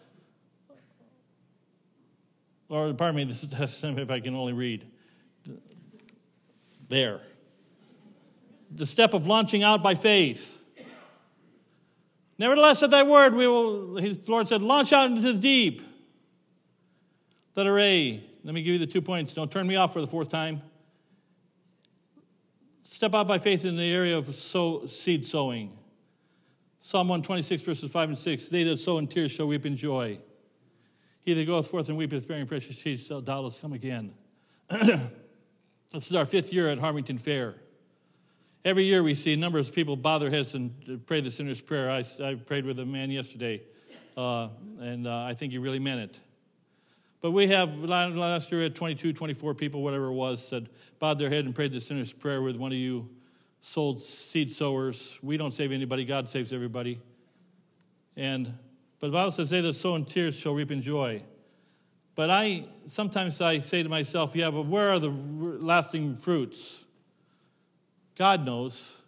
or 2.67 2.93
pardon 2.93 3.15
me, 3.15 3.24
this 3.26 3.43
is 3.43 3.84
if 3.84 4.10
I 4.10 4.19
can 4.19 4.36
only 4.36 4.54
read. 4.54 4.86
There. 6.89 7.21
The 8.71 8.86
step 8.86 9.13
of 9.13 9.28
launching 9.28 9.63
out 9.63 9.84
by 9.84 9.95
faith. 9.95 10.58
Nevertheless, 12.38 12.82
at 12.82 12.89
thy 12.89 13.04
word, 13.04 13.36
we 13.36 13.45
will, 13.45 13.97
his 13.97 14.28
Lord 14.28 14.47
said, 14.47 14.63
launch 14.63 14.91
out 14.93 15.12
into 15.12 15.21
the 15.21 15.38
deep. 15.38 15.90
Letter 17.56 17.80
A, 17.80 18.24
let 18.44 18.54
me 18.54 18.62
give 18.62 18.74
you 18.74 18.80
the 18.80 18.88
two 18.88 19.02
points. 19.02 19.34
Don't 19.34 19.52
turn 19.52 19.68
me 19.68 19.76
off 19.76 19.94
for 19.94 20.02
the 20.02 20.08
fourth 20.08 20.30
time. 20.30 20.62
Step 22.84 23.14
out 23.14 23.28
by 23.28 23.40
faith 23.40 23.66
in 23.66 23.76
the 23.76 23.94
area 23.94 24.18
of 24.18 24.28
sow, 24.34 24.86
seed 24.86 25.26
sowing. 25.26 25.78
Psalm 26.80 27.08
126, 27.08 27.62
verses 27.62 27.92
5 27.92 28.10
and 28.10 28.18
6. 28.18 28.48
They 28.48 28.64
that 28.64 28.78
sow 28.78 28.98
in 28.98 29.08
tears 29.08 29.32
shall 29.32 29.48
weep 29.48 29.66
in 29.66 29.76
joy. 29.76 30.20
He 31.24 31.34
that 31.34 31.46
goeth 31.46 31.68
forth 31.68 31.90
and 31.90 31.98
weepeth, 31.98 32.28
bearing 32.28 32.48
precious 32.48 32.80
seed, 32.80 33.00
shall 33.00 33.22
doubtless 33.22 33.60
come 33.60 33.74
again. 33.74 34.14
this 34.70 35.10
is 35.94 36.16
our 36.16 36.26
fifth 36.26 36.52
year 36.52 36.70
at 36.70 36.80
Harmington 36.80 37.18
Fair. 37.18 37.56
Every 38.64 38.84
year 38.84 39.04
we 39.04 39.14
see 39.14 39.34
a 39.34 39.38
number 39.38 39.60
of 39.60 39.74
people 39.74 39.96
bow 39.96 40.20
their 40.20 40.30
heads 40.30 40.56
and 40.56 41.06
pray 41.06 41.22
the 41.22 41.32
sinner's 41.32 41.62
prayer. 41.62 41.90
I, 41.90 42.04
I 42.24 42.36
prayed 42.36 42.66
with 42.66 42.80
a 42.80 42.86
man 42.86 43.12
yesterday, 43.12 43.62
uh, 44.16 44.50
and 44.80 45.06
uh, 45.06 45.24
I 45.24 45.34
think 45.34 45.52
he 45.52 45.58
really 45.58 45.80
meant 45.80 46.02
it. 46.02 46.20
But 47.22 47.32
we 47.32 47.48
have, 47.50 47.78
last 47.78 48.52
year, 48.52 48.60
we 48.60 48.64
had 48.64 48.76
22, 48.76 49.14
24 49.14 49.54
people, 49.54 49.84
whatever 49.84 50.08
it 50.08 50.14
was, 50.14 50.46
said, 50.46 50.70
bowed 50.98 51.20
their 51.20 51.30
head 51.30 51.46
and 51.46 51.54
prayed 51.54 51.72
the 51.72 51.80
sinner's 51.80 52.12
prayer 52.12 52.42
with 52.42 52.58
one 52.58 52.72
of 52.72 52.78
you 52.78 53.08
sold 53.62 54.02
seed 54.02 54.52
sowers. 54.52 55.20
We 55.22 55.38
don't 55.38 55.54
save 55.54 55.72
anybody, 55.72 56.04
God 56.04 56.28
saves 56.28 56.52
everybody. 56.52 57.00
And, 58.18 58.52
but 59.00 59.08
the 59.08 59.14
Bible 59.14 59.32
says, 59.32 59.52
they 59.52 59.62
that 59.62 59.76
sow 59.76 59.96
in 59.96 60.06
tears 60.06 60.36
shall 60.36 60.56
reap 60.56 60.72
in 60.72 60.82
joy. 60.82 61.22
But 62.16 62.32
I, 62.32 62.66
sometimes 62.88 63.40
I 63.40 63.60
say 63.60 63.84
to 63.84 63.90
myself, 63.90 64.36
yeah, 64.36 64.50
but 64.50 64.66
where 64.66 64.90
are 64.90 65.00
the 65.00 65.10
lasting 65.10 66.16
fruits? 66.16 66.86
God 68.18 68.46
knows. 68.46 69.02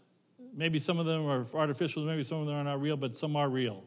Maybe 0.56 0.78
some 0.78 1.00
of 1.00 1.08
them 1.08 1.26
are 1.26 1.48
artificial, 1.56 2.04
maybe 2.04 2.24
some 2.24 2.40
of 2.40 2.46
them 2.46 2.56
are 2.56 2.64
not 2.64 2.80
real, 2.80 2.96
but 2.96 3.16
some 3.16 3.36
are 3.36 3.50
real. 3.50 3.84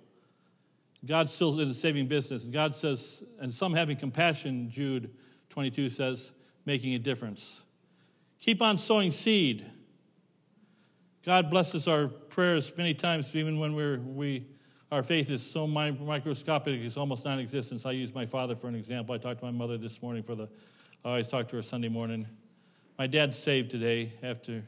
God's 1.07 1.33
still 1.33 1.59
in 1.61 1.69
the 1.69 1.75
saving 1.75 2.09
business. 2.09 2.45
And 2.45 2.53
God 2.53 2.75
says, 2.75 3.25
and 3.39 3.53
some 3.53 3.73
having 3.75 3.97
compassion, 3.97 4.71
Jude 4.71 5.11
22 5.51 5.91
says, 5.91 6.33
making 6.65 6.95
a 6.95 6.99
difference. 6.99 7.63
Keep 8.41 8.63
on 8.63 8.79
sowing 8.79 9.11
seed. 9.11 9.65
God 11.25 11.51
blesses 11.51 11.89
our 11.89 12.09
prayers 12.09 12.73
many 12.77 12.95
times, 12.95 13.35
even 13.35 13.59
when 13.59 13.75
we're, 13.75 13.99
we, 13.99 14.47
our 14.93 15.03
faith 15.03 15.31
is 15.31 15.45
so 15.45 15.67
microscopic, 15.67 16.81
it's 16.81 16.97
almost 16.97 17.25
non 17.25 17.41
existent. 17.41 17.85
I 17.85 17.91
use 17.93 18.15
my 18.15 18.27
father 18.27 18.55
for 18.55 18.69
an 18.69 18.75
example. 18.75 19.15
I 19.15 19.19
talked 19.19 19.41
to 19.41 19.47
my 19.47 19.51
mother 19.51 19.77
this 19.77 20.01
morning 20.01 20.23
for 20.23 20.35
the, 20.35 20.49
I 21.05 21.09
always 21.09 21.29
talk 21.29 21.49
to 21.49 21.57
her 21.57 21.63
Sunday 21.63 21.89
morning. 21.89 22.27
My 22.99 23.07
dad's 23.07 23.39
saved 23.39 23.71
today 23.71 24.13
after 24.23 24.63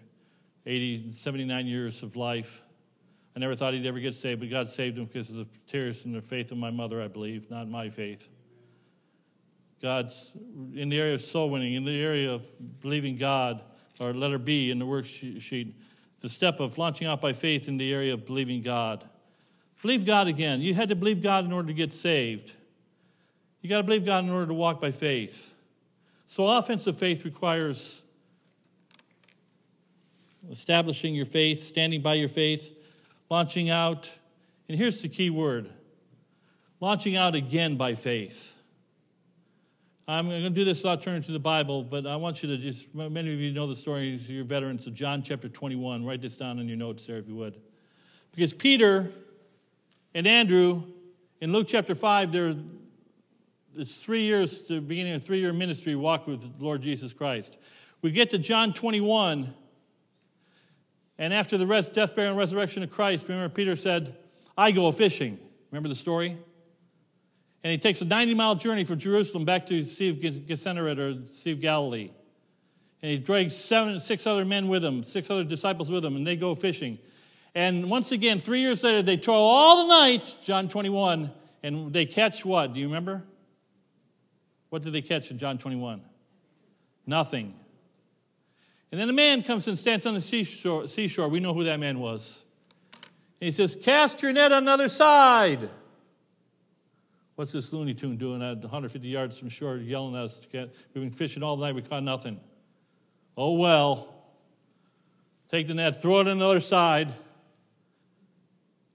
80, 0.66 1.12
79 1.12 1.66
years 1.66 2.02
of 2.02 2.16
life. 2.16 2.62
I 3.38 3.40
never 3.40 3.54
thought 3.54 3.72
he'd 3.72 3.86
ever 3.86 4.00
get 4.00 4.16
saved, 4.16 4.40
but 4.40 4.50
God 4.50 4.68
saved 4.68 4.98
him 4.98 5.04
because 5.04 5.30
of 5.30 5.36
the 5.36 5.46
tears 5.68 6.04
and 6.04 6.12
the 6.12 6.20
faith 6.20 6.50
of 6.50 6.58
my 6.58 6.72
mother, 6.72 7.00
I 7.00 7.06
believe, 7.06 7.48
not 7.52 7.68
my 7.68 7.88
faith. 7.88 8.26
God's 9.80 10.32
in 10.74 10.88
the 10.88 10.98
area 10.98 11.14
of 11.14 11.20
soul 11.20 11.48
winning, 11.48 11.74
in 11.74 11.84
the 11.84 12.02
area 12.02 12.32
of 12.32 12.50
believing 12.80 13.16
God, 13.16 13.62
or 14.00 14.12
letter 14.12 14.38
B 14.38 14.72
in 14.72 14.80
the 14.80 14.84
worksheet, 14.84 15.72
the 16.18 16.28
step 16.28 16.58
of 16.58 16.78
launching 16.78 17.06
out 17.06 17.20
by 17.20 17.32
faith 17.32 17.68
in 17.68 17.76
the 17.76 17.94
area 17.94 18.12
of 18.14 18.26
believing 18.26 18.60
God. 18.60 19.08
Believe 19.82 20.04
God 20.04 20.26
again. 20.26 20.60
You 20.60 20.74
had 20.74 20.88
to 20.88 20.96
believe 20.96 21.22
God 21.22 21.44
in 21.44 21.52
order 21.52 21.68
to 21.68 21.74
get 21.74 21.92
saved. 21.92 22.52
You 23.60 23.68
got 23.68 23.76
to 23.76 23.84
believe 23.84 24.04
God 24.04 24.24
in 24.24 24.30
order 24.30 24.48
to 24.48 24.54
walk 24.54 24.80
by 24.80 24.90
faith. 24.90 25.54
So, 26.26 26.48
offensive 26.48 26.98
faith 26.98 27.24
requires 27.24 28.02
establishing 30.50 31.14
your 31.14 31.24
faith, 31.24 31.60
standing 31.60 32.02
by 32.02 32.14
your 32.14 32.28
faith, 32.28 32.74
launching 33.30 33.70
out, 33.70 34.10
and 34.68 34.78
here's 34.78 35.00
the 35.02 35.08
key 35.08 35.30
word 35.30 35.70
launching 36.80 37.16
out 37.16 37.34
again 37.34 37.76
by 37.76 37.94
faith. 37.94 38.54
I'm 40.06 40.28
going 40.28 40.42
to 40.42 40.50
do 40.50 40.64
this 40.64 40.78
without 40.78 41.02
turning 41.02 41.22
to 41.24 41.32
the 41.32 41.38
Bible, 41.38 41.82
but 41.82 42.06
I 42.06 42.16
want 42.16 42.42
you 42.42 42.48
to 42.48 42.56
just, 42.56 42.94
many 42.94 43.32
of 43.32 43.40
you 43.40 43.52
know 43.52 43.66
the 43.66 43.76
story, 43.76 44.18
you're 44.26 44.42
veterans 44.42 44.86
of 44.86 44.94
John 44.94 45.22
chapter 45.22 45.50
21. 45.50 46.02
Write 46.02 46.22
this 46.22 46.36
down 46.36 46.58
in 46.58 46.66
your 46.66 46.78
notes 46.78 47.04
there 47.04 47.18
if 47.18 47.28
you 47.28 47.34
would. 47.34 47.60
Because 48.32 48.54
Peter 48.54 49.10
And 50.14 50.26
Andrew, 50.26 50.84
in 51.42 51.52
Luke 51.52 51.66
chapter 51.68 51.94
5, 51.94 52.32
there, 52.32 52.54
it's 53.76 54.02
three 54.02 54.22
years, 54.22 54.64
the 54.66 54.80
beginning 54.80 55.12
of 55.12 55.22
three 55.22 55.40
year 55.40 55.52
ministry 55.52 55.94
walk 55.94 56.26
with 56.26 56.40
the 56.40 56.64
Lord 56.64 56.80
Jesus 56.80 57.12
Christ. 57.12 57.58
We 58.00 58.10
get 58.10 58.30
to 58.30 58.38
John 58.38 58.72
21, 58.72 59.52
and 61.18 61.34
after 61.34 61.58
the 61.58 61.66
rest, 61.66 61.92
death, 61.92 62.14
burial, 62.14 62.32
and 62.32 62.38
resurrection 62.38 62.82
of 62.82 62.90
Christ, 62.90 63.28
remember 63.28 63.52
Peter 63.52 63.74
said, 63.76 64.16
I 64.56 64.70
go 64.70 64.90
fishing. 64.92 65.38
Remember 65.70 65.88
the 65.88 65.94
story? 65.94 66.36
And 67.64 67.72
he 67.72 67.78
takes 67.78 68.00
a 68.00 68.04
90 68.04 68.34
mile 68.34 68.54
journey 68.54 68.84
from 68.84 68.98
Jerusalem 68.98 69.44
back 69.44 69.66
to 69.66 69.84
Sea 69.84 70.10
of 70.10 70.20
Gennesaret 70.20 70.98
or 70.98 71.14
the 71.14 71.26
Sea 71.26 71.52
of 71.52 71.60
Galilee. 71.60 72.10
And 73.02 73.12
he 73.12 73.18
drags 73.18 73.56
seven, 73.56 74.00
six 74.00 74.26
other 74.26 74.44
men 74.44 74.68
with 74.68 74.84
him, 74.84 75.02
six 75.02 75.30
other 75.30 75.44
disciples 75.44 75.90
with 75.90 76.04
him, 76.04 76.16
and 76.16 76.26
they 76.26 76.36
go 76.36 76.54
fishing. 76.54 76.98
And 77.54 77.90
once 77.90 78.12
again, 78.12 78.38
three 78.38 78.60
years 78.60 78.84
later, 78.84 79.02
they 79.02 79.16
toil 79.16 79.36
all 79.36 79.86
the 79.86 79.88
night, 79.88 80.36
John 80.44 80.68
21, 80.68 81.30
and 81.62 81.92
they 81.92 82.06
catch 82.06 82.44
what? 82.44 82.74
Do 82.74 82.80
you 82.80 82.86
remember? 82.86 83.24
What 84.70 84.82
did 84.82 84.92
they 84.92 85.02
catch 85.02 85.30
in 85.30 85.38
John 85.38 85.58
21? 85.58 86.02
Nothing. 87.06 87.54
And 88.90 89.00
then 89.00 89.08
a 89.08 89.12
man 89.12 89.42
comes 89.42 89.68
and 89.68 89.78
stands 89.78 90.06
on 90.06 90.14
the 90.14 90.20
seashore. 90.20 90.86
seashore. 90.88 91.28
We 91.28 91.40
know 91.40 91.52
who 91.52 91.64
that 91.64 91.78
man 91.78 91.98
was. 91.98 92.42
And 93.40 93.46
he 93.46 93.52
says, 93.52 93.76
Cast 93.76 94.22
your 94.22 94.32
net 94.32 94.52
on 94.52 94.64
the 94.64 94.70
other 94.70 94.88
side. 94.88 95.68
What's 97.36 97.52
this 97.52 97.72
Looney 97.72 97.94
Tune 97.94 98.16
doing 98.16 98.42
at 98.42 98.58
150 98.58 99.06
yards 99.06 99.38
from 99.38 99.48
shore 99.48 99.76
yelling 99.76 100.16
at 100.16 100.22
us? 100.22 100.40
We've 100.52 100.70
been 100.94 101.10
fishing 101.10 101.42
all 101.42 101.56
night, 101.56 101.74
we 101.74 101.82
caught 101.82 102.02
nothing. 102.02 102.40
Oh 103.36 103.52
well. 103.52 104.14
Take 105.48 105.68
the 105.68 105.74
net, 105.74 106.02
throw 106.02 106.20
it 106.20 106.28
on 106.28 106.38
the 106.38 106.44
other 106.44 106.60
side. 106.60 107.12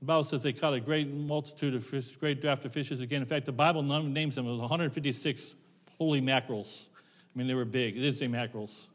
The 0.02 0.06
Bible 0.06 0.26
says 0.26 0.44
they 0.44 0.52
caught 0.52 0.74
a 0.74 0.82
great 0.82 1.10
multitude 1.10 1.74
of 1.74 1.86
fish, 1.86 2.18
great 2.18 2.42
draft 2.42 2.66
of 2.66 2.74
fishes 2.74 3.00
again. 3.00 3.22
In 3.22 3.28
fact, 3.28 3.46
the 3.46 3.54
Bible 3.54 3.82
names 3.82 4.36
them. 4.36 4.46
It 4.46 4.52
was 4.52 4.60
156 4.60 5.56
holy 5.98 6.20
mackerels. 6.20 6.90
I 7.34 7.40
mean, 7.40 7.48
they 7.48 7.54
were 7.54 7.64
big. 7.64 7.96
It 7.96 8.02
didn't 8.02 8.18
say 8.18 8.28
mackerels. 8.28 8.90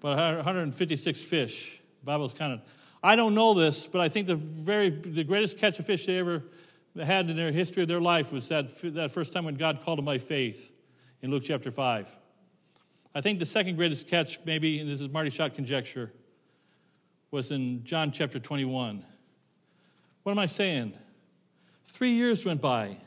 But 0.00 0.16
156 0.36 1.22
fish. 1.22 1.80
The 2.00 2.06
Bible's 2.06 2.34
kind 2.34 2.52
of, 2.52 2.60
I 3.02 3.16
don't 3.16 3.34
know 3.34 3.54
this, 3.54 3.86
but 3.86 4.00
I 4.00 4.08
think 4.08 4.26
the 4.26 4.36
very, 4.36 4.90
the 4.90 5.24
greatest 5.24 5.58
catch 5.58 5.78
of 5.78 5.86
fish 5.86 6.06
they 6.06 6.18
ever 6.18 6.44
had 6.96 7.28
in 7.30 7.36
their 7.36 7.52
history 7.52 7.82
of 7.82 7.88
their 7.88 8.00
life 8.00 8.32
was 8.32 8.48
that, 8.48 8.70
that 8.94 9.10
first 9.10 9.32
time 9.32 9.44
when 9.44 9.54
God 9.54 9.82
called 9.82 9.98
them 9.98 10.04
by 10.04 10.18
faith 10.18 10.70
in 11.22 11.30
Luke 11.30 11.42
chapter 11.44 11.70
5. 11.70 12.16
I 13.14 13.20
think 13.20 13.38
the 13.38 13.46
second 13.46 13.76
greatest 13.76 14.06
catch, 14.06 14.38
maybe, 14.44 14.78
and 14.78 14.88
this 14.88 15.00
is 15.00 15.08
Marty 15.08 15.30
Shott 15.30 15.54
conjecture, 15.54 16.12
was 17.30 17.50
in 17.50 17.84
John 17.84 18.12
chapter 18.12 18.38
21. 18.38 19.04
What 20.22 20.32
am 20.32 20.38
I 20.38 20.46
saying? 20.46 20.94
Three 21.84 22.12
years 22.12 22.44
went 22.44 22.60
by. 22.60 22.98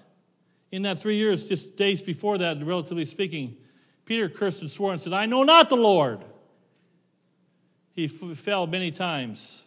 In 0.71 0.83
that 0.83 0.99
three 0.99 1.15
years, 1.15 1.45
just 1.45 1.75
days 1.75 2.01
before 2.01 2.37
that, 2.39 2.63
relatively 2.63 3.05
speaking, 3.05 3.57
Peter 4.05 4.29
cursed 4.29 4.61
and 4.61 4.71
swore 4.71 4.91
and 4.91 4.99
said, 4.99 5.13
I 5.13 5.25
know 5.25 5.43
not 5.43 5.69
the 5.69 5.75
Lord. 5.75 6.23
He 7.93 8.05
f- 8.05 8.37
fell 8.37 8.67
many 8.67 8.91
times, 8.91 9.63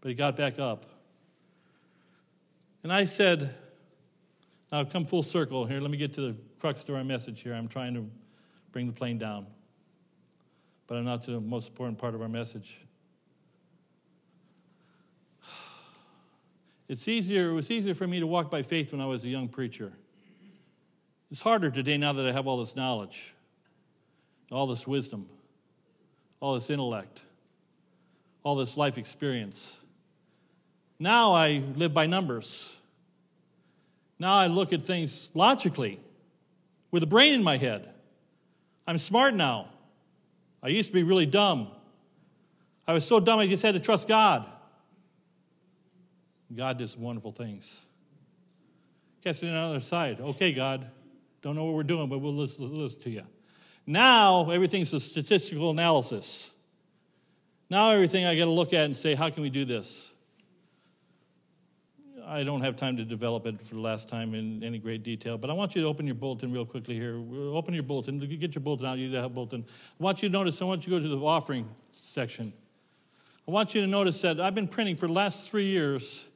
but 0.00 0.08
he 0.08 0.14
got 0.14 0.36
back 0.36 0.58
up. 0.58 0.86
And 2.82 2.92
I 2.92 3.04
said, 3.04 3.54
now 4.72 4.84
come 4.84 5.04
full 5.04 5.22
circle 5.22 5.64
here. 5.64 5.80
Let 5.80 5.90
me 5.90 5.98
get 5.98 6.14
to 6.14 6.20
the 6.20 6.36
crux 6.60 6.82
of 6.88 6.94
our 6.94 7.04
message 7.04 7.42
here. 7.42 7.54
I'm 7.54 7.68
trying 7.68 7.94
to 7.94 8.06
bring 8.72 8.86
the 8.86 8.92
plane 8.92 9.18
down 9.18 9.46
but 10.88 10.96
I'm 10.96 11.04
not 11.04 11.22
to 11.24 11.32
the 11.32 11.40
most 11.40 11.68
important 11.68 11.98
part 11.98 12.16
of 12.16 12.22
our 12.22 12.28
message. 12.28 12.80
It's 16.88 17.06
easier, 17.06 17.50
it 17.50 17.52
was 17.52 17.70
easier 17.70 17.92
for 17.92 18.06
me 18.06 18.18
to 18.18 18.26
walk 18.26 18.50
by 18.50 18.62
faith 18.62 18.92
when 18.92 19.02
I 19.02 19.04
was 19.04 19.22
a 19.22 19.28
young 19.28 19.46
preacher. 19.46 19.92
It's 21.30 21.42
harder 21.42 21.70
today 21.70 21.98
now 21.98 22.14
that 22.14 22.24
I 22.24 22.32
have 22.32 22.46
all 22.46 22.56
this 22.58 22.74
knowledge, 22.74 23.34
all 24.50 24.66
this 24.66 24.86
wisdom, 24.86 25.28
all 26.40 26.54
this 26.54 26.70
intellect, 26.70 27.20
all 28.48 28.54
this 28.54 28.78
life 28.78 28.96
experience. 28.96 29.78
Now 30.98 31.34
I 31.34 31.62
live 31.76 31.92
by 31.92 32.06
numbers. 32.06 32.74
Now 34.18 34.32
I 34.32 34.46
look 34.46 34.72
at 34.72 34.82
things 34.82 35.30
logically 35.34 36.00
with 36.90 37.02
a 37.02 37.06
brain 37.06 37.34
in 37.34 37.44
my 37.44 37.58
head. 37.58 37.86
I'm 38.86 38.96
smart 38.96 39.34
now. 39.34 39.68
I 40.62 40.68
used 40.68 40.88
to 40.88 40.94
be 40.94 41.02
really 41.02 41.26
dumb. 41.26 41.68
I 42.86 42.94
was 42.94 43.04
so 43.04 43.20
dumb 43.20 43.38
I 43.38 43.46
just 43.46 43.62
had 43.62 43.74
to 43.74 43.80
trust 43.80 44.08
God. 44.08 44.46
God 46.56 46.78
does 46.78 46.96
wonderful 46.96 47.32
things. 47.32 47.78
Catch 49.22 49.42
it 49.42 49.48
on 49.48 49.52
the 49.52 49.58
other 49.58 49.80
side. 49.80 50.22
Okay, 50.22 50.54
God, 50.54 50.90
don't 51.42 51.54
know 51.54 51.66
what 51.66 51.74
we're 51.74 51.82
doing, 51.82 52.08
but 52.08 52.20
we'll 52.20 52.34
listen, 52.34 52.72
listen 52.72 53.02
to 53.02 53.10
you. 53.10 53.24
Now 53.86 54.48
everything's 54.48 54.94
a 54.94 55.00
statistical 55.00 55.68
analysis. 55.68 56.50
Now 57.70 57.90
everything 57.90 58.24
I 58.24 58.34
got 58.36 58.46
to 58.46 58.50
look 58.50 58.72
at 58.72 58.84
and 58.86 58.96
say, 58.96 59.14
how 59.14 59.28
can 59.30 59.42
we 59.42 59.50
do 59.50 59.64
this? 59.64 60.12
I 62.26 62.42
don't 62.42 62.60
have 62.60 62.76
time 62.76 62.96
to 62.98 63.04
develop 63.04 63.46
it 63.46 63.60
for 63.62 63.74
the 63.74 63.80
last 63.80 64.08
time 64.08 64.34
in 64.34 64.62
any 64.62 64.78
great 64.78 65.02
detail, 65.02 65.38
but 65.38 65.48
I 65.48 65.54
want 65.54 65.74
you 65.74 65.82
to 65.82 65.88
open 65.88 66.06
your 66.06 66.14
bulletin 66.14 66.52
real 66.52 66.66
quickly 66.66 66.94
here. 66.94 67.16
Open 67.54 67.72
your 67.72 67.82
bulletin. 67.82 68.18
Get 68.18 68.54
your 68.54 68.60
bulletin 68.60 68.86
out. 68.86 68.98
You 68.98 69.14
have 69.16 69.24
a 69.24 69.28
bulletin. 69.30 69.64
I 69.98 70.02
want 70.02 70.22
you 70.22 70.28
to 70.28 70.32
notice, 70.32 70.60
I 70.60 70.66
want 70.66 70.86
you 70.86 70.92
to 70.92 71.00
go 71.00 71.08
to 71.08 71.16
the 71.16 71.24
offering 71.24 71.68
section. 71.92 72.52
I 73.46 73.50
want 73.50 73.74
you 73.74 73.80
to 73.80 73.86
notice 73.86 74.20
that 74.22 74.40
I've 74.40 74.54
been 74.54 74.68
printing 74.68 74.96
for 74.96 75.06
the 75.06 75.12
last 75.14 75.50
three 75.50 75.66
years. 75.66 76.26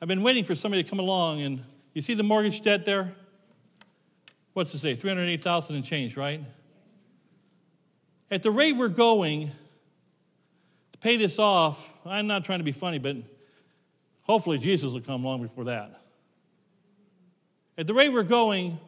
I've 0.00 0.08
been 0.08 0.22
waiting 0.22 0.44
for 0.44 0.54
somebody 0.54 0.82
to 0.82 0.88
come 0.88 0.98
along, 0.98 1.42
and 1.42 1.62
you 1.92 2.00
see 2.00 2.14
the 2.14 2.22
mortgage 2.22 2.62
debt 2.62 2.86
there? 2.86 3.14
What's 4.54 4.72
it 4.72 4.78
say? 4.78 4.94
308,000 4.94 5.76
and 5.76 5.84
change, 5.84 6.16
right? 6.16 6.42
At 8.30 8.42
the 8.42 8.50
rate 8.50 8.76
we're 8.76 8.88
going 8.88 9.50
pay 11.00 11.16
this 11.16 11.38
off, 11.38 11.92
I'm 12.04 12.26
not 12.26 12.44
trying 12.44 12.58
to 12.58 12.64
be 12.64 12.72
funny, 12.72 12.98
but 12.98 13.16
Hopefully, 14.28 14.58
Jesus 14.58 14.92
will 14.92 15.00
come 15.00 15.24
long 15.24 15.40
before 15.40 15.64
that. 15.64 16.02
At 17.78 17.86
the 17.86 17.94
rate 17.94 18.10
we're 18.10 18.22
going, 18.22 18.78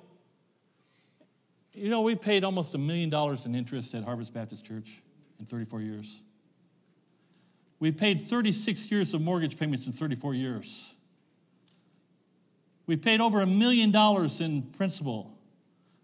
you 1.73 1.89
know, 1.89 2.03
we've 2.03 2.21
paid 2.21 2.45
almost 2.45 2.75
a 2.75 2.79
million 2.79 3.09
dollars 3.09 3.47
in 3.47 3.55
interest 3.55 3.95
at 3.95 4.05
Harvest 4.05 4.35
Baptist 4.35 4.67
Church 4.67 5.01
in 5.39 5.47
34 5.47 5.81
years. 5.81 6.21
We've 7.79 7.97
paid 7.97 8.21
36 8.21 8.91
years 8.91 9.15
of 9.15 9.23
mortgage 9.23 9.59
payments 9.59 9.87
in 9.87 9.93
34 9.93 10.35
years. 10.35 10.93
We've 12.87 13.01
paid 13.01 13.23
over 13.23 13.41
a 13.41 13.47
million 13.47 13.93
dollars 13.93 14.43
in 14.43 14.63
principal. 14.63 15.33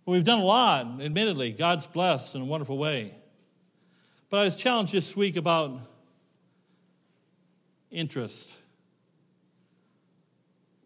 Well, 0.07 0.15
we've 0.15 0.25
done 0.25 0.39
a 0.39 0.45
lot, 0.45 1.03
admittedly. 1.03 1.53
God's 1.53 1.87
blessed 1.87 2.37
in 2.37 2.41
a 2.41 2.47
wonderful 2.47 2.79
way. 2.79 3.13
But 4.31 4.39
I 4.39 4.45
was 4.45 4.57
challenged 4.57 4.95
this 4.95 5.15
week 5.15 5.37
about 5.37 5.79
interest 7.97 8.51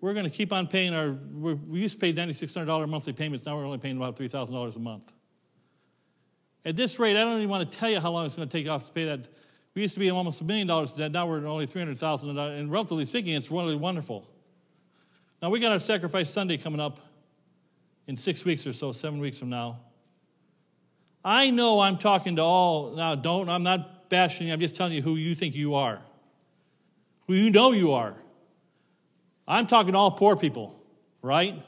we're 0.01 0.15
going 0.15 0.25
to 0.25 0.31
keep 0.31 0.53
on 0.53 0.67
paying 0.67 0.95
our, 0.95 1.13
we 1.13 1.81
used 1.81 2.01
to 2.01 2.01
pay 2.01 2.13
$9,600 2.13 2.89
monthly 2.89 3.13
payments, 3.13 3.45
now 3.45 3.57
we're 3.57 3.67
only 3.67 3.79
paying 3.79 3.97
about 3.97 4.17
$3,000 4.17 4.77
a 4.77 4.79
month. 4.79 5.13
At 6.65 6.77
this 6.77 6.99
rate, 6.99 7.17
I 7.17 7.25
don't 7.25 7.37
even 7.39 7.49
want 7.49 7.71
to 7.71 7.79
tell 7.79 7.91
you 7.91 8.01
how 8.01 8.11
long 8.11 8.27
it's 8.27 8.35
going 8.35 8.49
to 8.49 8.59
take 8.59 8.69
off 8.69 8.87
to 8.87 8.93
pay 8.93 9.05
that. 9.07 9.29
We 9.75 9.83
used 9.83 9.95
to 9.95 10.01
be 10.01 10.11
almost 10.11 10.41
a 10.41 10.45
million 10.45 10.67
dollars 10.67 10.95
debt, 10.95 11.13
now 11.13 11.27
we're 11.27 11.47
only 11.47 11.67
three 11.67 11.81
hundred 11.81 11.99
thousand 11.99 12.35
dollars, 12.35 12.59
and 12.59 12.71
relatively 12.71 13.05
speaking, 13.07 13.35
it's 13.35 13.51
really 13.51 13.77
wonderful. 13.77 14.29
Now, 15.41 15.49
we 15.49 15.61
got 15.61 15.73
our 15.73 15.81
Sacrifice 15.81 16.31
Sunday 16.31 16.57
coming 16.57 16.81
up 16.81 17.01
in 18.07 18.17
six 18.17 18.45
weeks 18.45 18.67
or 18.67 18.73
so, 18.73 18.93
seven 18.93 19.21
weeks 19.21 19.39
from 19.39 19.49
now. 19.49 19.81
I 21.25 21.51
know 21.51 21.81
I'm 21.81 21.99
talking 21.99 22.37
to 22.37 22.43
all, 22.43 22.97
now 22.97 23.15
don't, 23.15 23.49
I'm 23.49 23.63
not 23.63 24.11
bashing 24.11 24.49
you, 24.49 24.53
I'm 24.53 24.61
just 24.61 24.77
telling 24.77 24.93
you 24.93 25.03
who 25.03 25.17
you 25.17 25.35
think 25.35 25.55
you 25.55 25.75
are, 25.75 26.01
you 27.35 27.51
know 27.51 27.73
you 27.73 27.93
are. 27.93 28.15
I'm 29.47 29.67
talking 29.67 29.93
to 29.93 29.99
all 29.99 30.13
poor 30.13 30.37
people, 30.37 30.81
right? 31.23 31.63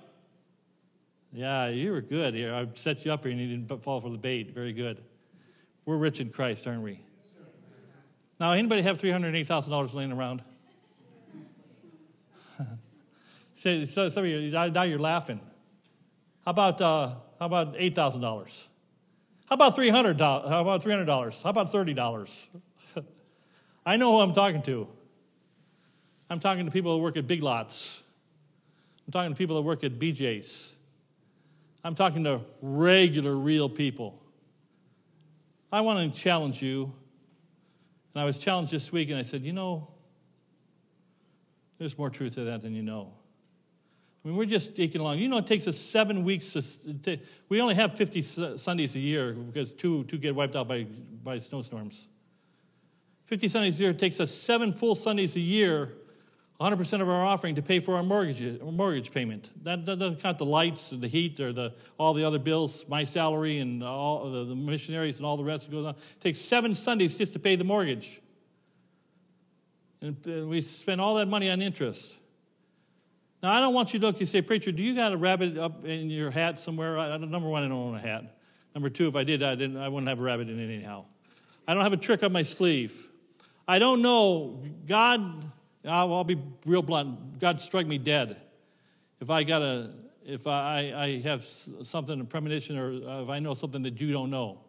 Yeah, 1.33 1.69
you 1.69 1.93
were 1.93 2.01
good 2.01 2.35
here. 2.35 2.55
I 2.55 2.69
set 2.75 3.05
you 3.05 3.13
up 3.13 3.25
here 3.25 3.33
and 3.33 3.41
you 3.41 3.49
didn't 3.49 3.83
fall 3.83 4.01
for 4.01 4.11
the 4.11 4.19
bait. 4.19 4.55
Very 4.55 4.73
good. 4.73 5.03
We're 5.85 5.97
rich 5.97 6.21
in 6.21 6.31
Christ, 6.31 6.67
aren't 6.67 6.83
we? 6.83 7.01
Now, 8.39 8.53
anybody 8.53 8.83
have 8.83 9.01
$308,000 9.01 9.95
laying 9.95 10.13
around? 10.13 10.43
so, 13.55 13.85
so, 13.85 14.09
some 14.09 14.25
of 14.25 14.31
you, 14.31 14.51
now 14.51 14.83
you're 14.83 14.99
laughing. 14.99 15.41
How 16.45 16.51
about, 16.51 16.81
uh, 16.81 17.15
how 17.39 17.47
about 17.47 17.75
$8,000? 17.77 18.67
How 19.47 19.55
about 19.55 19.77
$300? 19.77 20.19
How 20.49 20.61
about 20.61 20.83
$300? 20.83 21.43
How 21.43 21.51
about 21.51 21.73
$30? 21.73 22.49
I 23.87 23.97
know 23.97 24.13
who 24.13 24.21
I'm 24.21 24.33
talking 24.33 24.63
to. 24.63 24.89
I'm 26.33 26.41
talking 26.41 26.65
to 26.65 26.73
people 26.73 26.97
that 26.97 27.03
work 27.03 27.19
at 27.19 27.27
Big 27.27 27.43
Lots. 27.43 28.03
I'm 29.07 29.13
talking 29.13 29.35
to 29.35 29.37
people 29.37 29.57
that 29.57 29.63
work 29.63 29.85
at 29.85 29.99
BJ's. 29.99 30.75
I'm 31.85 31.95
talking 31.95 32.25
to 32.25 32.41
regular, 32.63 33.37
real 33.37 33.69
people. 33.69 34.19
I 35.71 35.83
want 35.83 36.15
to 36.15 36.19
challenge 36.19 36.63
you. 36.63 36.85
And 38.15 38.23
I 38.23 38.25
was 38.25 38.39
challenged 38.39 38.73
this 38.73 38.91
week, 38.91 39.11
and 39.11 39.19
I 39.19 39.23
said, 39.23 39.43
you 39.43 39.53
know, 39.53 39.89
There's 41.79 41.99
more 41.99 42.09
truth 42.09 42.37
to 42.37 42.45
that 42.45 42.63
than 42.63 42.75
you 42.75 42.83
know. 42.83 43.13
I 44.25 44.29
mean, 44.29 44.37
we're 44.39 44.47
just 44.47 44.79
eking 44.79 45.03
along. 45.03 45.19
You 45.19 45.29
know, 45.29 45.37
it 45.37 45.47
takes 45.47 45.69
us 45.69 45.77
seven 45.77 46.25
weeks. 46.25 46.55
To, 46.55 47.19
we 47.51 47.61
only 47.61 47.75
have 47.75 47.95
50 47.95 48.23
Sundays 48.57 48.95
a 48.95 49.01
year 49.01 49.35
because 49.35 49.75
two, 49.75 50.05
two 50.05 50.17
get 50.17 50.35
wiped 50.35 50.57
out 50.57 50.67
by, 50.67 50.87
by 51.23 51.41
snowstorms. 51.41 52.07
50 53.27 53.49
Sundays 53.49 53.79
a 53.81 53.83
year. 53.83 53.93
Takes 53.93 54.19
us 54.19 54.31
seven 54.31 54.73
full 54.73 54.95
Sundays 54.95 55.37
a 55.37 55.41
year, 55.41 55.93
100% 56.63 57.01
of 57.01 57.09
our 57.09 57.27
offering 57.27 57.57
to 57.57 57.63
pay 57.63 57.81
for 57.81 57.97
our 57.97 58.05
mortgage, 58.05 58.61
mortgage 58.63 59.11
payment. 59.13 59.51
That, 59.65 59.85
that 59.85 59.99
doesn't 59.99 60.21
count 60.21 60.39
the 60.39 60.45
lights 60.45 60.93
or 60.93 60.97
the 60.97 61.09
heat 61.09 61.41
or 61.41 61.53
the, 61.53 61.75
all 61.99 62.15
the 62.15 62.25
other 62.25 62.39
bills, 62.39 62.85
my 62.89 63.03
salary 63.03 63.59
and 63.59 63.83
all 63.83 64.31
the, 64.31 64.45
the 64.45 64.55
missionaries 64.55 65.17
and 65.17 65.27
all 65.27 65.37
the 65.37 65.43
rest 65.43 65.67
that 65.67 65.73
goes 65.73 65.87
on. 65.87 65.95
It 65.95 66.21
takes 66.21 66.39
seven 66.39 66.77
Sundays 66.77 67.19
just 67.19 67.33
to 67.33 67.41
pay 67.41 67.57
the 67.57 67.65
mortgage. 67.65 68.21
And 70.01 70.49
we 70.49 70.61
spend 70.61 71.01
all 71.01 71.17
that 71.17 71.27
money 71.27 71.51
on 71.51 71.61
interest. 71.61 72.17
Now, 73.43 73.53
I 73.53 73.61
don't 73.61 73.75
want 73.75 73.93
you 73.93 73.99
to 73.99 74.07
look, 74.07 74.21
you 74.21 74.27
say, 74.27 74.41
Preacher, 74.41 74.71
do 74.71 74.85
you 74.85 74.95
got 74.95 75.13
a 75.13 75.17
rabbit 75.17 75.59
up 75.59 75.85
in 75.85 76.11
your 76.11 76.31
hat 76.31 76.61
somewhere? 76.61 76.97
I, 76.97 77.17
number 77.17 77.49
one, 77.49 77.65
I 77.65 77.69
don't 77.69 77.77
own 77.77 77.95
a 77.97 78.01
hat. 78.01 78.39
Number 78.73 78.89
two, 78.89 79.09
if 79.09 79.17
I 79.17 79.25
did, 79.25 79.43
I, 79.43 79.57
didn't, 79.57 79.79
I 79.79 79.89
wouldn't 79.89 80.09
have 80.09 80.21
a 80.21 80.23
rabbit 80.23 80.49
in 80.49 80.61
it 80.61 80.73
anyhow. 80.73 81.07
I 81.67 81.75
don't 81.75 81.83
have 81.83 81.93
a 81.93 81.97
trick 81.97 82.23
up 82.23 82.31
my 82.31 82.43
sleeve. 82.43 83.09
I 83.67 83.81
don't 83.81 84.01
know. 84.01 84.63
God, 84.87 85.51
Ah, 85.85 86.01
I'll, 86.01 86.15
I'll 86.15 86.25
be 86.25 86.41
real 86.67 86.83
blunt. 86.83 87.39
God 87.39 87.61
struck 87.61 87.87
me 87.87 87.99
dead. 87.99 88.37
If 89.21 89.31
I 89.31 89.45
got 89.45 89.63
a, 89.63 89.91
if 90.25 90.47
I, 90.47 90.93
I 90.95 91.21
have 91.23 91.45
something, 91.45 92.21
a 92.21 92.25
premonition, 92.25 92.79
or 92.79 92.93
uh, 93.09 93.23
if 93.23 93.29
I 93.29 93.39
know 93.39 93.55
something 93.55 93.83
that 93.83 94.01
you 94.01 94.13
don't 94.13 94.31
know, 94.31 94.61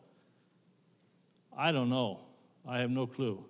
I 1.55 1.71
don't 1.71 1.89
know. 1.89 2.21
I 2.67 2.79
have 2.79 2.89
no 2.89 3.05
clue. 3.05 3.43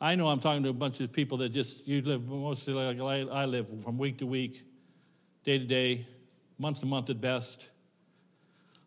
I 0.00 0.14
know 0.14 0.28
I'm 0.28 0.38
talking 0.38 0.62
to 0.62 0.68
a 0.68 0.74
bunch 0.74 1.00
of 1.00 1.12
people 1.12 1.38
that 1.38 1.48
just, 1.48 1.86
you 1.88 2.02
live 2.02 2.28
mostly 2.28 2.74
like 2.74 3.00
I 3.00 3.46
live, 3.46 3.82
from 3.82 3.98
week 3.98 4.18
to 4.18 4.26
week, 4.26 4.64
day 5.42 5.58
to 5.58 5.64
day, 5.64 6.06
month 6.58 6.80
to 6.80 6.86
month 6.86 7.10
at 7.10 7.20
best. 7.20 7.66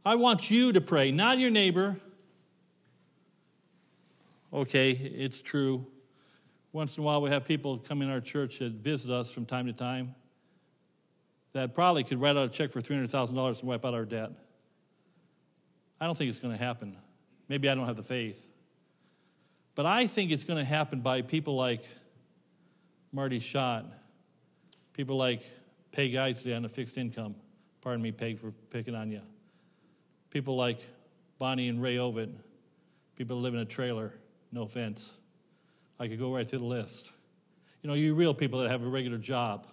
I 0.05 0.15
want 0.15 0.49
you 0.49 0.71
to 0.73 0.81
pray, 0.81 1.11
not 1.11 1.37
your 1.37 1.51
neighbor. 1.51 1.97
Okay, 4.53 4.91
it's 4.91 5.41
true. 5.41 5.85
Once 6.74 6.97
in 6.97 7.03
a 7.03 7.05
while, 7.05 7.22
we 7.22 7.30
have 7.30 7.45
people 7.45 7.78
come 7.78 8.01
in 8.01 8.09
our 8.09 8.22
church 8.22 8.59
that 8.59 8.72
visit 8.74 9.11
us 9.11 9.32
from 9.32 9.45
time 9.45 9.65
to 9.65 9.74
time 9.74 10.15
that 11.53 11.74
probably 11.74 12.03
could 12.03 12.22
write 12.22 12.38
out 12.38 12.45
a 12.45 12.49
check 12.49 12.72
for 12.72 12.82
$300,000 12.82 13.59
and 13.59 13.67
wipe 13.67 13.86
out 13.86 13.93
our 13.93 14.05
debt. 14.05 14.32
I 15.99 16.05
don't 16.05 16.17
think 16.17 16.30
it's 16.30 16.39
going 16.39 16.57
to 16.57 16.63
happen. 16.63 16.95
Maybe 17.49 17.69
I 17.69 17.76
don't 17.76 17.86
have 17.86 17.97
the 17.97 18.03
faith. 18.03 18.47
But 19.76 19.86
I 19.86 20.07
think 20.07 20.32
it's 20.32 20.43
going 20.43 20.59
to 20.59 20.65
happen 20.65 21.01
by 21.01 21.22
people 21.22 21.55
like 21.55 21.84
Marty 23.11 23.39
Shott, 23.39 23.86
people 24.93 25.17
like 25.17 25.43
Peg 25.91 26.15
Isley 26.15 26.53
on 26.53 26.63
a 26.63 26.69
fixed 26.69 26.97
income. 26.97 27.36
Pardon 27.82 28.01
me, 28.01 28.11
Peg, 28.11 28.39
for 28.39 28.51
picking 28.69 28.95
on 28.95 29.11
you. 29.11 29.22
People 30.30 30.55
like 30.55 30.80
Bonnie 31.38 31.67
and 31.67 31.82
Ray 31.82 31.97
Ovid, 31.97 32.34
people 33.17 33.38
live 33.41 33.53
in 33.53 33.59
a 33.59 33.65
trailer, 33.65 34.13
no 34.51 34.63
offense. 34.63 35.17
I 36.02 36.08
could 36.08 36.18
go 36.18 36.34
right 36.34 36.49
through 36.49 36.60
the 36.60 36.66
list. 36.66 37.12
You 37.84 37.88
know, 37.88 37.93
you 37.93 38.16
real 38.16 38.34
people 38.34 38.60
that 38.62 38.72
have 38.72 38.82
a 38.82 38.88
regular 38.88 39.20
job. 39.20 39.68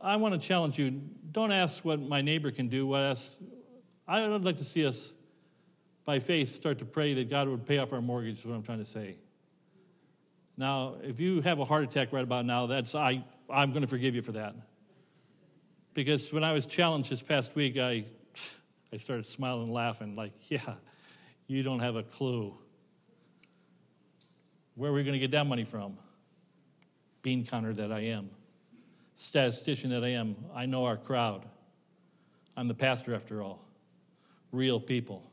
I 0.00 0.16
want 0.16 0.34
to 0.34 0.40
challenge 0.44 0.76
you 0.76 1.00
don't 1.30 1.52
ask 1.52 1.84
what 1.84 2.00
my 2.00 2.20
neighbor 2.20 2.50
can 2.50 2.68
do. 2.68 2.88
What 2.88 3.02
ask, 3.02 3.36
I 4.08 4.26
would 4.26 4.44
like 4.44 4.56
to 4.56 4.64
see 4.64 4.84
us 4.84 5.12
by 6.04 6.18
faith, 6.18 6.48
start 6.48 6.80
to 6.80 6.84
pray 6.84 7.14
that 7.14 7.30
God 7.30 7.48
would 7.48 7.64
pay 7.64 7.78
off 7.78 7.92
our 7.92 8.02
mortgage, 8.02 8.40
is 8.40 8.44
what 8.44 8.56
I'm 8.56 8.64
trying 8.64 8.80
to 8.80 8.84
say. 8.84 9.18
Now, 10.56 10.96
if 11.00 11.20
you 11.20 11.40
have 11.42 11.60
a 11.60 11.64
heart 11.64 11.84
attack 11.84 12.12
right 12.12 12.24
about 12.24 12.44
now, 12.44 12.66
that's 12.66 12.96
I, 12.96 13.24
I'm 13.48 13.70
going 13.70 13.82
to 13.82 13.88
forgive 13.88 14.16
you 14.16 14.22
for 14.22 14.32
that. 14.32 14.56
Because 15.94 16.32
when 16.32 16.42
I 16.42 16.54
was 16.54 16.66
challenged 16.66 17.08
this 17.08 17.22
past 17.22 17.54
week, 17.54 17.78
I, 17.78 18.04
I 18.92 18.96
started 18.96 19.28
smiling 19.28 19.72
laughing, 19.72 20.16
like, 20.16 20.32
yeah, 20.50 20.74
you 21.46 21.62
don't 21.62 21.78
have 21.78 21.94
a 21.94 22.02
clue. 22.02 22.58
Where 24.74 24.90
are 24.90 24.94
we 24.94 25.02
going 25.02 25.14
to 25.14 25.18
get 25.18 25.32
that 25.32 25.46
money 25.46 25.64
from? 25.64 25.96
Bean 27.22 27.46
counter 27.46 27.72
that 27.74 27.92
I 27.92 28.00
am, 28.00 28.30
statistician 29.14 29.90
that 29.90 30.04
I 30.04 30.08
am. 30.08 30.36
I 30.54 30.66
know 30.66 30.84
our 30.86 30.96
crowd. 30.96 31.44
I'm 32.56 32.68
the 32.68 32.74
pastor 32.74 33.14
after 33.14 33.42
all. 33.42 33.64
Real 34.50 34.80
people. 34.80 35.30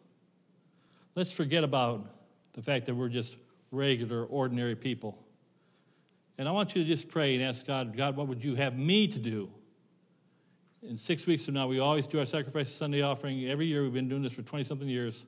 Let's 1.15 1.31
forget 1.31 1.63
about 1.63 2.05
the 2.53 2.61
fact 2.61 2.85
that 2.85 2.95
we're 2.95 3.09
just 3.09 3.37
regular, 3.71 4.23
ordinary 4.25 4.75
people. 4.75 5.17
And 6.37 6.47
I 6.47 6.51
want 6.51 6.75
you 6.75 6.83
to 6.83 6.87
just 6.87 7.09
pray 7.09 7.35
and 7.35 7.43
ask 7.43 7.65
God, 7.65 7.97
God, 7.97 8.15
what 8.15 8.27
would 8.27 8.43
you 8.43 8.55
have 8.55 8.77
me 8.77 9.07
to 9.07 9.19
do? 9.19 9.49
In 10.81 10.97
six 10.97 11.27
weeks 11.27 11.43
from 11.43 11.55
now, 11.55 11.67
we 11.67 11.79
always 11.79 12.07
do 12.07 12.19
our 12.19 12.25
sacrifice 12.25 12.71
Sunday 12.71 13.01
offering. 13.01 13.45
Every 13.49 13.65
year, 13.65 13.83
we've 13.83 13.93
been 13.93 14.07
doing 14.07 14.23
this 14.23 14.31
for 14.31 14.43
20 14.43 14.63
something 14.63 14.87
years 14.87 15.25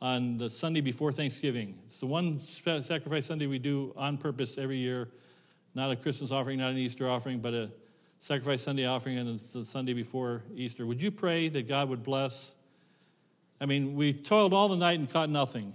on 0.00 0.38
the 0.38 0.48
Sunday 0.48 0.80
before 0.80 1.12
Thanksgiving. 1.12 1.78
It's 1.86 2.00
the 2.00 2.06
one 2.06 2.40
sacrifice 2.40 3.26
Sunday 3.26 3.46
we 3.46 3.58
do 3.58 3.92
on 3.96 4.16
purpose 4.18 4.58
every 4.58 4.78
year. 4.78 5.08
Not 5.74 5.90
a 5.90 5.96
Christmas 5.96 6.30
offering, 6.30 6.58
not 6.58 6.70
an 6.70 6.78
Easter 6.78 7.08
offering, 7.08 7.40
but 7.40 7.54
a 7.54 7.70
sacrifice 8.20 8.62
Sunday 8.62 8.86
offering, 8.86 9.18
and 9.18 9.36
it's 9.36 9.52
the 9.52 9.64
Sunday 9.64 9.92
before 9.92 10.42
Easter. 10.54 10.86
Would 10.86 11.00
you 11.02 11.10
pray 11.10 11.48
that 11.48 11.68
God 11.68 11.88
would 11.88 12.02
bless 12.02 12.52
I 13.60 13.66
mean, 13.66 13.96
we 13.96 14.12
toiled 14.12 14.54
all 14.54 14.68
the 14.68 14.76
night 14.76 14.98
and 14.98 15.10
caught 15.10 15.30
nothing. 15.30 15.74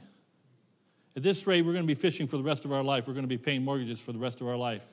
At 1.16 1.24
this 1.24 1.46
rate, 1.46 1.62
we're 1.62 1.74
going 1.74 1.84
to 1.84 1.88
be 1.88 2.00
fishing 2.00 2.28
for 2.28 2.38
the 2.38 2.44
rest 2.44 2.66
of 2.66 2.72
our 2.72 2.84
life. 2.84 3.08
We're 3.08 3.14
going 3.14 3.26
to 3.26 3.30
be 3.30 3.38
paying 3.38 3.64
mortgages 3.64 4.00
for 4.00 4.14
the 4.14 4.20
rest 4.20 4.42
of 4.42 4.48
our 4.48 4.56
life. 4.56 4.86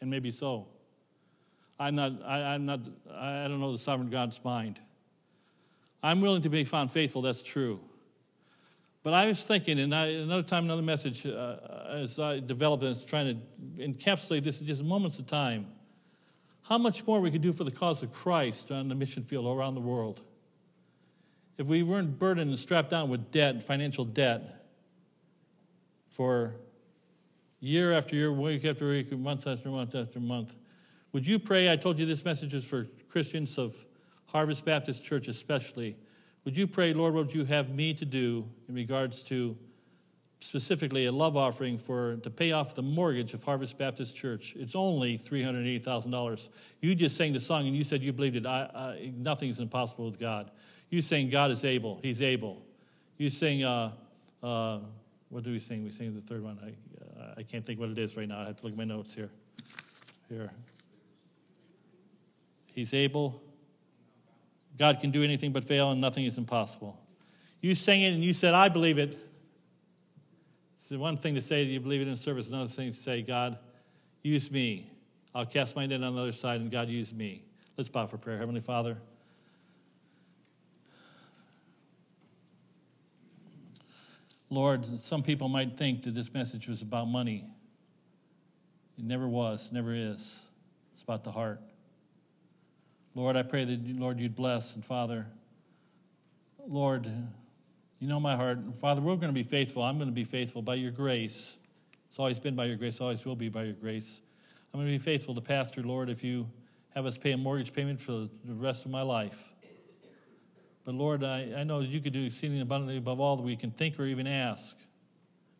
And 0.00 0.10
maybe 0.10 0.30
so. 0.30 0.66
I'm 1.78 1.94
not, 1.94 2.12
I, 2.24 2.54
am 2.54 2.66
not, 2.66 2.80
I 3.10 3.48
don't 3.48 3.58
know 3.58 3.72
the 3.72 3.78
sovereign 3.78 4.10
God's 4.10 4.42
mind. 4.44 4.78
I'm 6.04 6.20
willing 6.20 6.42
to 6.42 6.50
be 6.50 6.64
found 6.64 6.90
faithful, 6.90 7.22
that's 7.22 7.42
true. 7.42 7.80
But 9.02 9.14
I 9.14 9.26
was 9.26 9.42
thinking, 9.42 9.80
and 9.80 9.94
I, 9.94 10.08
another 10.08 10.42
time, 10.42 10.64
another 10.64 10.82
message, 10.82 11.24
uh, 11.24 11.56
as 11.88 12.18
I 12.18 12.40
developed 12.40 12.82
and 12.82 13.06
trying 13.06 13.40
to 13.78 13.88
encapsulate 13.88 14.44
this 14.44 14.60
in 14.60 14.66
just 14.66 14.84
moments 14.84 15.18
of 15.18 15.26
time, 15.26 15.66
how 16.62 16.76
much 16.76 17.06
more 17.06 17.20
we 17.20 17.30
could 17.30 17.40
do 17.40 17.54
for 17.54 17.64
the 17.64 17.70
cause 17.70 18.02
of 18.02 18.12
Christ 18.12 18.70
on 18.70 18.88
the 18.88 18.94
mission 18.94 19.22
field 19.22 19.46
around 19.46 19.74
the 19.76 19.80
world 19.80 20.20
if 21.56 21.68
we 21.68 21.82
weren't 21.82 22.18
burdened 22.18 22.50
and 22.50 22.58
strapped 22.58 22.90
down 22.90 23.08
with 23.08 23.30
debt, 23.30 23.62
financial 23.62 24.04
debt, 24.04 24.66
for 26.10 26.56
year 27.60 27.92
after 27.92 28.14
year, 28.14 28.30
week 28.30 28.64
after 28.64 28.88
week, 28.88 29.10
month 29.12 29.46
after 29.46 29.68
month 29.68 29.94
after 29.94 30.20
month, 30.20 30.54
would 31.12 31.26
you 31.26 31.38
pray? 31.38 31.70
I 31.70 31.76
told 31.76 31.98
you 31.98 32.06
this 32.06 32.24
message 32.24 32.54
is 32.54 32.64
for 32.64 32.88
Christians 33.08 33.56
of 33.56 33.76
Harvest 34.34 34.64
Baptist 34.64 35.04
Church, 35.04 35.28
especially. 35.28 35.96
Would 36.44 36.56
you 36.56 36.66
pray, 36.66 36.92
Lord, 36.92 37.14
what 37.14 37.26
would 37.26 37.34
you 37.36 37.44
have 37.44 37.70
me 37.70 37.94
to 37.94 38.04
do 38.04 38.44
in 38.68 38.74
regards 38.74 39.22
to 39.24 39.56
specifically 40.40 41.06
a 41.06 41.12
love 41.12 41.36
offering 41.36 41.78
for 41.78 42.16
to 42.16 42.30
pay 42.30 42.50
off 42.50 42.74
the 42.74 42.82
mortgage 42.82 43.32
of 43.32 43.44
Harvest 43.44 43.78
Baptist 43.78 44.16
Church? 44.16 44.56
It's 44.58 44.74
only 44.74 45.16
$380,000. 45.16 46.48
You 46.80 46.96
just 46.96 47.16
sang 47.16 47.32
the 47.32 47.38
song 47.38 47.68
and 47.68 47.76
you 47.76 47.84
said 47.84 48.02
you 48.02 48.12
believed 48.12 48.34
it. 48.34 48.44
I, 48.44 48.68
I, 48.74 49.12
nothing 49.16 49.50
is 49.50 49.60
impossible 49.60 50.06
with 50.06 50.18
God. 50.18 50.50
You 50.90 51.00
sing, 51.00 51.30
God 51.30 51.52
is 51.52 51.64
able. 51.64 52.00
He's 52.02 52.20
able. 52.20 52.60
You 53.18 53.30
sing, 53.30 53.62
uh, 53.62 53.92
uh, 54.42 54.80
what 55.28 55.44
do 55.44 55.52
we 55.52 55.60
sing? 55.60 55.84
We 55.84 55.92
sing 55.92 56.12
the 56.12 56.20
third 56.20 56.42
one. 56.42 56.58
I, 56.60 57.20
uh, 57.22 57.34
I 57.36 57.44
can't 57.44 57.64
think 57.64 57.78
what 57.78 57.88
it 57.88 57.98
is 57.98 58.16
right 58.16 58.26
now. 58.26 58.40
I 58.40 58.46
have 58.46 58.56
to 58.56 58.64
look 58.64 58.72
at 58.72 58.78
my 58.78 58.84
notes 58.84 59.14
here. 59.14 59.30
Here. 60.28 60.50
He's 62.74 62.92
able. 62.92 63.40
God 64.76 65.00
can 65.00 65.10
do 65.10 65.22
anything 65.22 65.52
but 65.52 65.64
fail, 65.64 65.90
and 65.90 66.00
nothing 66.00 66.24
is 66.24 66.38
impossible. 66.38 67.00
You 67.60 67.74
sang 67.74 68.02
it, 68.02 68.12
and 68.12 68.24
you 68.24 68.34
said, 68.34 68.54
I 68.54 68.68
believe 68.68 68.98
it. 68.98 69.18
It's 70.76 70.90
one 70.90 71.16
thing 71.16 71.34
to 71.36 71.40
say 71.40 71.64
that 71.64 71.70
you 71.70 71.80
believe 71.80 72.02
it 72.02 72.08
in 72.08 72.16
service, 72.16 72.48
another 72.48 72.68
thing 72.68 72.92
to 72.92 72.98
say, 72.98 73.22
God, 73.22 73.58
use 74.22 74.50
me. 74.50 74.90
I'll 75.34 75.46
cast 75.46 75.74
my 75.74 75.86
net 75.86 76.02
on 76.02 76.14
the 76.14 76.20
other 76.20 76.32
side, 76.32 76.60
and 76.60 76.70
God, 76.70 76.88
use 76.88 77.12
me. 77.12 77.42
Let's 77.76 77.88
bow 77.88 78.06
for 78.06 78.18
prayer. 78.18 78.38
Heavenly 78.38 78.60
Father, 78.60 78.98
Lord, 84.50 85.00
some 85.00 85.22
people 85.22 85.48
might 85.48 85.76
think 85.76 86.02
that 86.02 86.14
this 86.14 86.32
message 86.32 86.68
was 86.68 86.82
about 86.82 87.08
money. 87.08 87.44
It 88.98 89.04
never 89.04 89.26
was, 89.26 89.72
never 89.72 89.92
is. 89.94 90.46
It's 90.92 91.02
about 91.02 91.24
the 91.24 91.32
heart. 91.32 91.60
Lord, 93.14 93.36
I 93.36 93.42
pray 93.42 93.64
that, 93.64 93.98
Lord, 93.98 94.18
you'd 94.18 94.34
bless. 94.34 94.74
And 94.74 94.84
Father, 94.84 95.26
Lord, 96.66 97.06
you 98.00 98.08
know 98.08 98.18
my 98.18 98.36
heart. 98.36 98.58
Father, 98.76 99.00
we're 99.00 99.16
going 99.16 99.28
to 99.28 99.32
be 99.32 99.42
faithful. 99.42 99.82
I'm 99.82 99.96
going 99.96 100.08
to 100.08 100.14
be 100.14 100.24
faithful 100.24 100.62
by 100.62 100.74
your 100.74 100.90
grace. 100.90 101.56
It's 102.08 102.18
always 102.18 102.38
been 102.40 102.54
by 102.54 102.66
your 102.66 102.76
grace, 102.76 103.00
always 103.00 103.24
will 103.24 103.36
be 103.36 103.48
by 103.48 103.64
your 103.64 103.74
grace. 103.74 104.20
I'm 104.72 104.80
going 104.80 104.92
to 104.92 104.98
be 104.98 105.02
faithful 105.02 105.34
to 105.34 105.40
Pastor, 105.40 105.82
Lord, 105.82 106.10
if 106.10 106.24
you 106.24 106.48
have 106.94 107.06
us 107.06 107.18
pay 107.18 107.32
a 107.32 107.36
mortgage 107.36 107.72
payment 107.72 108.00
for 108.00 108.12
the 108.44 108.54
rest 108.54 108.84
of 108.84 108.90
my 108.90 109.02
life. 109.02 109.52
But 110.84 110.94
Lord, 110.94 111.24
I, 111.24 111.52
I 111.56 111.64
know 111.64 111.80
you 111.80 112.00
could 112.00 112.12
do 112.12 112.24
exceeding 112.24 112.60
abundantly 112.60 112.98
above 112.98 113.20
all 113.20 113.36
that 113.36 113.42
we 113.42 113.56
can 113.56 113.70
think 113.70 113.98
or 113.98 114.04
even 114.04 114.26
ask, 114.26 114.76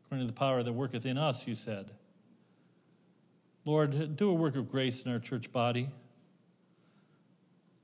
according 0.04 0.26
to 0.26 0.32
the 0.32 0.38
power 0.38 0.62
that 0.62 0.72
worketh 0.72 1.06
in 1.06 1.16
us, 1.16 1.46
you 1.46 1.54
said. 1.54 1.90
Lord, 3.64 4.16
do 4.16 4.30
a 4.30 4.34
work 4.34 4.56
of 4.56 4.70
grace 4.70 5.02
in 5.02 5.12
our 5.12 5.18
church 5.18 5.50
body. 5.50 5.88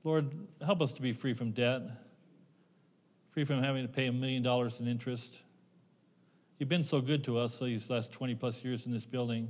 Lord, 0.03 0.31
help 0.65 0.81
us 0.81 0.93
to 0.93 1.01
be 1.01 1.13
free 1.13 1.33
from 1.33 1.51
debt, 1.51 1.81
free 3.29 3.45
from 3.45 3.61
having 3.63 3.83
to 3.83 3.91
pay 3.91 4.07
a 4.07 4.11
million 4.11 4.41
dollars 4.41 4.79
in 4.79 4.87
interest. 4.87 5.39
You've 6.57 6.69
been 6.69 6.83
so 6.83 7.01
good 7.01 7.23
to 7.25 7.37
us 7.37 7.59
these 7.59 7.89
last 7.89 8.11
20 8.11 8.35
plus 8.35 8.63
years 8.63 8.85
in 8.85 8.91
this 8.91 9.05
building. 9.05 9.47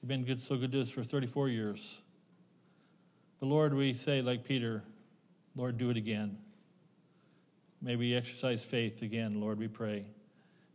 You've 0.00 0.08
been 0.08 0.24
good, 0.24 0.42
so 0.42 0.56
good 0.56 0.72
to 0.72 0.82
us 0.82 0.90
for 0.90 1.02
34 1.02 1.48
years. 1.48 2.02
But 3.40 3.46
Lord, 3.46 3.74
we 3.74 3.94
say, 3.94 4.22
like 4.22 4.44
Peter, 4.44 4.82
Lord, 5.56 5.78
do 5.78 5.90
it 5.90 5.96
again. 5.96 6.38
May 7.80 7.96
we 7.96 8.14
exercise 8.14 8.64
faith 8.64 9.02
again, 9.02 9.40
Lord, 9.40 9.58
we 9.58 9.68
pray. 9.68 10.04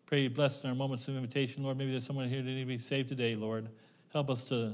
Pray 0.05 0.21
you 0.21 0.29
bless 0.29 0.63
in 0.63 0.69
our 0.69 0.75
moments 0.75 1.07
of 1.07 1.15
invitation, 1.15 1.63
Lord. 1.63 1.77
Maybe 1.77 1.91
there's 1.91 2.05
someone 2.05 2.29
here 2.29 2.41
that 2.41 2.49
need 2.49 2.61
to 2.61 2.65
be 2.65 2.77
saved 2.77 3.09
today, 3.09 3.35
Lord. 3.35 3.69
Help 4.11 4.29
us 4.29 4.45
to, 4.45 4.73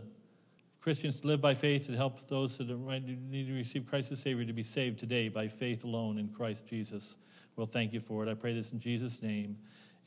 Christians, 0.86 1.22
to 1.22 1.26
live 1.26 1.42
by 1.42 1.56
faith 1.56 1.88
and 1.88 1.98
help 1.98 2.28
those 2.28 2.60
that 2.60 2.70
need 2.70 3.48
to 3.48 3.54
receive 3.56 3.88
Christ 3.88 4.12
as 4.12 4.20
Savior 4.20 4.46
to 4.46 4.54
be 4.54 4.62
saved 4.62 5.00
today 5.00 5.30
by 5.30 5.48
faith 5.48 5.84
alone 5.84 6.20
in 6.20 6.28
Christ 6.28 6.68
Jesus. 6.68 7.16
Well, 7.56 7.66
thank 7.66 7.92
you 7.92 8.00
for 8.00 8.22
it. 8.22 8.30
I 8.30 8.36
pray 8.36 8.54
this 8.54 8.72
in 8.72 8.80
Jesus' 8.80 9.24
name. 9.24 9.58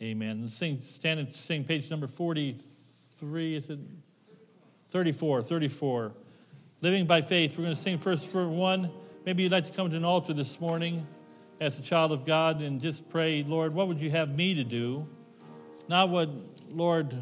Amen. 0.01 0.49
sing, 0.49 0.81
stand 0.81 1.19
and 1.19 1.35
sing 1.35 1.65
page 1.65 1.91
number 1.91 2.07
43, 2.07 3.57
is 3.57 3.71
it? 3.71 3.81
34, 4.91 5.43
34. 5.43 6.13
Living 6.81 7.07
by 7.09 7.23
faith. 7.23 7.59
We're 7.59 7.65
going 7.65 7.75
to 7.75 7.83
sing 7.83 7.99
first 7.99 8.31
for 8.31 8.47
one. 8.47 8.89
Maybe 9.27 9.43
you'd 9.43 9.51
like 9.51 9.65
to 9.65 9.73
come 9.73 9.91
to 9.91 9.97
an 9.97 10.05
altar 10.05 10.33
this 10.33 10.61
morning 10.61 11.05
as 11.61 11.77
a 11.81 11.83
child 11.83 12.13
of 12.13 12.25
God 12.25 12.63
and 12.63 12.81
just 12.81 13.11
pray, 13.11 13.43
Lord, 13.43 13.75
what 13.75 13.89
would 13.89 14.01
you 14.01 14.13
have 14.13 14.29
me 14.29 14.55
to 14.55 14.63
do? 14.63 15.09
Not 15.89 16.09
what, 16.11 16.31
Lord, 16.71 17.13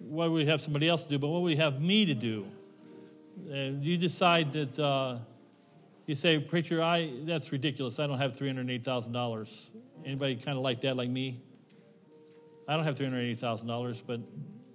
what 0.00 0.30
would 0.30 0.36
we 0.36 0.46
have 0.50 0.60
somebody 0.60 0.86
else 0.86 1.04
to 1.04 1.08
do, 1.08 1.18
but 1.18 1.28
what 1.28 1.40
would 1.40 1.52
you 1.52 1.62
have 1.62 1.80
me 1.80 2.04
to 2.04 2.14
do? 2.14 2.46
And 3.50 3.84
you 3.84 3.96
decide 3.98 4.52
that 4.54 4.78
uh, 4.78 5.18
you 6.06 6.14
say, 6.14 6.38
preacher, 6.38 6.82
I 6.82 7.12
that's 7.24 7.52
ridiculous. 7.52 7.98
I 7.98 8.06
don't 8.06 8.18
have 8.18 8.36
three 8.36 8.48
hundred 8.48 8.70
eight 8.70 8.84
thousand 8.84 9.12
dollars. 9.12 9.70
Anybody 10.04 10.36
kind 10.36 10.56
of 10.56 10.62
like 10.62 10.80
that, 10.82 10.96
like 10.96 11.10
me? 11.10 11.42
I 12.68 12.76
don't 12.76 12.84
have 12.84 12.96
three 12.96 13.06
hundred 13.06 13.22
eighty 13.22 13.34
thousand 13.34 13.68
dollars, 13.68 14.02
but 14.04 14.20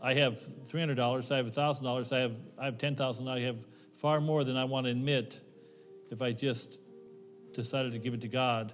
I 0.01 0.14
have 0.16 0.39
three 0.66 0.80
hundred 0.80 0.95
dollars. 0.95 1.32
I 1.32 1.38
have 1.38 1.53
thousand 1.53 1.86
dollars. 1.86 2.12
I 2.12 2.20
have 2.20 2.36
I 2.57 2.66
have 2.66 2.78
ten 2.78 2.95
thousand. 2.95 3.28
I 3.28 3.41
have 3.41 3.57
far 3.95 4.22
more 4.22 4.43
than 4.43 4.57
I 4.57 4.64
want 4.64 4.86
to 4.86 4.91
admit 4.91 5.39
if 6.12 6.22
I 6.22 6.32
just 6.32 6.80
decided 7.53 7.93
to 7.93 7.99
give 7.99 8.14
it 8.14 8.22
to 8.22 8.28
God. 8.28 8.74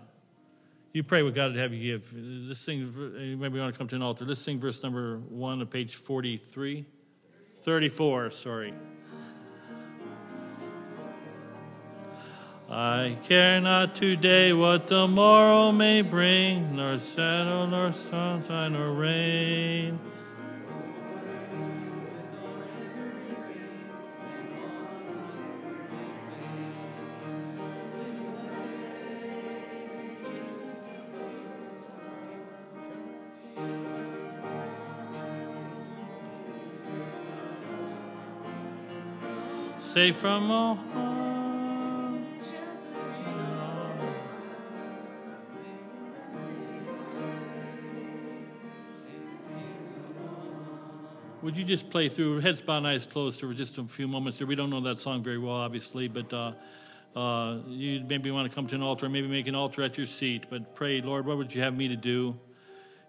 You 0.94 1.04
pray 1.04 1.22
what 1.22 1.36
God 1.36 1.52
would 1.52 1.60
have 1.60 1.74
you 1.74 1.94
give. 1.94 2.12
This 2.48 2.64
thing, 2.64 2.92
maybe 3.40 3.56
you 3.56 3.62
want 3.62 3.74
to 3.74 3.78
come 3.78 3.88
to 3.90 3.96
an 3.96 4.02
altar. 4.02 4.26
Let's 4.26 4.42
sing 4.42 4.60
verse 4.60 4.82
number 4.82 5.20
one 5.30 5.62
of 5.62 5.70
page 5.70 5.96
43. 5.96 6.86
34, 7.62 8.32
sorry. 8.32 8.74
I 12.70 13.15
care 13.24 13.61
not 13.61 13.95
today 13.95 14.51
what 14.51 14.88
the 14.88 15.07
morrow 15.07 15.72
may 15.72 16.01
bring, 16.01 16.76
nor 16.76 16.99
shadow, 16.99 17.65
nor 17.65 17.93
sunshine, 17.93 18.74
nor 18.74 18.91
rain. 18.91 19.99
safe 39.80 40.18
from 40.18 40.51
all 40.51 40.78
Would 51.48 51.56
you 51.56 51.64
just 51.64 51.89
play 51.89 52.10
through 52.10 52.41
heads 52.41 52.62
bowed, 52.62 52.86
eyes 52.86 53.06
closed 53.06 53.39
for 53.39 53.54
just 53.54 53.78
a 53.78 53.86
few 53.86 54.06
moments 54.06 54.38
there? 54.38 54.45
We 54.45 54.56
don't 54.56 54.70
know 54.70 54.82
that 54.82 55.00
song 55.00 55.24
very 55.24 55.38
well, 55.38 55.54
obviously, 55.54 56.10
but 56.10 56.34
uh, 56.34 56.52
uh, 57.16 57.60
you 57.70 58.02
maybe 58.02 58.30
want 58.32 58.50
to 58.50 58.54
come 58.54 58.68
to 58.68 58.76
an 58.76 58.82
altar, 58.82 59.08
maybe 59.08 59.30
make 59.30 59.48
an 59.48 59.56
altar 59.56 59.82
at 59.82 59.98
your 59.98 60.08
seat, 60.08 60.48
but 60.50 60.76
pray, 60.76 61.00
Lord, 61.00 61.26
what 61.26 61.38
would 61.38 61.56
you 61.56 61.62
have 61.62 61.74
me 61.74 61.88
to 61.88 61.95
do? 61.95 62.38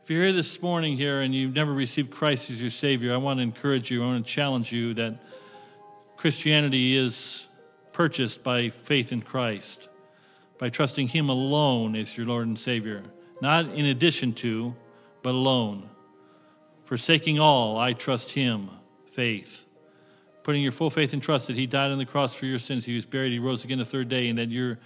If 0.05 0.11
you're 0.11 0.23
here 0.23 0.33
this 0.33 0.63
morning 0.63 0.97
here 0.97 1.21
and 1.21 1.35
you've 1.35 1.57
never 1.57 1.73
received 1.73 2.13
Christ 2.13 2.49
as 2.49 2.61
your 2.63 2.71
Savior, 2.71 3.13
I 3.13 3.17
want 3.17 3.39
to 3.39 3.43
encourage 3.43 3.91
you, 3.91 4.05
I 4.05 4.07
want 4.07 4.25
to 4.25 4.33
challenge 4.33 4.71
you 4.71 4.95
that 4.95 5.15
Christianity 6.17 6.97
is 6.97 7.45
purchased 7.93 8.45
by 8.45 8.69
faith 8.69 9.11
in 9.11 9.21
Christ, 9.21 9.89
by 10.59 10.69
trusting 10.69 11.09
Him 11.09 11.29
alone 11.29 11.97
as 11.97 12.17
your 12.17 12.29
Lord 12.29 12.47
and 12.47 12.57
Savior, 12.57 13.03
not 13.43 13.69
in 13.71 13.87
addition 13.87 14.33
to, 14.35 14.77
but 15.25 15.35
alone. 15.35 15.91
Forsaking 16.89 17.39
all, 17.39 17.77
I 17.77 17.93
trust 17.93 18.31
Him, 18.31 18.71
faith. 19.11 19.67
Putting 20.43 20.63
your 20.63 20.73
full 20.73 20.89
faith 20.89 21.13
and 21.13 21.23
trust 21.23 21.49
that 21.49 21.57
He 21.57 21.67
died 21.67 21.91
on 21.91 21.99
the 21.99 22.07
cross 22.07 22.35
for 22.35 22.47
your 22.47 22.59
sins, 22.59 22.87
He 22.87 22.97
was 22.97 23.05
buried, 23.05 23.31
He 23.31 23.39
rose 23.39 23.63
again 23.63 23.77
the 23.77 23.85
third 23.85 24.09
day, 24.09 24.31
and 24.31 24.39
that 24.39 24.49
you're 24.49 24.79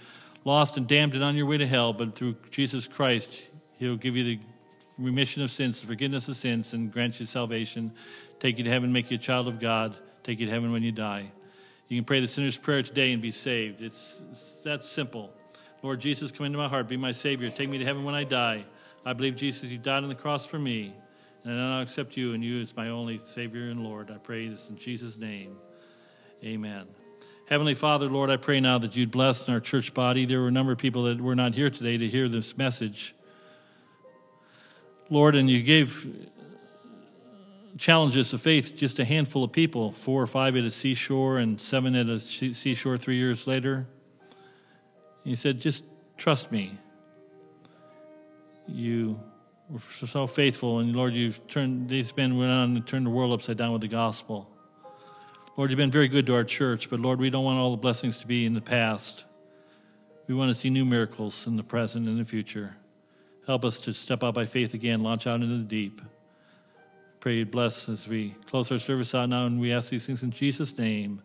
lost 0.43 0.75
and 0.75 0.85
damned 0.85 1.13
and 1.13 1.23
on 1.23 1.37
your 1.37 1.45
way 1.45 1.57
to 1.57 1.65
hell, 1.65 1.93
but 1.93 2.13
through 2.13 2.35
Jesus 2.51 2.89
Christ, 2.89 3.45
He'll 3.79 3.95
give 3.95 4.17
you 4.17 4.25
the 4.25 4.39
remission 4.99 5.41
of 5.43 5.49
sins, 5.49 5.79
the 5.79 5.87
forgiveness 5.87 6.27
of 6.27 6.35
sins, 6.35 6.73
and 6.73 6.91
grant 6.91 7.21
you 7.21 7.25
salvation, 7.25 7.93
take 8.37 8.57
you 8.57 8.65
to 8.65 8.69
heaven, 8.69 8.91
make 8.91 9.09
you 9.09 9.15
a 9.15 9.17
child 9.17 9.47
of 9.47 9.61
God 9.61 9.95
take 10.23 10.41
you 10.41 10.47
to 10.47 10.51
heaven 10.51 10.73
when 10.73 10.83
you 10.83 10.91
die. 10.91 11.31
You 11.87 11.97
can 11.97 12.03
pray 12.03 12.19
the 12.19 12.27
sinner's 12.27 12.57
prayer 12.57 12.83
today 12.83 13.13
and 13.13 13.21
be 13.21 13.31
saved. 13.31 13.81
It's, 13.81 14.15
it's 14.29 14.61
that 14.63 14.83
simple. 14.83 15.31
Lord 15.81 16.01
Jesus, 16.01 16.31
come 16.31 16.45
into 16.45 16.57
my 16.57 16.67
heart, 16.67 16.89
be 16.89 16.97
my 16.97 17.13
Savior, 17.13 17.49
take 17.49 17.69
me 17.69 17.77
to 17.77 17.85
heaven 17.85 18.03
when 18.03 18.15
I 18.15 18.25
die. 18.25 18.65
I 19.05 19.13
believe, 19.13 19.37
Jesus, 19.37 19.69
you 19.69 19.77
died 19.77 20.03
on 20.03 20.09
the 20.09 20.15
cross 20.15 20.45
for 20.45 20.59
me, 20.59 20.93
and 21.43 21.59
I 21.59 21.81
accept 21.81 22.15
you 22.15 22.33
and 22.33 22.43
you 22.43 22.61
as 22.61 22.75
my 22.75 22.89
only 22.89 23.19
Savior 23.25 23.69
and 23.69 23.83
Lord. 23.83 24.11
I 24.11 24.17
pray 24.17 24.47
this 24.47 24.69
in 24.69 24.77
Jesus' 24.77 25.17
name. 25.17 25.57
Amen. 26.43 26.87
Heavenly 27.47 27.73
Father, 27.73 28.07
Lord, 28.07 28.29
I 28.29 28.37
pray 28.37 28.59
now 28.59 28.77
that 28.79 28.95
you'd 28.95 29.11
bless 29.11 29.49
our 29.49 29.59
church 29.59 29.93
body. 29.93 30.25
There 30.25 30.39
were 30.39 30.47
a 30.47 30.51
number 30.51 30.71
of 30.71 30.77
people 30.77 31.03
that 31.03 31.19
were 31.19 31.35
not 31.35 31.53
here 31.53 31.69
today 31.69 31.97
to 31.97 32.07
hear 32.07 32.29
this 32.29 32.57
message. 32.57 33.13
Lord, 35.09 35.35
and 35.35 35.49
you 35.49 35.61
gave 35.61 36.07
challenges 37.77 38.33
of 38.33 38.41
faith, 38.41 38.75
just 38.75 38.99
a 38.99 39.05
handful 39.05 39.43
of 39.43 39.51
people, 39.51 39.91
four 39.91 40.21
or 40.21 40.27
five 40.27 40.55
at 40.55 40.63
a 40.63 40.71
seashore 40.71 41.39
and 41.39 41.59
seven 41.59 41.95
at 41.95 42.07
a 42.07 42.19
seashore 42.19 42.97
three 42.97 43.17
years 43.17 43.45
later. 43.45 43.87
You 45.23 45.35
said, 45.35 45.59
Just 45.59 45.83
trust 46.17 46.51
me. 46.51 46.77
You 48.67 49.19
were 49.73 50.07
so 50.07 50.27
faithful, 50.27 50.79
and 50.79 50.95
Lord, 50.95 51.15
you've 51.15 51.45
turned, 51.47 51.89
these 51.89 52.15
men 52.15 52.37
went 52.37 52.51
on 52.51 52.75
and 52.75 52.85
turned 52.85 53.07
the 53.07 53.09
world 53.09 53.33
upside 53.33 53.57
down 53.57 53.73
with 53.73 53.81
the 53.81 53.87
gospel. 53.87 54.47
Lord, 55.57 55.71
you've 55.71 55.77
been 55.77 55.91
very 55.91 56.07
good 56.07 56.27
to 56.27 56.35
our 56.35 56.43
church, 56.43 56.89
but 56.89 56.99
Lord, 56.99 57.19
we 57.19 57.29
don't 57.31 57.43
want 57.43 57.57
all 57.57 57.71
the 57.71 57.77
blessings 57.77 58.19
to 58.19 58.27
be 58.27 58.45
in 58.45 58.53
the 58.53 58.61
past. 58.61 59.25
We 60.27 60.35
want 60.35 60.49
to 60.49 60.55
see 60.55 60.69
new 60.69 60.85
miracles 60.85 61.47
in 61.47 61.57
the 61.57 61.63
present 61.63 62.07
and 62.07 62.19
the 62.19 62.25
future. 62.25 62.75
Help 63.47 63.65
us 63.65 63.79
to 63.79 63.93
step 63.93 64.23
out 64.23 64.35
by 64.35 64.45
faith 64.45 64.75
again, 64.75 65.01
launch 65.01 65.25
out 65.25 65.41
into 65.41 65.57
the 65.57 65.63
deep. 65.63 66.01
Pray 67.19 67.37
you 67.37 67.45
bless 67.45 67.89
as 67.89 68.07
we 68.07 68.35
close 68.47 68.71
our 68.71 68.79
service 68.79 69.15
out 69.15 69.29
now, 69.29 69.47
and 69.47 69.59
we 69.59 69.73
ask 69.73 69.89
these 69.89 70.05
things 70.05 70.21
in 70.21 70.31
Jesus' 70.31 70.77
name. 70.77 71.21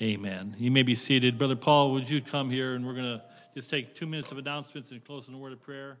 Amen. 0.00 0.54
You 0.58 0.70
may 0.70 0.82
be 0.82 0.94
seated. 0.94 1.38
Brother 1.38 1.56
Paul, 1.56 1.92
would 1.92 2.08
you 2.08 2.20
come 2.20 2.50
here? 2.50 2.74
And 2.74 2.86
we're 2.86 2.94
going 2.94 3.18
to 3.18 3.22
just 3.54 3.68
take 3.68 3.94
two 3.94 4.06
minutes 4.06 4.30
of 4.32 4.38
announcements 4.38 4.90
and 4.90 5.04
close 5.04 5.26
in 5.28 5.34
a 5.34 5.38
word 5.38 5.52
of 5.52 5.60
prayer. 5.60 5.98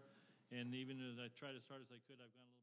And 0.52 0.74
even 0.74 1.00
as 1.00 1.16
I 1.18 1.28
try 1.38 1.52
to 1.52 1.60
start 1.60 1.80
as 1.80 1.90
I 1.90 2.00
could, 2.06 2.20
I've 2.20 2.34
gone 2.34 2.48
a. 2.48 2.53